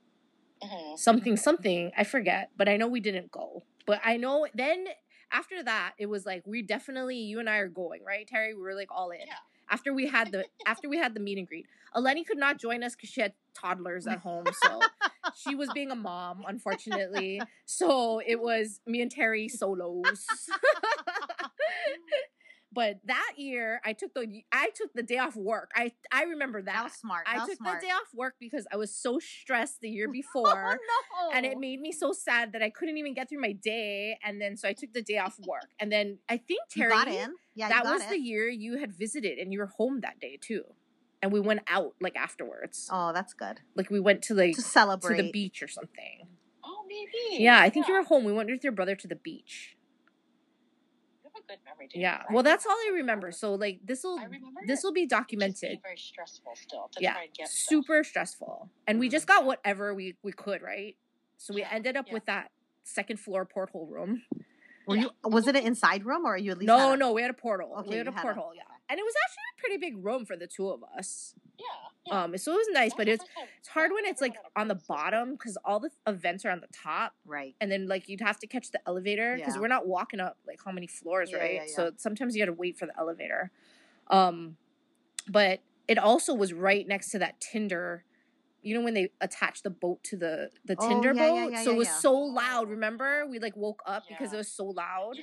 Mhm. 0.63 0.97
Something, 0.97 1.37
something. 1.37 1.91
I 1.97 2.03
forget, 2.03 2.51
but 2.57 2.67
I 2.67 2.77
know 2.77 2.87
we 2.87 2.99
didn't 3.01 3.31
go. 3.31 3.63
But 3.85 4.01
I 4.03 4.17
know 4.17 4.47
then 4.53 4.87
after 5.31 5.61
that, 5.63 5.93
it 5.97 6.07
was 6.07 6.25
like 6.25 6.43
we 6.45 6.61
definitely 6.61 7.17
you 7.17 7.39
and 7.39 7.49
I 7.49 7.57
are 7.57 7.67
going, 7.67 8.03
right, 8.03 8.27
Terry? 8.27 8.53
We 8.53 8.61
were 8.61 8.75
like 8.75 8.89
all 8.91 9.11
in. 9.11 9.19
Yeah. 9.19 9.33
After 9.69 9.93
we 9.93 10.07
had 10.07 10.31
the 10.31 10.45
after 10.65 10.89
we 10.89 10.97
had 10.97 11.13
the 11.13 11.19
meet 11.19 11.37
and 11.37 11.47
greet, 11.47 11.67
Eleni 11.95 12.25
could 12.25 12.37
not 12.37 12.59
join 12.59 12.83
us 12.83 12.95
because 12.95 13.09
she 13.09 13.21
had 13.21 13.33
toddlers 13.53 14.07
at 14.07 14.19
home, 14.19 14.45
so 14.63 14.79
she 15.35 15.55
was 15.55 15.69
being 15.73 15.91
a 15.91 15.95
mom, 15.95 16.43
unfortunately. 16.47 17.41
So 17.65 18.21
it 18.25 18.39
was 18.39 18.81
me 18.85 19.01
and 19.01 19.11
Terry 19.11 19.47
solos. 19.47 20.25
but 22.73 22.99
that 23.05 23.33
year, 23.37 23.79
I 23.85 23.93
took 23.93 24.13
the 24.13 24.43
I 24.51 24.69
took 24.75 24.93
the 24.93 25.03
day 25.03 25.17
off 25.17 25.35
work. 25.35 25.71
I 25.75 25.91
I 26.11 26.23
remember 26.23 26.61
that. 26.61 26.73
That 26.73 26.83
was 26.85 26.93
smart. 26.93 27.25
I 27.27 27.33
that 27.37 27.39
was 27.41 27.49
took 27.49 27.57
smart. 27.59 27.81
the 27.81 27.87
day 27.87 27.91
off 27.91 28.13
work 28.13 28.35
because 28.39 28.65
I 28.71 28.77
was 28.77 28.95
so 28.95 29.19
stressed 29.19 29.81
the 29.81 29.89
year 29.89 30.07
Oh 30.09 30.11
before. 30.11 30.79
no! 30.79 31.31
And 31.33 31.45
it 31.45 31.57
made 31.59 31.79
me 31.81 31.91
so 31.91 32.11
sad 32.13 32.53
that 32.53 32.61
I 32.61 32.69
couldn't 32.69 32.97
even 32.97 33.13
get 33.13 33.29
through 33.29 33.41
my 33.41 33.51
day. 33.53 34.17
And 34.23 34.41
then 34.41 34.57
so 34.57 34.67
I 34.67 34.73
took 34.73 34.93
the 34.93 35.01
day 35.01 35.17
off 35.17 35.37
work. 35.47 35.69
And 35.79 35.91
then 35.91 36.19
I 36.29 36.37
think 36.37 36.61
you 36.75 36.83
Terry, 36.83 36.91
got 36.91 37.07
in. 37.07 37.33
Yeah, 37.55 37.67
you 37.67 37.73
that 37.73 37.83
got 37.83 37.93
was 37.93 38.03
it. 38.03 38.09
the 38.09 38.19
year 38.19 38.47
you 38.49 38.77
had 38.77 38.93
visited 38.93 39.37
and 39.39 39.53
you 39.53 39.59
were 39.59 39.71
home 39.77 40.01
that 40.01 40.19
day 40.19 40.37
too. 40.41 40.63
And 41.21 41.31
we 41.31 41.39
went 41.39 41.61
out 41.67 41.93
like 42.01 42.15
afterwards. 42.17 42.89
Oh, 42.91 43.13
that's 43.13 43.33
good 43.33 43.61
Like 43.75 43.89
we 43.89 43.99
went 43.99 44.21
to 44.23 44.33
like 44.33 44.55
to 44.55 44.61
to 44.61 44.67
celebrate. 44.67 45.17
the 45.21 45.31
beach 45.31 45.63
or 45.63 45.67
something. 45.67 46.27
Oh, 46.65 46.83
maybe. 46.87 47.41
Yeah, 47.43 47.59
I 47.59 47.69
think 47.69 47.87
you 47.87 47.93
were 47.93 48.03
home. 48.03 48.23
We 48.25 48.33
went 48.33 48.49
with 48.49 48.63
your 48.63 48.73
brother 48.73 48.95
to 48.95 49.07
the 49.07 49.15
beach. 49.15 49.77
You 51.23 51.29
have 51.32 51.32
a 51.32 51.32
a 51.32 51.32
good 51.47 51.59
memory. 51.65 51.87
Dude, 51.87 52.01
Yeah. 52.01 52.17
'cause 52.19 52.25
I 52.29 52.33
Well, 52.33 52.43
that's 52.43 52.65
all 52.65 52.71
I 52.73 52.91
remember. 52.93 53.31
So 53.31 53.53
like 53.55 53.79
this 53.83 54.03
will 54.03 54.19
this 54.67 54.83
will 54.83 54.91
be 54.93 55.01
just 55.05 55.27
being 55.27 55.39
documented. 55.39 55.81
very 55.81 55.97
stressful 55.97 56.55
still 56.55 56.89
to 56.93 57.01
Yeah. 57.01 57.13
try 57.13 57.23
and 57.23 57.33
get 57.33 57.47
stuff. 57.47 57.69
Super 57.69 58.03
stressful. 58.03 58.69
And 58.87 58.99
we 58.99 59.09
just 59.09 59.27
mm-hmm. 59.27 59.39
got 59.39 59.45
whatever 59.45 59.93
we 59.93 60.15
we 60.23 60.31
could, 60.31 60.61
right? 60.61 60.95
So 61.37 61.53
we 61.53 61.61
Yeah, 61.61 61.69
ended 61.71 61.97
up 61.97 62.07
yeah. 62.07 62.13
with 62.13 62.25
that 62.25 62.51
second 62.83 63.17
floor 63.19 63.45
porthole 63.45 63.87
room. 63.87 64.23
Were 64.87 64.95
Yeah. 64.95 65.03
you? 65.03 65.29
Was 65.29 65.47
it 65.47 65.55
an 65.55 65.63
inside 65.65 66.05
room 66.05 66.25
or 66.25 66.33
are 66.33 66.37
you 66.37 66.51
at 66.51 66.57
least? 66.57 66.67
No, 66.67 66.93
a- 66.93 66.97
no, 66.97 67.13
we 67.13 67.21
had 67.21 67.31
a 67.31 67.33
portal. 67.33 67.73
Okay, 67.79 67.89
we 67.89 67.95
had 67.97 68.07
a 68.07 68.11
had 68.11 68.19
a- 68.19 68.21
porthole, 68.21 68.53
yeah. 68.55 68.63
And 68.89 68.99
it 68.99 69.03
was 69.03 69.13
actually 69.25 69.43
a 69.57 69.59
pretty 69.61 69.77
big 69.77 70.03
room 70.05 70.25
for 70.25 70.35
the 70.35 70.45
two 70.47 70.69
of 70.69 70.83
us. 70.83 71.35
Yeah. 71.57 71.65
Yeah. 72.05 72.23
Um, 72.23 72.37
so 72.37 72.51
it 72.53 72.55
was 72.57 72.67
nice, 72.71 72.93
but 72.93 73.07
it's 73.07 73.23
the 73.23 73.27
first 73.27 73.37
time- 73.37 73.47
it's 73.59 73.67
hard 73.69 73.91
when 73.93 74.05
it's 74.05 74.19
like 74.21 74.35
on 74.55 74.67
the 74.67 74.75
place 74.75 74.83
to 74.87 74.87
go. 74.87 74.93
bottom 74.95 75.31
because 75.33 75.57
all 75.63 75.79
the 75.79 75.89
events 76.05 76.43
are 76.45 76.49
on 76.51 76.59
the 76.59 76.67
top, 76.73 77.15
Right. 77.25 77.55
and 77.61 77.71
then 77.71 77.87
like 77.87 78.09
you'd 78.09 78.19
have 78.21 78.39
to 78.39 78.47
catch 78.47 78.71
the 78.71 78.79
elevator 78.87 79.35
because 79.37 79.55
Yeah. 79.55 79.61
we're 79.61 79.67
not 79.69 79.87
walking 79.87 80.19
up 80.19 80.37
like 80.45 80.59
how 80.65 80.71
many 80.71 80.87
floors, 80.87 81.31
Yeah, 81.31 81.37
right? 81.37 81.69
So 81.69 81.91
sometimes 81.97 82.35
you 82.35 82.41
got 82.41 82.47
to 82.47 82.53
wait 82.57 82.77
for 82.77 82.85
the 82.85 82.97
elevator. 82.97 83.51
Um, 84.07 84.57
but 85.29 85.61
it 85.87 85.97
also 85.97 86.33
was 86.33 86.51
right 86.53 86.85
next 86.87 87.11
to 87.11 87.19
that 87.19 87.39
tender. 87.39 88.03
You 88.61 88.75
know 88.75 88.81
when 88.81 88.93
they 88.93 89.11
attach 89.21 89.61
the 89.63 89.69
boat 89.69 90.03
to 90.05 90.17
the 90.17 90.51
the 90.65 90.75
Oh, 90.79 90.89
tender 90.89 91.13
boat, 91.13 91.53
so 91.63 91.71
it 91.71 91.77
was 91.77 91.89
so 91.89 92.13
loud. 92.13 92.69
Remember, 92.69 93.25
we 93.25 93.39
like 93.39 93.55
woke 93.55 93.81
up 93.85 94.03
because 94.09 94.33
it 94.33 94.37
was 94.37 94.51
so 94.51 94.65
loud. 94.65 95.17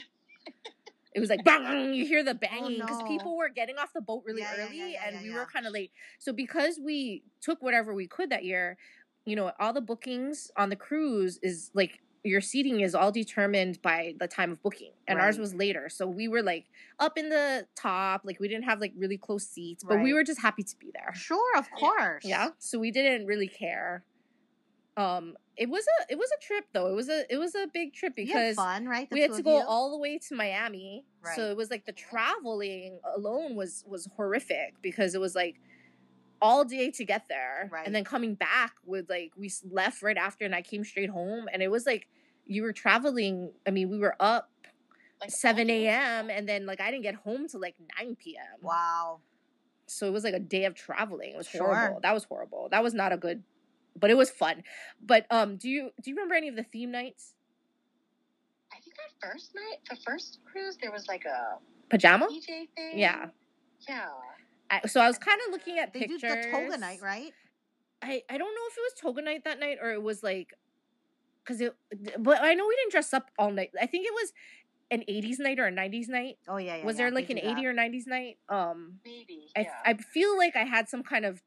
It 1.14 1.20
was 1.20 1.28
like 1.28 1.44
bang, 1.44 1.92
you 1.92 2.04
hear 2.06 2.22
the 2.22 2.30
Oh, 2.34 2.34
banging 2.34 2.78
because 2.80 3.00
no. 3.00 3.06
people 3.06 3.36
were 3.36 3.48
getting 3.48 3.76
off 3.78 3.92
the 3.92 4.00
boat 4.00 4.22
really 4.24 4.42
Yeah, 4.42 4.54
early 4.58 4.78
yeah, 4.78 4.86
yeah, 4.86 5.08
and 5.08 5.22
we 5.22 5.30
were 5.30 5.46
kind 5.46 5.66
of 5.66 5.72
late. 5.72 5.90
So 6.18 6.32
because 6.32 6.78
we 6.82 7.22
took 7.40 7.62
whatever 7.62 7.94
we 7.94 8.06
could 8.06 8.30
that 8.30 8.44
year, 8.44 8.76
you 9.24 9.36
know, 9.36 9.52
all 9.58 9.72
the 9.72 9.80
bookings 9.80 10.50
on 10.56 10.70
the 10.70 10.76
cruise 10.76 11.38
is 11.42 11.70
like 11.74 12.00
your 12.22 12.40
seating 12.40 12.80
is 12.80 12.94
all 12.94 13.11
determined 13.11 13.80
by 13.82 14.14
the 14.20 14.28
time 14.28 14.52
of 14.52 14.62
booking 14.62 14.92
and 15.08 15.18
ours 15.18 15.38
was 15.38 15.54
later. 15.54 15.88
So 15.88 16.06
we 16.06 16.28
were 16.28 16.42
like 16.42 16.66
up 16.98 17.16
in 17.16 17.30
the 17.30 17.66
top, 17.74 18.22
like 18.24 18.38
we 18.40 18.48
didn't 18.48 18.64
have 18.64 18.80
like 18.80 18.92
really 18.96 19.16
close 19.16 19.46
seats, 19.46 19.82
but 19.82 20.02
we 20.02 20.12
were 20.12 20.22
just 20.22 20.40
happy 20.40 20.62
to 20.62 20.76
be 20.78 20.90
there. 20.92 21.14
Sure, 21.14 21.56
of 21.56 21.70
course. 21.70 22.24
Yeah. 22.24 22.50
So 22.58 22.78
we 22.78 22.90
didn't 22.90 23.26
really 23.26 23.48
care. 23.48 24.04
Um 25.01 25.36
it 25.57 25.68
was 25.68 25.84
a 26.01 26.12
it 26.12 26.18
was 26.18 26.30
a 26.38 26.40
trip 26.46 26.64
though. 26.72 26.86
It 26.86 26.94
was 26.94 27.09
a 27.09 27.24
it 27.32 27.36
was 27.38 27.55
a 27.55 27.66
big 27.72 27.92
trip 27.94 28.14
You 28.16 28.26
had 28.26 28.32
because 28.32 28.57
fun, 28.57 28.86
right? 28.86 29.09
We 29.11 29.20
had 29.20 29.32
to 29.34 29.42
go 29.42 29.59
you? 29.59 29.64
all 29.66 29.90
the 29.92 29.98
way 29.98 30.18
to 30.28 30.34
Miami. 30.34 31.05
Right. 31.24 31.36
So 31.36 31.51
it 31.51 31.57
was 31.57 31.70
like 31.70 31.84
the 31.86 31.92
traveling 31.92 33.01
alone 33.16 33.57
was 33.57 33.84
was 33.86 34.09
horrific 34.16 34.74
because 34.82 35.14
it 35.14 35.20
was 35.20 35.34
like 35.34 35.57
all 36.42 36.64
day 36.64 36.90
to 36.90 37.05
get 37.05 37.26
there 37.28 37.68
Right. 37.70 37.86
and 37.86 37.94
then 37.94 38.03
coming 38.05 38.34
back 38.34 38.72
with 38.86 39.11
like 39.11 39.32
we 39.36 39.51
left 39.70 40.03
right 40.03 40.16
after 40.16 40.44
and 40.46 40.55
I 40.55 40.62
came 40.62 40.84
straight 40.84 41.11
home 41.11 41.48
and 41.53 41.62
it 41.62 41.70
was 41.70 41.84
like 41.84 42.09
you 42.46 42.62
were 42.62 42.72
traveling 42.72 43.53
I 43.66 43.70
mean 43.70 43.90
we 43.90 43.98
were 43.98 44.16
up 44.20 44.51
Like, 45.20 45.30
7 45.30 45.68
a.m. 45.68 46.30
and 46.30 46.48
then 46.48 46.64
like 46.64 46.80
I 46.80 46.90
didn't 46.90 47.03
get 47.03 47.16
home 47.16 47.46
till 47.46 47.61
like 47.61 47.74
9 47.98 48.16
p.m. 48.16 48.61
Wow. 48.62 49.20
So 49.86 50.07
it 50.07 50.12
was 50.12 50.24
like 50.24 50.32
a 50.34 50.38
day 50.40 50.64
of 50.64 50.74
traveling. 50.74 51.32
It 51.32 51.36
was 51.36 51.48
Sure. 51.48 51.66
horrible. 51.66 52.01
That 52.01 52.14
was 52.14 52.24
horrible. 52.24 52.68
That 52.70 52.82
was 52.82 52.94
not 52.94 53.12
a 53.12 53.18
good 53.18 53.42
but 54.01 54.11
it 54.11 54.16
was 54.16 54.30
fun. 54.30 54.62
But 55.01 55.26
um 55.30 55.57
do 55.57 55.68
you 55.68 55.90
do 56.03 56.11
you 56.11 56.16
remember 56.16 56.34
any 56.34 56.48
of 56.48 56.57
the 56.57 56.64
theme 56.64 56.90
nights? 56.90 57.34
I 58.72 58.76
think 58.80 58.94
our 58.98 59.30
first 59.32 59.55
night, 59.55 59.78
the 59.88 59.96
first 60.05 60.38
cruise, 60.51 60.76
there 60.80 60.90
was 60.92 61.07
like 61.07 61.24
a 61.24 61.59
Pajama? 61.90 62.26
DJ 62.28 62.68
thing. 62.76 62.98
Yeah. 62.98 63.26
Yeah. 63.88 64.09
I, 64.70 64.86
so 64.86 65.01
I 65.01 65.09
was 65.09 65.18
kind 65.18 65.40
of 65.46 65.53
looking 65.53 65.78
at 65.78 65.92
They 65.92 66.01
pictures. 66.01 66.20
do 66.22 66.28
the 66.28 66.48
toga 66.51 66.76
night, 66.78 67.01
right? 67.03 67.32
I 68.03 68.22
I 68.30 68.38
don't 68.38 68.55
know 68.55 68.66
if 68.70 68.76
it 68.78 68.80
was 68.80 68.92
toga 69.01 69.22
night 69.22 69.44
that 69.44 69.59
night 69.59 69.78
or 69.82 69.90
it 69.92 70.03
was 70.03 70.22
like, 70.22 70.55
cause 71.44 71.61
it. 71.61 71.74
But 72.18 72.42
I 72.42 72.55
know 72.55 72.66
we 72.66 72.76
didn't 72.76 72.92
dress 72.92 73.12
up 73.12 73.30
all 73.38 73.51
night. 73.51 73.70
I 73.80 73.86
think 73.86 74.07
it 74.07 74.14
was 74.14 74.32
an 74.92 75.03
'80s 75.09 75.38
night 75.40 75.59
or 75.59 75.66
a 75.66 75.72
'90s 75.72 76.09
night. 76.09 76.38
Oh 76.48 76.57
yeah, 76.57 76.76
yeah. 76.76 76.84
was 76.84 76.94
yeah, 76.94 76.98
there 76.98 77.11
they 77.11 77.14
like 77.16 77.30
an 77.30 77.36
do 77.36 77.42
'80 77.42 77.55
that. 77.55 77.64
or 77.66 77.74
'90s 77.74 78.07
night? 78.07 78.38
Um, 78.48 79.01
Maybe. 79.05 79.48
I 79.57 79.61
yeah. 79.62 79.72
I 79.84 79.94
feel 79.94 80.36
like 80.38 80.55
I 80.57 80.64
had 80.64 80.88
some 80.88 81.03
kind 81.03 81.24
of 81.24 81.42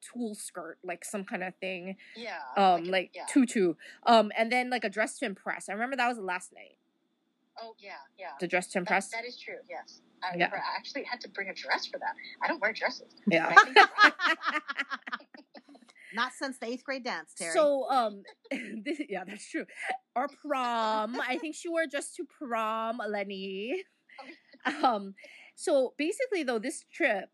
tulle 0.00 0.34
skirt, 0.34 0.78
like 0.82 1.04
some 1.04 1.24
kind 1.24 1.42
of 1.42 1.54
thing. 1.56 1.96
yeah. 2.16 2.38
Um, 2.56 2.84
a- 2.84 2.90
like 2.90 3.10
yeah. 3.14 3.26
tutu. 3.28 3.74
Um, 4.06 4.30
and 4.36 4.50
then 4.52 4.70
like 4.70 4.84
a 4.84 4.88
dress 4.90 5.18
to 5.18 5.26
impress. 5.26 5.68
I 5.68 5.72
remember 5.72 5.96
that 5.96 6.08
was 6.08 6.16
the 6.18 6.22
last 6.24 6.52
night. 6.54 6.76
Oh 7.60 7.74
yeah, 7.78 7.92
yeah. 8.18 8.28
The 8.40 8.46
dress 8.46 8.66
to 8.68 8.72
That- 8.74 8.78
impress. 8.80 9.08
that 9.10 9.24
is 9.24 9.36
true. 9.38 9.56
Yes. 9.68 10.00
I 10.22 10.36
Yeah. 10.36 10.50
I 10.52 10.76
actually 10.76 11.04
had 11.04 11.20
to 11.22 11.28
bring 11.28 11.48
a 11.48 11.54
dress 11.54 11.86
for 11.86 11.98
that. 11.98 12.14
I 12.42 12.48
don't 12.48 12.60
wear 12.60 12.72
dresses. 12.72 13.12
Yeah. 13.26 13.52
But 13.54 13.88
I 14.02 14.24
think 14.26 14.62
Not 16.14 16.32
since 16.32 16.56
the 16.58 16.66
eighth 16.66 16.84
grade 16.84 17.04
dance, 17.04 17.34
Terry. 17.36 17.52
So 17.52 17.88
um, 17.90 18.22
this, 18.50 19.00
yeah, 19.08 19.24
that's 19.26 19.48
true. 19.48 19.66
Or 20.16 20.26
prom. 20.28 21.20
I 21.20 21.36
think 21.38 21.54
she 21.54 21.68
wore 21.68 21.86
just 21.86 22.16
to 22.16 22.24
prom, 22.24 23.00
Lenny. 23.08 23.82
Um, 24.82 25.14
so 25.54 25.94
basically, 25.96 26.42
though, 26.42 26.58
this 26.58 26.84
trip 26.92 27.30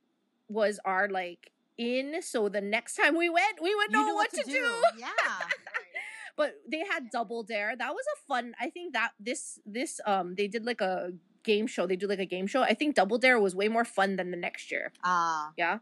was 0.49 0.79
our 0.85 1.09
like 1.09 1.51
in. 1.79 2.22
So 2.22 2.49
the 2.49 2.61
next 2.61 2.95
time 2.97 3.16
we 3.16 3.29
went, 3.29 3.61
we 3.62 3.75
would 3.75 3.91
you 3.91 3.97
know 3.99 4.05
knew 4.07 4.14
what, 4.14 4.31
to, 4.31 4.43
do. 4.45 4.66
Yeah. 4.99 5.09
But 6.37 6.55
they 6.68 6.83
had 6.91 7.11
double 7.11 7.45
dare. 7.45 7.77
That 7.77 7.93
was 7.95 8.05
a 8.16 8.18
fun. 8.27 8.55
I 8.61 8.68
think 8.68 8.93
that 8.95 9.12
this 9.20 9.61
this 9.64 10.01
um 10.05 10.35
they 10.35 10.49
did 10.49 10.66
like 10.66 10.81
a 10.81 11.12
game 11.45 11.68
show. 11.68 11.87
They 11.87 11.95
do 11.95 12.09
like 12.09 12.18
a 12.18 12.27
game 12.27 12.49
show. 12.49 12.62
I 12.62 12.75
think 12.75 12.97
double 12.97 13.18
dare 13.18 13.39
was 13.39 13.55
way 13.55 13.68
more 13.68 13.85
fun 13.85 14.16
than 14.16 14.33
the 14.33 14.37
next 14.37 14.72
year. 14.72 14.93
Ah. 15.05 15.53
Yeah. 15.57 15.79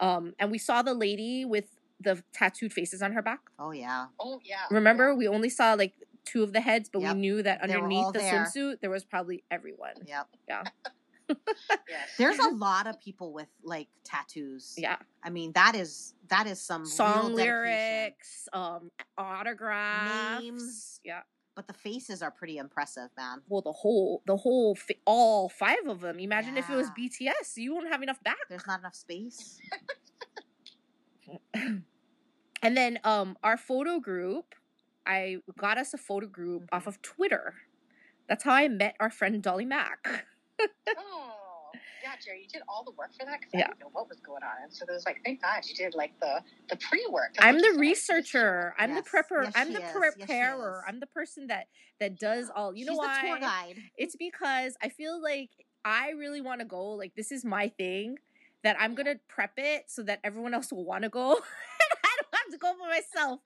Um, 0.00 0.34
and 0.38 0.52
we 0.52 0.58
saw 0.58 0.82
the 0.82 0.94
lady 0.94 1.44
with 1.44 1.64
the 2.00 2.22
tattooed 2.32 2.72
faces 2.72 3.02
on 3.02 3.12
her 3.12 3.22
back. 3.22 3.40
oh 3.58 3.72
yeah. 3.72 4.06
Oh 4.20 4.40
yeah. 4.44 4.66
Remember, 4.70 5.14
we 5.16 5.26
only 5.26 5.48
saw 5.50 5.74
like 5.74 5.94
two 6.24 6.44
of 6.44 6.52
the 6.52 6.60
heads, 6.60 6.88
but 6.92 7.02
Yep. 7.02 7.14
we 7.14 7.20
knew 7.20 7.42
that 7.42 7.60
underneath 7.60 8.12
the 8.12 8.20
there. 8.20 8.44
swimsuit 8.46 8.80
there 8.80 8.90
was 8.90 9.02
probably 9.04 9.42
everyone. 9.50 9.94
Yep. 10.06 10.28
Yeah. 10.48 10.62
Yes. 11.88 12.08
There's 12.18 12.38
a 12.38 12.48
lot 12.54 12.86
of 12.86 13.00
people 13.00 13.32
with 13.32 13.48
like 13.62 13.88
tattoos. 14.04 14.74
Yeah, 14.78 14.96
I 15.22 15.30
mean, 15.30 15.52
that 15.52 15.74
is 15.74 16.14
that 16.28 16.46
is 16.46 16.60
some 16.60 16.84
song 16.86 17.34
lyrics, 17.34 18.48
um, 18.52 18.90
autographs. 19.18 20.40
Names. 20.42 21.00
Yeah. 21.04 21.20
But 21.54 21.66
the 21.66 21.74
faces 21.74 22.22
are 22.22 22.30
pretty 22.30 22.56
impressive, 22.56 23.10
man. 23.14 23.42
Well, 23.46 23.60
the 23.60 23.72
whole, 23.72 24.22
the 24.24 24.38
whole, 24.38 24.74
all 25.04 25.50
five 25.50 25.86
of 25.86 26.00
them. 26.00 26.18
Imagine 26.18 26.56
if 26.56 26.70
it 26.70 26.74
was 26.74 26.88
BTS, 26.98 27.56
you 27.58 27.74
wouldn't 27.74 27.92
have 27.92 28.02
enough 28.02 28.22
back. 28.24 28.38
There's 28.48 28.66
not 28.66 28.80
enough 28.80 28.94
space. 28.94 29.58
And 32.64 32.76
then, 32.76 33.00
um, 33.02 33.36
our 33.42 33.56
photo 33.56 33.98
group, 33.98 34.54
I 35.04 35.38
got 35.58 35.78
us 35.78 35.94
a 35.94 35.98
photo 35.98 36.26
group 36.28 36.62
Mm-hmm. 36.62 36.76
off 36.76 36.86
of 36.86 37.02
Twitter. 37.02 37.54
That's 38.28 38.44
how 38.44 38.52
I 38.52 38.68
met 38.68 38.94
our 39.00 39.10
friend 39.10 39.42
Dolly 39.42 39.64
Mack. 39.66 40.26
Oh, 40.98 41.70
yeah, 42.02 42.12
Jerry, 42.24 42.42
you 42.42 42.48
did 42.48 42.62
all 42.68 42.84
the 42.84 42.90
work 42.92 43.12
for 43.18 43.24
that 43.24 43.40
because 43.40 43.52
Yeah. 43.54 43.64
I 43.64 43.66
didn't 43.68 43.80
know 43.80 43.88
what 43.92 44.08
was 44.08 44.20
going 44.20 44.42
on. 44.42 44.62
And 44.64 44.72
so 44.72 44.84
there 44.84 44.94
was 44.94 45.06
like, 45.06 45.20
thank 45.24 45.40
God 45.42 45.62
you 45.66 45.74
did 45.74 45.94
like 45.94 46.18
the 46.20 46.42
the 46.68 46.76
pre 46.76 47.06
work. 47.10 47.34
I'm 47.38 47.58
the 47.60 47.74
researcher. 47.78 48.74
I'm 48.78 48.90
Yes. 48.94 49.04
the 49.04 49.10
prepper. 49.10 49.44
Yes, 49.44 49.52
I'm 49.56 49.72
the 49.72 49.78
is. 49.82 49.84
Yes, 49.84 49.92
preparer. 49.92 50.78
is. 50.78 50.84
I'm 50.88 51.00
the 51.00 51.06
person 51.06 51.46
that 51.48 51.68
that 52.00 52.18
does 52.18 52.50
all. 52.54 52.74
You 52.74 52.86
know 52.86 52.92
She's 52.92 52.98
why? 52.98 53.20
the 53.22 53.28
tour 53.28 53.38
guide. 53.40 53.76
It's 53.96 54.16
because 54.16 54.76
I 54.82 54.88
feel 54.88 55.20
like 55.22 55.50
I 55.84 56.10
really 56.10 56.40
want 56.40 56.60
to 56.60 56.66
go. 56.66 56.90
Like 56.90 57.14
this 57.14 57.30
is 57.32 57.44
my 57.44 57.68
thing. 57.68 58.18
That 58.64 58.76
I'm 58.78 58.94
gonna 58.94 59.16
prep 59.28 59.54
it 59.56 59.84
so 59.90 60.02
that 60.04 60.20
everyone 60.22 60.54
else 60.54 60.72
will 60.72 60.84
want 60.84 61.02
to 61.04 61.08
go. 61.08 61.32
and 61.34 61.42
I 62.04 62.16
don't 62.20 62.34
have 62.34 62.41
to 62.52 62.58
go 62.58 62.72
for 62.72 62.88
myself, 62.88 63.40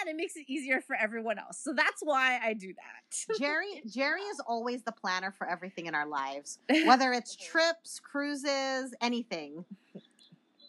and 0.00 0.10
it 0.10 0.16
makes 0.16 0.36
it 0.36 0.44
easier 0.48 0.80
for 0.80 0.96
everyone 0.96 1.38
else. 1.38 1.58
So 1.58 1.72
that's 1.72 2.02
why 2.02 2.38
I 2.42 2.54
do 2.54 2.74
that. 2.74 3.36
Jerry 3.38 3.82
Jerry 3.86 4.20
is 4.22 4.40
always 4.40 4.82
the 4.82 4.92
planner 4.92 5.32
for 5.32 5.48
everything 5.48 5.86
in 5.86 5.94
our 5.94 6.06
lives. 6.06 6.58
Whether 6.86 7.12
it's 7.12 7.36
trips, 7.36 8.00
cruises, 8.00 8.94
anything. 9.00 9.64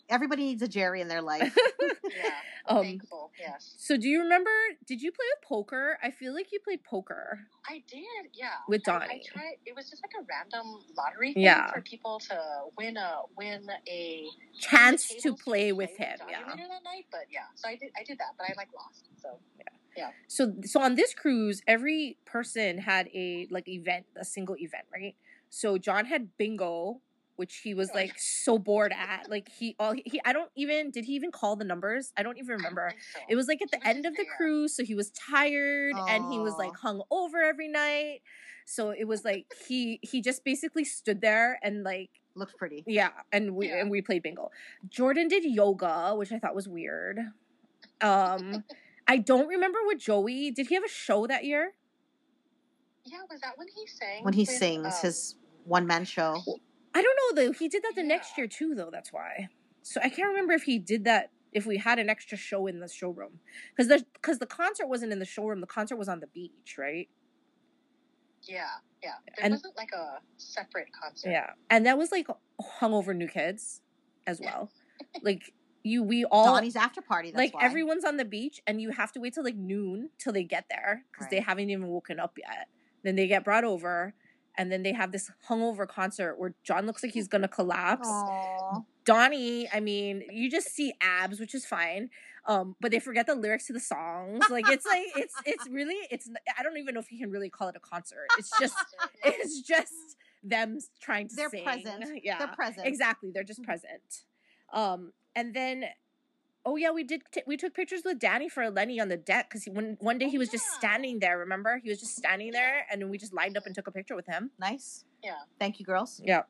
Everybody 0.09 0.43
needs 0.45 0.61
a 0.61 0.67
Jerry 0.67 1.01
in 1.01 1.07
their 1.07 1.21
life. 1.33 1.55
Yeah, 1.79 2.29
um. 2.67 2.83
thankful. 2.83 3.31
Yes, 3.39 3.75
So 3.77 3.95
do 3.95 4.07
you 4.07 4.21
remember? 4.21 4.49
Did 4.85 5.01
you 5.01 5.11
play 5.11 5.25
with 5.37 5.47
poker? 5.47 5.97
I 6.03 6.11
feel 6.11 6.33
like 6.33 6.51
you 6.51 6.59
played 6.59 6.83
poker. 6.83 7.39
I 7.67 7.83
did. 7.87 8.03
Yeah, 8.33 8.49
With 8.67 8.87
I- 8.87 8.95
I, 8.95 8.99
Donnie. 9.07 9.23
tried. 9.31 9.53
It 9.65 9.75
was 9.75 9.89
just 9.89 10.03
like 10.03 10.11
a 10.19 10.25
random 10.29 10.81
lottery 10.97 11.33
thing 11.33 11.43
Yeah. 11.43 11.71
for 11.71 11.81
people 11.81 12.19
to 12.29 12.39
win 12.77 12.97
a 12.97 13.21
win 13.37 13.65
a 13.87 14.25
Chance 14.59 15.13
to 15.23 15.35
play 15.35 15.71
with 15.71 15.95
him. 15.97 16.17
Donnie 16.19 16.31
Yeah. 16.33 16.67
that 16.67 16.83
night. 16.83 17.05
But 17.11 17.25
yeah, 17.31 17.41
so 17.55 17.69
I 17.69 17.75
did. 17.75 17.91
I 17.99 18.03
did 18.03 18.17
that, 18.19 18.33
but 18.37 18.45
I 18.49 18.53
like 18.57 18.69
lost. 18.75 19.07
So 19.21 19.39
yeah. 19.57 19.63
Yeah. 19.97 20.09
so 20.27 20.53
so 20.63 20.79
on 20.81 20.95
this 20.95 21.13
cruise 21.13 21.61
every 21.67 22.19
person 22.25 22.77
had 22.77 23.07
a 23.13 23.47
like 23.49 23.67
event 23.67 24.05
a 24.15 24.23
single 24.23 24.55
event 24.55 24.85
right 24.93 25.15
so 25.49 25.77
john 25.77 26.05
had 26.05 26.37
bingo 26.37 27.01
which 27.39 27.61
he 27.63 27.73
was 27.73 27.89
like 27.95 28.13
so 28.17 28.59
bored 28.59 28.93
at 28.95 29.29
like 29.29 29.47
he 29.49 29.75
all 29.79 29.93
he 29.93 30.19
i 30.25 30.33
don't 30.33 30.51
even 30.55 30.91
did 30.91 31.05
he 31.05 31.13
even 31.13 31.31
call 31.31 31.55
the 31.55 31.63
numbers 31.63 32.11
i 32.17 32.21
don't 32.23 32.37
even 32.37 32.51
I 32.51 32.55
don't 32.55 32.57
remember 32.57 32.93
so. 33.13 33.19
it 33.29 33.35
was 33.35 33.47
like 33.47 33.61
at 33.61 33.71
the 33.71 33.87
end 33.87 34.05
of 34.05 34.15
the 34.15 34.25
cruise 34.37 34.75
so 34.75 34.83
he 34.83 34.93
was 34.93 35.09
tired 35.11 35.95
and 36.09 36.31
he 36.31 36.37
was 36.39 36.55
like 36.57 36.75
hung 36.75 37.01
over 37.09 37.41
every 37.41 37.69
night 37.69 38.19
so 38.65 38.91
it 38.91 39.05
was 39.05 39.25
like 39.25 39.47
he 39.67 39.99
he 40.03 40.21
just 40.21 40.43
basically 40.43 40.83
stood 40.85 41.21
there 41.21 41.59
and 41.63 41.83
like 41.83 42.11
looked 42.35 42.55
pretty. 42.55 42.83
yeah, 42.85 43.09
and 43.31 43.55
we 43.55 43.67
Yeah. 43.67 43.81
and 43.81 43.89
we 43.89 44.01
played 44.01 44.21
bingo. 44.21 44.51
Jordan 44.87 45.27
did 45.27 45.43
yoga, 45.43 46.13
which 46.15 46.31
I 46.31 46.37
thought 46.37 46.53
was 46.53 46.67
weird. 46.67 47.19
Um, 47.99 48.63
I 49.07 49.17
don't 49.17 49.47
remember 49.47 49.79
what 49.85 49.97
Joey 49.97 50.51
did. 50.51 50.67
He 50.67 50.75
have 50.75 50.83
a 50.83 50.87
show 50.87 51.25
that 51.25 51.45
year? 51.45 51.73
Yeah, 53.05 53.17
was 53.29 53.41
that 53.41 53.57
when 53.57 53.67
he 53.67 53.87
sang? 53.87 54.23
When 54.23 54.33
he 54.33 54.41
with, 54.41 54.49
sings 54.49 54.85
um, 54.85 55.01
his 55.01 55.35
one 55.65 55.87
man 55.87 56.05
show. 56.05 56.39
I 56.93 57.01
don't 57.01 57.17
know 57.37 57.43
though. 57.43 57.51
He 57.51 57.67
did 57.67 57.83
that 57.83 57.93
the 57.95 58.03
next 58.03 58.37
year 58.37 58.47
too, 58.47 58.73
though. 58.75 58.89
That's 58.91 59.13
why. 59.13 59.49
So 59.83 59.99
I 60.03 60.09
can't 60.09 60.27
remember 60.29 60.53
if 60.53 60.63
he 60.63 60.79
did 60.79 61.05
that. 61.05 61.31
If 61.51 61.65
we 61.65 61.77
had 61.77 61.97
an 61.97 62.09
extra 62.09 62.37
show 62.37 62.67
in 62.67 62.79
the 62.79 62.87
showroom, 62.87 63.39
because 63.75 63.87
the 63.87 64.05
because 64.13 64.37
the 64.39 64.45
concert 64.45 64.87
wasn't 64.87 65.11
in 65.11 65.19
the 65.19 65.25
showroom. 65.25 65.61
The 65.61 65.67
concert 65.67 65.95
was 65.97 66.07
on 66.07 66.19
the 66.19 66.27
beach, 66.27 66.75
right? 66.77 67.09
Yeah, 68.43 68.65
yeah. 69.03 69.13
There 69.35 69.45
And- 69.45 69.53
wasn't 69.53 69.75
like 69.77 69.91
a 69.91 70.19
separate 70.37 70.87
concert. 70.93 71.31
Yeah, 71.31 71.51
and 71.69 71.85
that 71.85 71.97
was 71.97 72.11
like 72.11 72.27
hungover 72.79 73.15
new 73.15 73.27
kids 73.27 73.81
as 74.27 74.39
well. 74.39 74.71
like 75.23 75.53
you, 75.83 76.03
we 76.03 76.23
all 76.31 76.45
Donnie's 76.53 76.75
after 76.75 77.01
party. 77.01 77.29
That's 77.31 77.37
like 77.39 77.53
why. 77.55 77.63
everyone's 77.65 78.05
on 78.05 78.17
the 78.17 78.25
beach, 78.25 78.61
and 78.67 78.81
you 78.81 78.91
have 78.91 79.11
to 79.13 79.19
wait 79.19 79.33
till 79.33 79.43
like 79.43 79.55
noon 79.55 80.09
till 80.19 80.33
they 80.33 80.43
get 80.43 80.65
there 80.69 81.03
because 81.11 81.27
they 81.29 81.39
haven't 81.39 81.69
even 81.69 81.87
woken 81.87 82.19
up 82.19 82.37
yet. 82.37 82.67
Then 83.03 83.15
they 83.15 83.27
get 83.27 83.43
brought 83.43 83.63
over, 83.63 84.13
and 84.59 84.69
then 84.69 84.83
they 84.83 84.91
have 84.91 85.13
this 85.13 85.31
hungover 85.49 85.87
concert 85.87 86.37
where 86.37 86.53
John 86.63 86.85
looks 86.85 87.01
like 87.01 87.13
he's 87.13 87.29
gonna 87.29 87.47
collapse. 87.47 88.09
Aw. 88.09 88.81
Donnie, 89.05 89.69
I 89.71 89.79
mean, 89.79 90.23
you 90.29 90.51
just 90.51 90.67
see 90.67 90.93
abs, 91.01 91.39
which 91.39 91.55
is 91.55 91.65
fine. 91.65 92.09
Um, 92.45 92.75
but 92.81 92.91
they 92.91 92.99
forget 92.99 93.25
the 93.25 93.35
lyrics 93.35 93.67
to 93.67 93.73
the 93.73 93.79
songs. 93.79 94.43
Like 94.49 94.69
it's 94.69 94.85
like 94.85 95.05
it's 95.15 95.33
it's 95.45 95.65
really 95.69 95.95
it's 96.11 96.29
I 96.57 96.61
don't 96.61 96.77
even 96.77 96.93
know 96.93 96.99
if 96.99 97.09
you 97.09 97.19
can 97.19 97.31
really 97.31 97.49
call 97.49 97.69
it 97.69 97.77
a 97.77 97.79
concert. 97.79 98.27
It's 98.37 98.51
just 98.59 98.75
it's 99.23 99.61
just 99.61 99.93
them 100.43 100.79
trying 101.01 101.29
to 101.29 101.35
They're 101.35 101.49
sing. 101.49 101.63
present. 101.63 102.05
Yeah. 102.21 102.39
They're 102.39 102.47
present. 102.49 102.85
Exactly. 102.85 103.31
They're 103.33 103.43
just 103.45 103.63
present. 103.63 104.25
Um, 104.73 105.13
and 105.35 105.53
then 105.53 105.85
oh 106.65 106.75
yeah, 106.75 106.91
we 106.91 107.03
did 107.03 107.21
t- 107.31 107.43
we 107.47 107.57
took 107.57 107.73
pictures 107.73 108.01
with 108.05 108.19
Danny 108.19 108.49
for 108.49 108.69
Lenny 108.69 108.99
on 108.99 109.09
the 109.09 109.17
deck 109.17 109.49
because 109.49 109.65
when 109.65 109.97
one 109.99 110.17
day 110.17 110.25
Oh, 110.25 110.29
he 110.29 110.37
was 110.37 110.49
just 110.49 110.65
standing 110.65 111.19
there. 111.19 111.37
Remember, 111.37 111.79
he 111.83 111.89
was 111.89 111.99
just 111.99 112.15
standing 112.15 112.51
there, 112.51 112.85
and 112.91 113.09
we 113.09 113.17
just 113.17 113.33
lined 113.33 113.57
up 113.57 113.65
and 113.65 113.73
took 113.73 113.87
a 113.87 113.91
picture 113.91 114.15
with 114.15 114.27
him. 114.27 114.51
Nice. 114.59 115.05
Yeah. 115.23 115.39
Thank 115.59 115.79
you, 115.79 115.85
girls. 115.85 116.21
Yeah. 116.23 116.43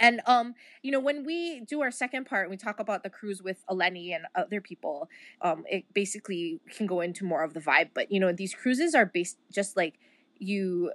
And 0.00 0.20
um, 0.26 0.54
you 0.82 0.92
know, 0.92 1.00
when 1.00 1.24
we 1.24 1.60
do 1.60 1.80
our 1.80 1.90
second 1.90 2.26
part, 2.26 2.50
we 2.50 2.56
talk 2.56 2.78
about 2.78 3.02
the 3.02 3.10
cruise 3.10 3.42
with 3.42 3.64
Eleni 3.68 4.14
and 4.14 4.26
other 4.34 4.60
people. 4.60 5.08
Um, 5.40 5.64
it 5.68 5.84
basically 5.92 6.60
can 6.70 6.86
go 6.86 7.00
into 7.00 7.24
more 7.24 7.42
of 7.42 7.54
the 7.54 7.60
vibe, 7.60 7.90
but 7.94 8.12
you 8.12 8.20
know, 8.20 8.32
these 8.32 8.54
cruises 8.54 8.94
are 8.94 9.06
based 9.06 9.38
just 9.50 9.76
like 9.76 9.98
you, 10.38 10.92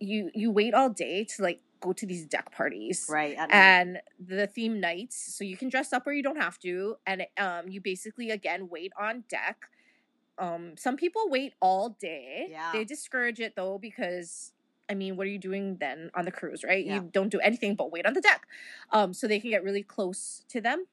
you 0.00 0.30
you 0.34 0.50
wait 0.50 0.74
all 0.74 0.90
day 0.90 1.24
to 1.24 1.42
like 1.42 1.60
go 1.80 1.92
to 1.92 2.06
these 2.06 2.24
deck 2.26 2.50
parties, 2.52 3.06
Right. 3.10 3.36
and 3.50 3.98
the 4.18 4.46
theme 4.46 4.80
nights 4.80 5.16
so 5.36 5.44
you 5.44 5.56
can 5.56 5.68
dress 5.68 5.92
up 5.92 6.06
or 6.06 6.12
you 6.12 6.22
don't 6.22 6.40
have 6.40 6.58
to 6.60 6.96
and 7.06 7.26
um 7.38 7.68
you 7.68 7.80
basically 7.80 8.30
again 8.30 8.68
wait 8.68 8.92
on 8.98 9.24
deck 9.28 9.56
um 10.38 10.76
some 10.76 10.96
people 10.96 11.22
wait 11.28 11.54
all 11.60 11.90
day 12.00 12.48
Yeah. 12.50 12.70
they 12.72 12.84
discourage 12.84 13.40
it 13.40 13.54
though 13.56 13.78
because 13.78 14.52
i 14.90 14.94
mean 14.94 15.16
what 15.16 15.26
are 15.26 15.30
you 15.30 15.38
doing 15.38 15.76
then 15.78 16.10
on 16.14 16.24
the 16.24 16.30
cruise 16.32 16.62
right 16.64 16.84
Yeah. 16.84 16.94
you 16.96 17.10
don't 17.12 17.28
do 17.30 17.40
anything 17.40 17.74
but 17.74 17.90
wait 17.92 18.06
on 18.06 18.14
the 18.14 18.20
deck 18.20 18.46
um 18.92 19.12
so 19.14 19.26
they 19.26 19.40
can 19.40 19.50
get 19.50 19.62
really 19.64 19.82
close 19.82 20.44
to 20.48 20.60
them 20.60 20.86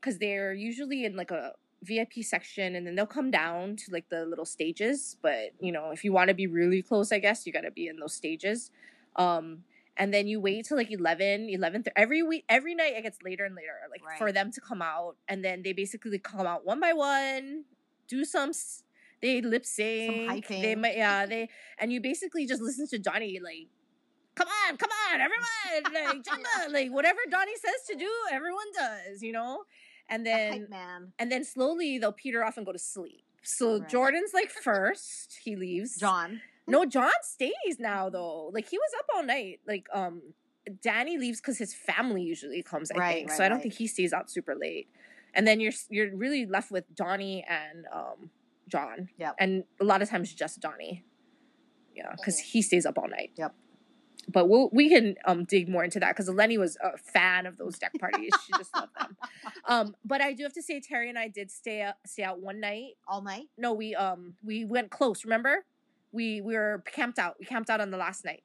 because 0.00 0.18
they're 0.18 0.52
usually 0.54 1.04
in 1.04 1.16
like 1.16 1.30
a 1.30 1.52
vip 1.82 2.12
section 2.22 2.74
and 2.76 2.86
then 2.86 2.94
they'll 2.96 3.06
come 3.06 3.30
down 3.30 3.76
to 3.76 3.92
like 3.92 4.08
the 4.08 4.24
little 4.26 4.44
stages 4.44 5.16
but 5.22 5.52
you 5.60 5.70
know 5.72 5.90
if 5.90 6.02
you 6.04 6.12
want 6.12 6.28
to 6.28 6.34
be 6.34 6.46
really 6.46 6.82
close 6.82 7.12
i 7.12 7.18
guess 7.18 7.46
you 7.46 7.52
got 7.52 7.60
to 7.62 7.70
be 7.70 7.86
in 7.88 7.96
those 7.98 8.12
stages 8.14 8.70
um 9.16 9.62
and 9.98 10.14
then 10.14 10.26
you 10.26 10.40
wait 10.40 10.64
till 10.66 10.76
like 10.76 10.90
11 10.90 11.48
11 11.50 11.82
th- 11.84 11.92
every 11.96 12.22
week 12.22 12.44
every 12.48 12.74
night 12.74 12.94
it 12.96 13.02
gets 13.02 13.18
later 13.22 13.44
and 13.44 13.54
later 13.54 13.74
like 13.90 14.02
for 14.18 14.32
them 14.32 14.50
to 14.52 14.60
come 14.60 14.80
out 14.80 15.16
and 15.28 15.44
then 15.44 15.62
they 15.62 15.72
basically 15.72 16.18
come 16.18 16.46
out 16.46 16.64
one 16.64 16.80
by 16.80 16.92
one 16.92 17.64
do 18.08 18.24
some 18.24 18.50
s- 18.50 18.84
they 19.20 19.40
lip 19.42 19.64
sync 19.66 20.46
they 20.62 20.74
might 20.74 20.96
yeah 20.96 21.26
they 21.26 21.48
and 21.78 21.92
you 21.92 22.00
basically 22.00 22.46
just 22.46 22.62
listen 22.62 22.86
to 22.88 22.98
Johnny 22.98 23.38
like 23.42 23.66
come 24.34 24.48
on 24.68 24.76
come 24.76 24.90
on 25.12 25.20
everyone 25.20 25.92
like 26.14 26.24
jump 26.28 26.42
like 26.72 26.90
whatever 26.92 27.18
Donnie 27.28 27.56
says 27.56 27.80
to 27.88 27.94
do 27.96 28.10
everyone 28.30 28.66
does 28.72 29.22
you 29.22 29.32
know? 29.32 29.64
And 30.10 30.24
then 30.24 30.68
and 31.18 31.30
then 31.30 31.44
slowly 31.44 31.98
they'll 31.98 32.12
peter 32.12 32.42
off 32.44 32.56
and 32.56 32.64
go 32.64 32.72
to 32.72 32.78
sleep. 32.78 33.24
So 33.42 33.78
Right. 33.80 33.88
Jordan's 33.88 34.32
like 34.32 34.50
first 34.50 35.38
he 35.44 35.54
leaves. 35.56 35.96
John. 35.98 36.40
No, 36.68 36.84
John 36.84 37.10
stays 37.22 37.78
now 37.78 38.10
though. 38.10 38.50
Like 38.52 38.68
he 38.68 38.78
was 38.78 38.90
up 38.98 39.06
all 39.14 39.22
night. 39.24 39.60
Like 39.66 39.86
um 39.92 40.22
Danny 40.82 41.16
leaves 41.18 41.40
because 41.40 41.56
his 41.58 41.74
family 41.74 42.22
usually 42.22 42.62
comes, 42.62 42.90
I 42.90 42.96
Right, 42.98 43.14
think. 43.14 43.28
right, 43.30 43.36
so 43.38 43.44
I 43.44 43.48
don't 43.48 43.56
right. 43.58 43.62
think 43.62 43.74
he 43.74 43.86
stays 43.86 44.12
out 44.12 44.30
super 44.30 44.54
late. 44.54 44.88
And 45.34 45.46
then 45.46 45.60
you're 45.60 45.72
you're 45.90 46.14
really 46.16 46.46
left 46.46 46.70
with 46.70 46.84
Donnie 46.94 47.44
and 47.48 47.86
um 47.92 48.30
John. 48.68 49.08
Yep. 49.18 49.36
And 49.38 49.64
a 49.80 49.84
lot 49.84 50.02
of 50.02 50.10
times 50.10 50.32
just 50.34 50.60
Donnie. 50.60 51.04
Yeah, 51.94 52.12
because 52.16 52.36
Mhm. 52.38 52.42
he 52.44 52.62
stays 52.62 52.86
up 52.86 52.98
all 52.98 53.08
night. 53.08 53.32
Yep. 53.36 53.54
But 54.30 54.48
we'll, 54.50 54.68
we 54.74 54.90
can 54.90 55.14
um 55.24 55.44
dig 55.44 55.68
more 55.70 55.82
into 55.84 55.98
that 56.00 56.14
because 56.14 56.28
Lenny 56.28 56.58
was 56.58 56.76
a 56.82 56.98
fan 56.98 57.46
of 57.46 57.56
those 57.56 57.78
deck 57.78 57.92
parties. 57.98 58.30
she 58.44 58.52
just 58.58 58.74
loved 58.74 58.92
them. 58.98 59.16
Um, 59.64 59.94
but 60.04 60.20
I 60.22 60.32
do 60.32 60.44
have 60.44 60.54
to 60.54 60.62
say, 60.62 60.80
Terry 60.80 61.10
and 61.10 61.18
I 61.18 61.28
did 61.28 61.50
stay 61.50 61.82
out, 61.82 61.96
stay 62.06 62.22
out 62.22 62.40
one 62.40 62.58
night 62.60 62.92
All 63.06 63.20
night. 63.22 63.48
no, 63.58 63.72
we 63.74 63.94
um 63.94 64.34
we 64.44 64.64
went 64.64 64.90
close. 64.90 65.24
Remember, 65.24 65.64
we 66.12 66.40
we 66.40 66.54
were 66.54 66.82
camped 66.86 67.18
out. 67.18 67.36
We 67.38 67.46
camped 67.46 67.70
out 67.70 67.80
on 67.80 67.90
the 67.90 67.96
last 67.96 68.24
night. 68.24 68.42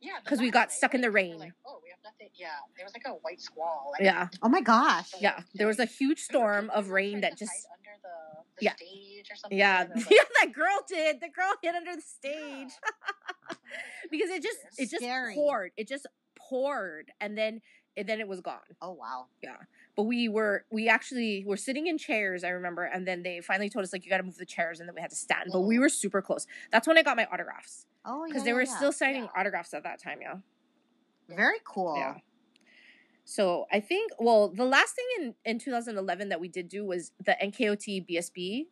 Yeah. 0.00 0.12
because 0.22 0.38
we 0.38 0.46
last 0.48 0.52
got 0.52 0.60
night, 0.68 0.72
stuck 0.72 0.94
in 0.94 1.00
the 1.00 1.06
like, 1.08 1.14
we 1.14 1.20
rain. 1.30 1.38
Like, 1.38 1.52
oh, 1.66 1.80
we 1.82 1.88
have 1.88 1.98
nothing. 2.04 2.28
Yeah. 2.34 2.48
There 2.76 2.84
was 2.84 2.92
like 2.92 3.04
a 3.06 3.12
white 3.22 3.40
squall. 3.40 3.90
Like, 3.92 4.02
Yeah, 4.02 4.28
Oh 4.42 4.50
my 4.50 4.60
gosh. 4.60 5.12
yeah. 5.18 5.40
There 5.54 5.66
was 5.66 5.78
a 5.78 5.86
huge 5.86 6.18
storm 6.20 6.68
of 6.74 6.90
rain 6.90 7.22
that 7.22 7.38
just 7.38 7.50
hide 7.50 7.78
under 7.78 8.02
the, 8.02 8.42
the 8.58 8.64
Yeah. 8.66 8.74
stage 8.76 9.30
or 9.32 9.36
something. 9.36 9.56
yeah 9.58 9.80
and 9.82 9.90
there 9.94 10.04
yeah 10.10 10.24
that 10.42 10.52
girl 10.52 10.78
did. 10.86 11.20
The 11.22 11.28
girl 11.30 11.54
hid 11.62 11.74
under 11.74 11.96
the 11.96 12.02
stage 12.02 12.72
because 14.10 14.28
it 14.30 14.42
just 14.42 14.58
it 14.78 14.90
just 14.90 15.02
Scary. 15.02 15.34
poured. 15.34 15.72
It 15.78 15.88
just 15.88 16.06
poured, 16.36 17.10
and 17.20 17.36
then 17.38 17.62
and 17.96 18.08
then 18.08 18.20
it 18.20 18.28
was 18.28 18.40
gone. 18.40 18.58
Oh 18.82 18.92
wow. 18.92 19.26
Yeah. 19.42 19.56
But 19.96 20.04
we 20.04 20.28
were 20.28 20.64
we 20.70 20.88
actually 20.88 21.44
were 21.46 21.56
sitting 21.56 21.86
in 21.86 21.98
chairs. 21.98 22.42
I 22.44 22.48
remember, 22.48 22.84
and 22.84 23.06
then 23.06 23.22
they 23.22 23.40
finally 23.40 23.68
told 23.70 23.84
us 23.84 23.92
like 23.92 24.04
you 24.04 24.10
got 24.10 24.18
to 24.18 24.22
move 24.24 24.36
the 24.36 24.46
chairs, 24.46 24.80
and 24.80 24.88
then 24.88 24.94
we 24.94 25.00
had 25.00 25.10
to 25.10 25.16
stand. 25.16 25.50
But 25.52 25.60
we 25.62 25.76
Mhm. 25.76 25.80
were 25.80 25.88
super 25.88 26.20
close. 26.22 26.46
That's 26.72 26.86
when 26.88 26.98
I 26.98 27.02
got 27.02 27.16
my 27.16 27.26
autographs 27.26 27.86
Oh 28.04 28.24
yeah. 28.24 28.32
because 28.32 28.44
they 28.44 28.52
were 28.52 28.62
yeah. 28.64 28.76
still 28.76 28.92
signing 28.92 29.24
Yeah. 29.24 29.30
autographs 29.40 29.72
at 29.74 29.82
that 29.84 30.00
time. 30.02 30.20
Yeah. 30.20 30.36
very 31.28 31.58
cool. 31.64 31.96
Yeah. 31.96 32.16
So 33.24 33.64
I 33.72 33.80
think 33.80 34.12
well 34.18 34.48
the 34.50 34.66
last 34.66 34.94
thing 34.94 35.06
in 35.18 35.34
in 35.44 35.58
2011 35.58 36.28
that 36.28 36.40
we 36.40 36.48
did 36.48 36.68
do 36.68 36.84
was 36.84 37.12
the 37.24 37.34
NKOTBSB 37.42 38.66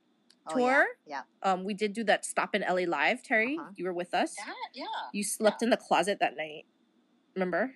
Oh, 0.48 0.56
tour. 0.58 0.86
Yeah. 1.06 1.22
Um 1.42 1.64
we 1.64 1.72
did 1.72 1.92
do 1.92 2.02
that 2.04 2.24
stop 2.26 2.54
in 2.54 2.62
LA 2.62 2.84
live, 2.84 3.22
Terry. 3.22 3.56
Uh-huh. 3.58 3.70
You 3.76 3.84
were 3.86 3.92
with 3.94 4.12
us. 4.12 4.34
That, 4.34 4.54
yeah. 4.74 4.84
You 5.12 5.22
slept 5.24 5.62
in 5.62 5.70
the 5.70 5.76
closet 5.76 6.18
that 6.20 6.36
night. 6.36 6.66
Remember? 7.34 7.74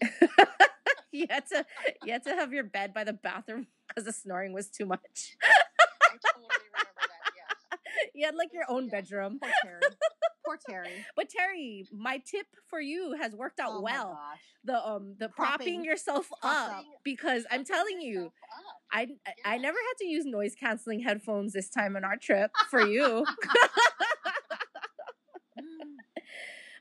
you 1.12 1.26
had 1.30 1.44
to 1.48 1.64
you 2.04 2.12
had 2.12 2.24
to 2.24 2.30
have 2.34 2.52
your 2.52 2.64
bed 2.64 2.92
by 2.94 3.04
the 3.04 3.12
bathroom 3.12 3.66
because 3.88 4.04
the 4.04 4.12
snoring 4.12 4.52
was 4.52 4.68
too 4.68 4.86
much. 4.86 5.36
I 5.42 6.16
totally 6.26 6.48
remember 6.48 6.90
that. 7.00 7.32
Yes. 7.36 8.08
you 8.14 8.24
had 8.26 8.34
like 8.34 8.50
your 8.52 8.64
own 8.68 8.84
Yeah. 8.84 9.00
bedroom. 9.00 9.38
Poor 9.42 9.50
Terry. 9.62 9.80
Poor 10.44 10.58
Terry. 10.68 11.06
But 11.16 11.28
Terry, 11.28 11.86
my 11.92 12.22
tip 12.30 12.46
for 12.68 12.80
you 12.80 13.16
has 13.20 13.32
worked 13.34 13.58
out 13.60 13.70
oh 13.72 13.82
my 13.82 13.92
well. 13.92 14.12
gosh. 14.12 14.40
The 14.64 14.86
um 14.88 15.14
the 15.18 15.28
Propping. 15.28 15.56
propping 15.58 15.84
yourself 15.84 16.28
up 16.42 16.70
up. 16.78 16.84
because 17.04 17.44
I'm 17.50 17.64
telling 17.64 18.00
you, 18.00 18.32
I 18.92 19.08
I- 19.26 19.54
I 19.54 19.58
never 19.58 19.76
had 19.78 19.98
to 20.00 20.06
use 20.06 20.24
noise 20.24 20.54
canceling 20.58 21.00
headphones 21.00 21.52
this 21.52 21.68
time 21.70 21.96
on 21.96 22.04
our 22.04 22.16
trip 22.16 22.50
for 22.70 22.80
you. 22.86 23.24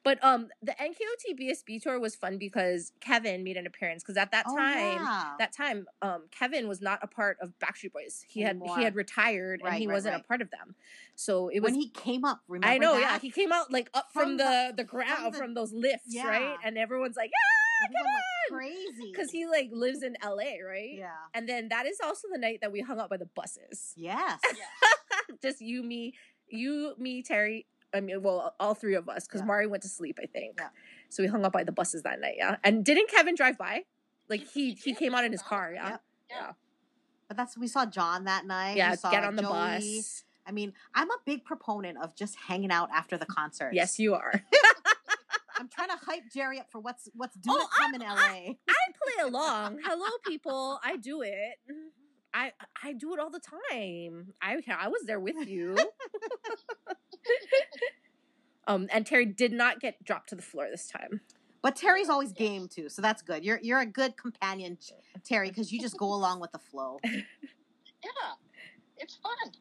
But 0.06 0.24
um 0.24 0.48
the 0.62 0.72
NKOTBSB 0.74 1.82
tour 1.82 2.00
was 2.00 2.16
fun 2.16 2.38
because 2.38 2.94
Kevin 3.02 3.44
made 3.44 3.58
an 3.58 3.66
appearance 3.68 4.04
because 4.04 4.16
at 4.16 4.32
that 4.32 4.46
Oh, 4.48 4.56
time 4.56 5.02
yeah. 5.02 5.34
that 5.40 5.52
time 5.52 5.88
um 6.02 6.28
Kevin 6.32 6.68
was 6.70 6.80
not 6.80 7.00
a 7.02 7.08
part 7.08 7.38
of 7.42 7.54
Backstreet 7.60 7.92
Boys. 7.92 8.24
He 8.30 8.42
had 8.42 8.62
he 8.78 8.84
had 8.84 8.96
retired 8.96 9.62
and 9.66 9.74
he 9.76 9.88
right, 9.88 9.94
wasn't 9.96 10.14
right. 10.14 10.22
a 10.24 10.28
part 10.28 10.42
of 10.42 10.50
them. 10.52 10.76
So 11.16 11.50
it 11.50 11.60
was 11.60 11.72
when 11.72 11.82
he 11.82 11.90
came 11.90 12.24
up. 12.24 12.40
Remember 12.48 12.72
I 12.74 12.78
know, 12.78 12.94
that? 12.94 13.02
yeah. 13.02 13.20
He 13.20 13.32
came 13.32 13.52
out 13.52 13.72
like 13.72 13.90
up 13.94 14.08
from, 14.14 14.24
From 14.24 14.38
the, 14.38 14.74
the- 14.78 14.84
ground 14.86 15.34
the- 15.34 15.38
from 15.38 15.54
those 15.56 15.74
lifts, 15.74 16.16
right? 16.24 16.56
And 16.64 16.78
everyone's 16.78 17.18
like, 17.18 17.32
Everyone 17.86 18.06
went 18.06 18.62
crazy. 18.64 19.12
because 19.12 19.32
he 19.32 19.46
like 19.48 19.70
lives 19.74 20.02
in 20.04 20.16
LA, 20.24 20.62
right? 20.66 20.94
Yeah. 20.98 21.10
And 21.34 21.50
then 21.50 21.68
that 21.70 21.86
is 21.86 21.98
also 22.04 22.28
the 22.32 22.38
night 22.40 22.60
that 22.62 22.72
we 22.72 22.80
hung 22.82 23.00
out 23.00 23.10
by 23.10 23.18
the 23.18 23.26
buses. 23.36 23.92
Yes. 23.98 24.40
Yeah. 24.46 25.36
Just 25.42 25.60
you, 25.62 25.84
me, 25.84 26.14
you, 26.48 26.94
me, 26.98 27.22
Terry. 27.24 27.66
I 27.96 28.02
mean, 28.02 28.22
well, 28.22 28.54
all 28.60 28.74
three 28.76 28.96
of 28.96 29.08
us, 29.10 29.26
because 29.28 29.42
Yeah. 29.42 29.46
Mari 29.48 29.68
went 29.68 29.84
to 29.84 29.90
sleep, 29.90 30.20
I 30.22 30.26
think. 30.28 30.60
Yeah. 30.60 30.70
So 31.10 31.24
we 31.24 31.28
hung 31.30 31.46
out 31.46 31.54
by 31.54 31.64
the 31.64 31.72
buses 31.72 32.04
that 32.04 32.20
night, 32.20 32.36
yeah. 32.38 32.58
And 32.64 32.84
didn't 32.84 33.10
Kevin 33.10 33.36
drive 33.36 33.58
by? 33.58 33.86
Like 34.30 34.42
He- 34.42 34.74
he 34.74 34.94
came 34.94 35.16
out 35.16 35.24
in 35.24 35.32
his 35.32 35.42
car, 35.42 35.72
yeah. 35.74 35.90
Yep. 35.92 36.02
Yeah. 36.30 36.52
But 37.28 37.38
that's 37.38 37.58
we 37.58 37.68
saw 37.68 37.86
John 37.86 38.26
that 38.26 38.46
night. 38.46 38.78
Yeah, 38.78 38.96
get 39.10 39.24
on 39.24 39.36
the 39.36 39.42
Joey. 39.42 39.52
bus. 39.52 40.24
I 40.46 40.52
mean, 40.52 40.74
I'm 40.94 41.10
a 41.10 41.18
big 41.26 41.44
proponent 41.44 41.98
of 42.00 42.16
just 42.16 42.36
hanging 42.36 42.70
out 42.72 42.90
after 42.92 43.18
the 43.18 43.26
concert. 43.26 43.74
Yes, 43.74 43.98
you 43.98 44.14
are. 44.14 44.44
I'm 45.58 45.70
trying 45.70 45.88
to 45.90 45.96
hype 46.06 46.24
Jerry 46.34 46.60
up 46.60 46.70
for 46.70 46.80
what's 46.80 47.10
what's 47.16 47.36
due 47.36 47.50
Oh, 47.52 47.68
come 47.78 47.96
in 47.96 48.02
LA. 48.02 48.16
I 48.18 48.56
play 48.68 49.24
along. 49.24 49.80
Hello, 49.84 50.06
people. 50.28 50.80
I 50.84 50.98
do 50.98 51.22
it. 51.22 51.56
I 52.34 52.52
I 52.84 52.92
do 52.94 53.14
it 53.14 53.20
all 53.20 53.30
the 53.32 53.40
time. 53.40 54.34
I 54.42 54.62
I 54.78 54.88
was 54.90 55.04
there 55.08 55.20
with 55.22 55.48
you. 55.48 55.76
um, 58.68 58.88
and 58.92 59.06
Terry 59.06 59.26
did 59.26 59.52
not 59.52 59.80
get 59.80 60.04
dropped 60.04 60.30
to 60.30 60.36
the 60.36 60.42
floor 60.42 60.68
this 60.70 60.88
time. 60.88 61.22
But 61.62 61.76
Terry's 61.76 62.10
always 62.10 62.32
game 62.32 62.68
too, 62.68 62.90
so 62.90 63.02
that's 63.02 63.24
good. 63.24 63.44
You're 63.44 63.60
you're 63.62 63.80
a 63.80 63.88
good 63.88 64.18
companion, 64.18 64.78
Terry, 65.24 65.50
because 65.50 65.72
you 65.72 65.80
just 65.80 65.98
go 65.98 66.14
along 66.14 66.40
with 66.40 66.52
the 66.52 66.60
flow. 66.60 67.00
Yeah, 68.04 68.34
it's 68.98 69.16
fun. 69.16 69.52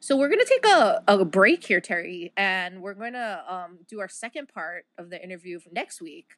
So 0.00 0.14
we're 0.18 0.28
gonna 0.28 0.44
take 0.44 0.66
a, 0.66 1.02
a 1.08 1.24
break 1.24 1.64
here, 1.64 1.80
Terry, 1.80 2.34
and 2.36 2.82
we're 2.82 2.92
gonna 2.92 3.42
um, 3.48 3.78
do 3.88 4.00
our 4.00 4.08
second 4.08 4.48
part 4.48 4.84
of 4.98 5.08
the 5.08 5.22
interview 5.22 5.58
for 5.58 5.70
next 5.70 6.02
week, 6.02 6.32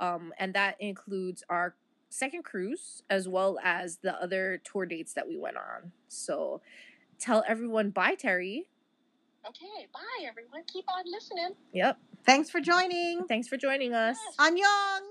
um, 0.00 0.32
and 0.36 0.52
that 0.54 0.80
includes 0.80 1.44
our 1.48 1.76
second 2.08 2.44
cruise 2.44 3.02
as 3.08 3.28
well 3.28 3.58
as 3.62 3.98
the 3.98 4.20
other 4.20 4.60
tour 4.64 4.84
dates 4.84 5.12
that 5.12 5.28
we 5.28 5.38
went 5.38 5.56
on. 5.56 5.92
So 6.08 6.60
tell 7.18 7.44
everyone 7.46 7.90
bye, 7.90 8.16
Terry. 8.16 8.68
Okay, 9.48 9.86
bye 9.92 10.26
everyone. 10.26 10.62
Keep 10.66 10.86
on 10.88 11.04
listening. 11.10 11.50
Yep. 11.72 11.98
Thanks 12.24 12.50
for 12.50 12.60
joining. 12.60 13.26
Thanks 13.28 13.46
for 13.48 13.56
joining 13.56 13.94
us. 13.94 14.16
Yes. 14.26 14.36
Annyeong! 14.38 15.04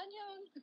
Annyeong. 0.00 0.62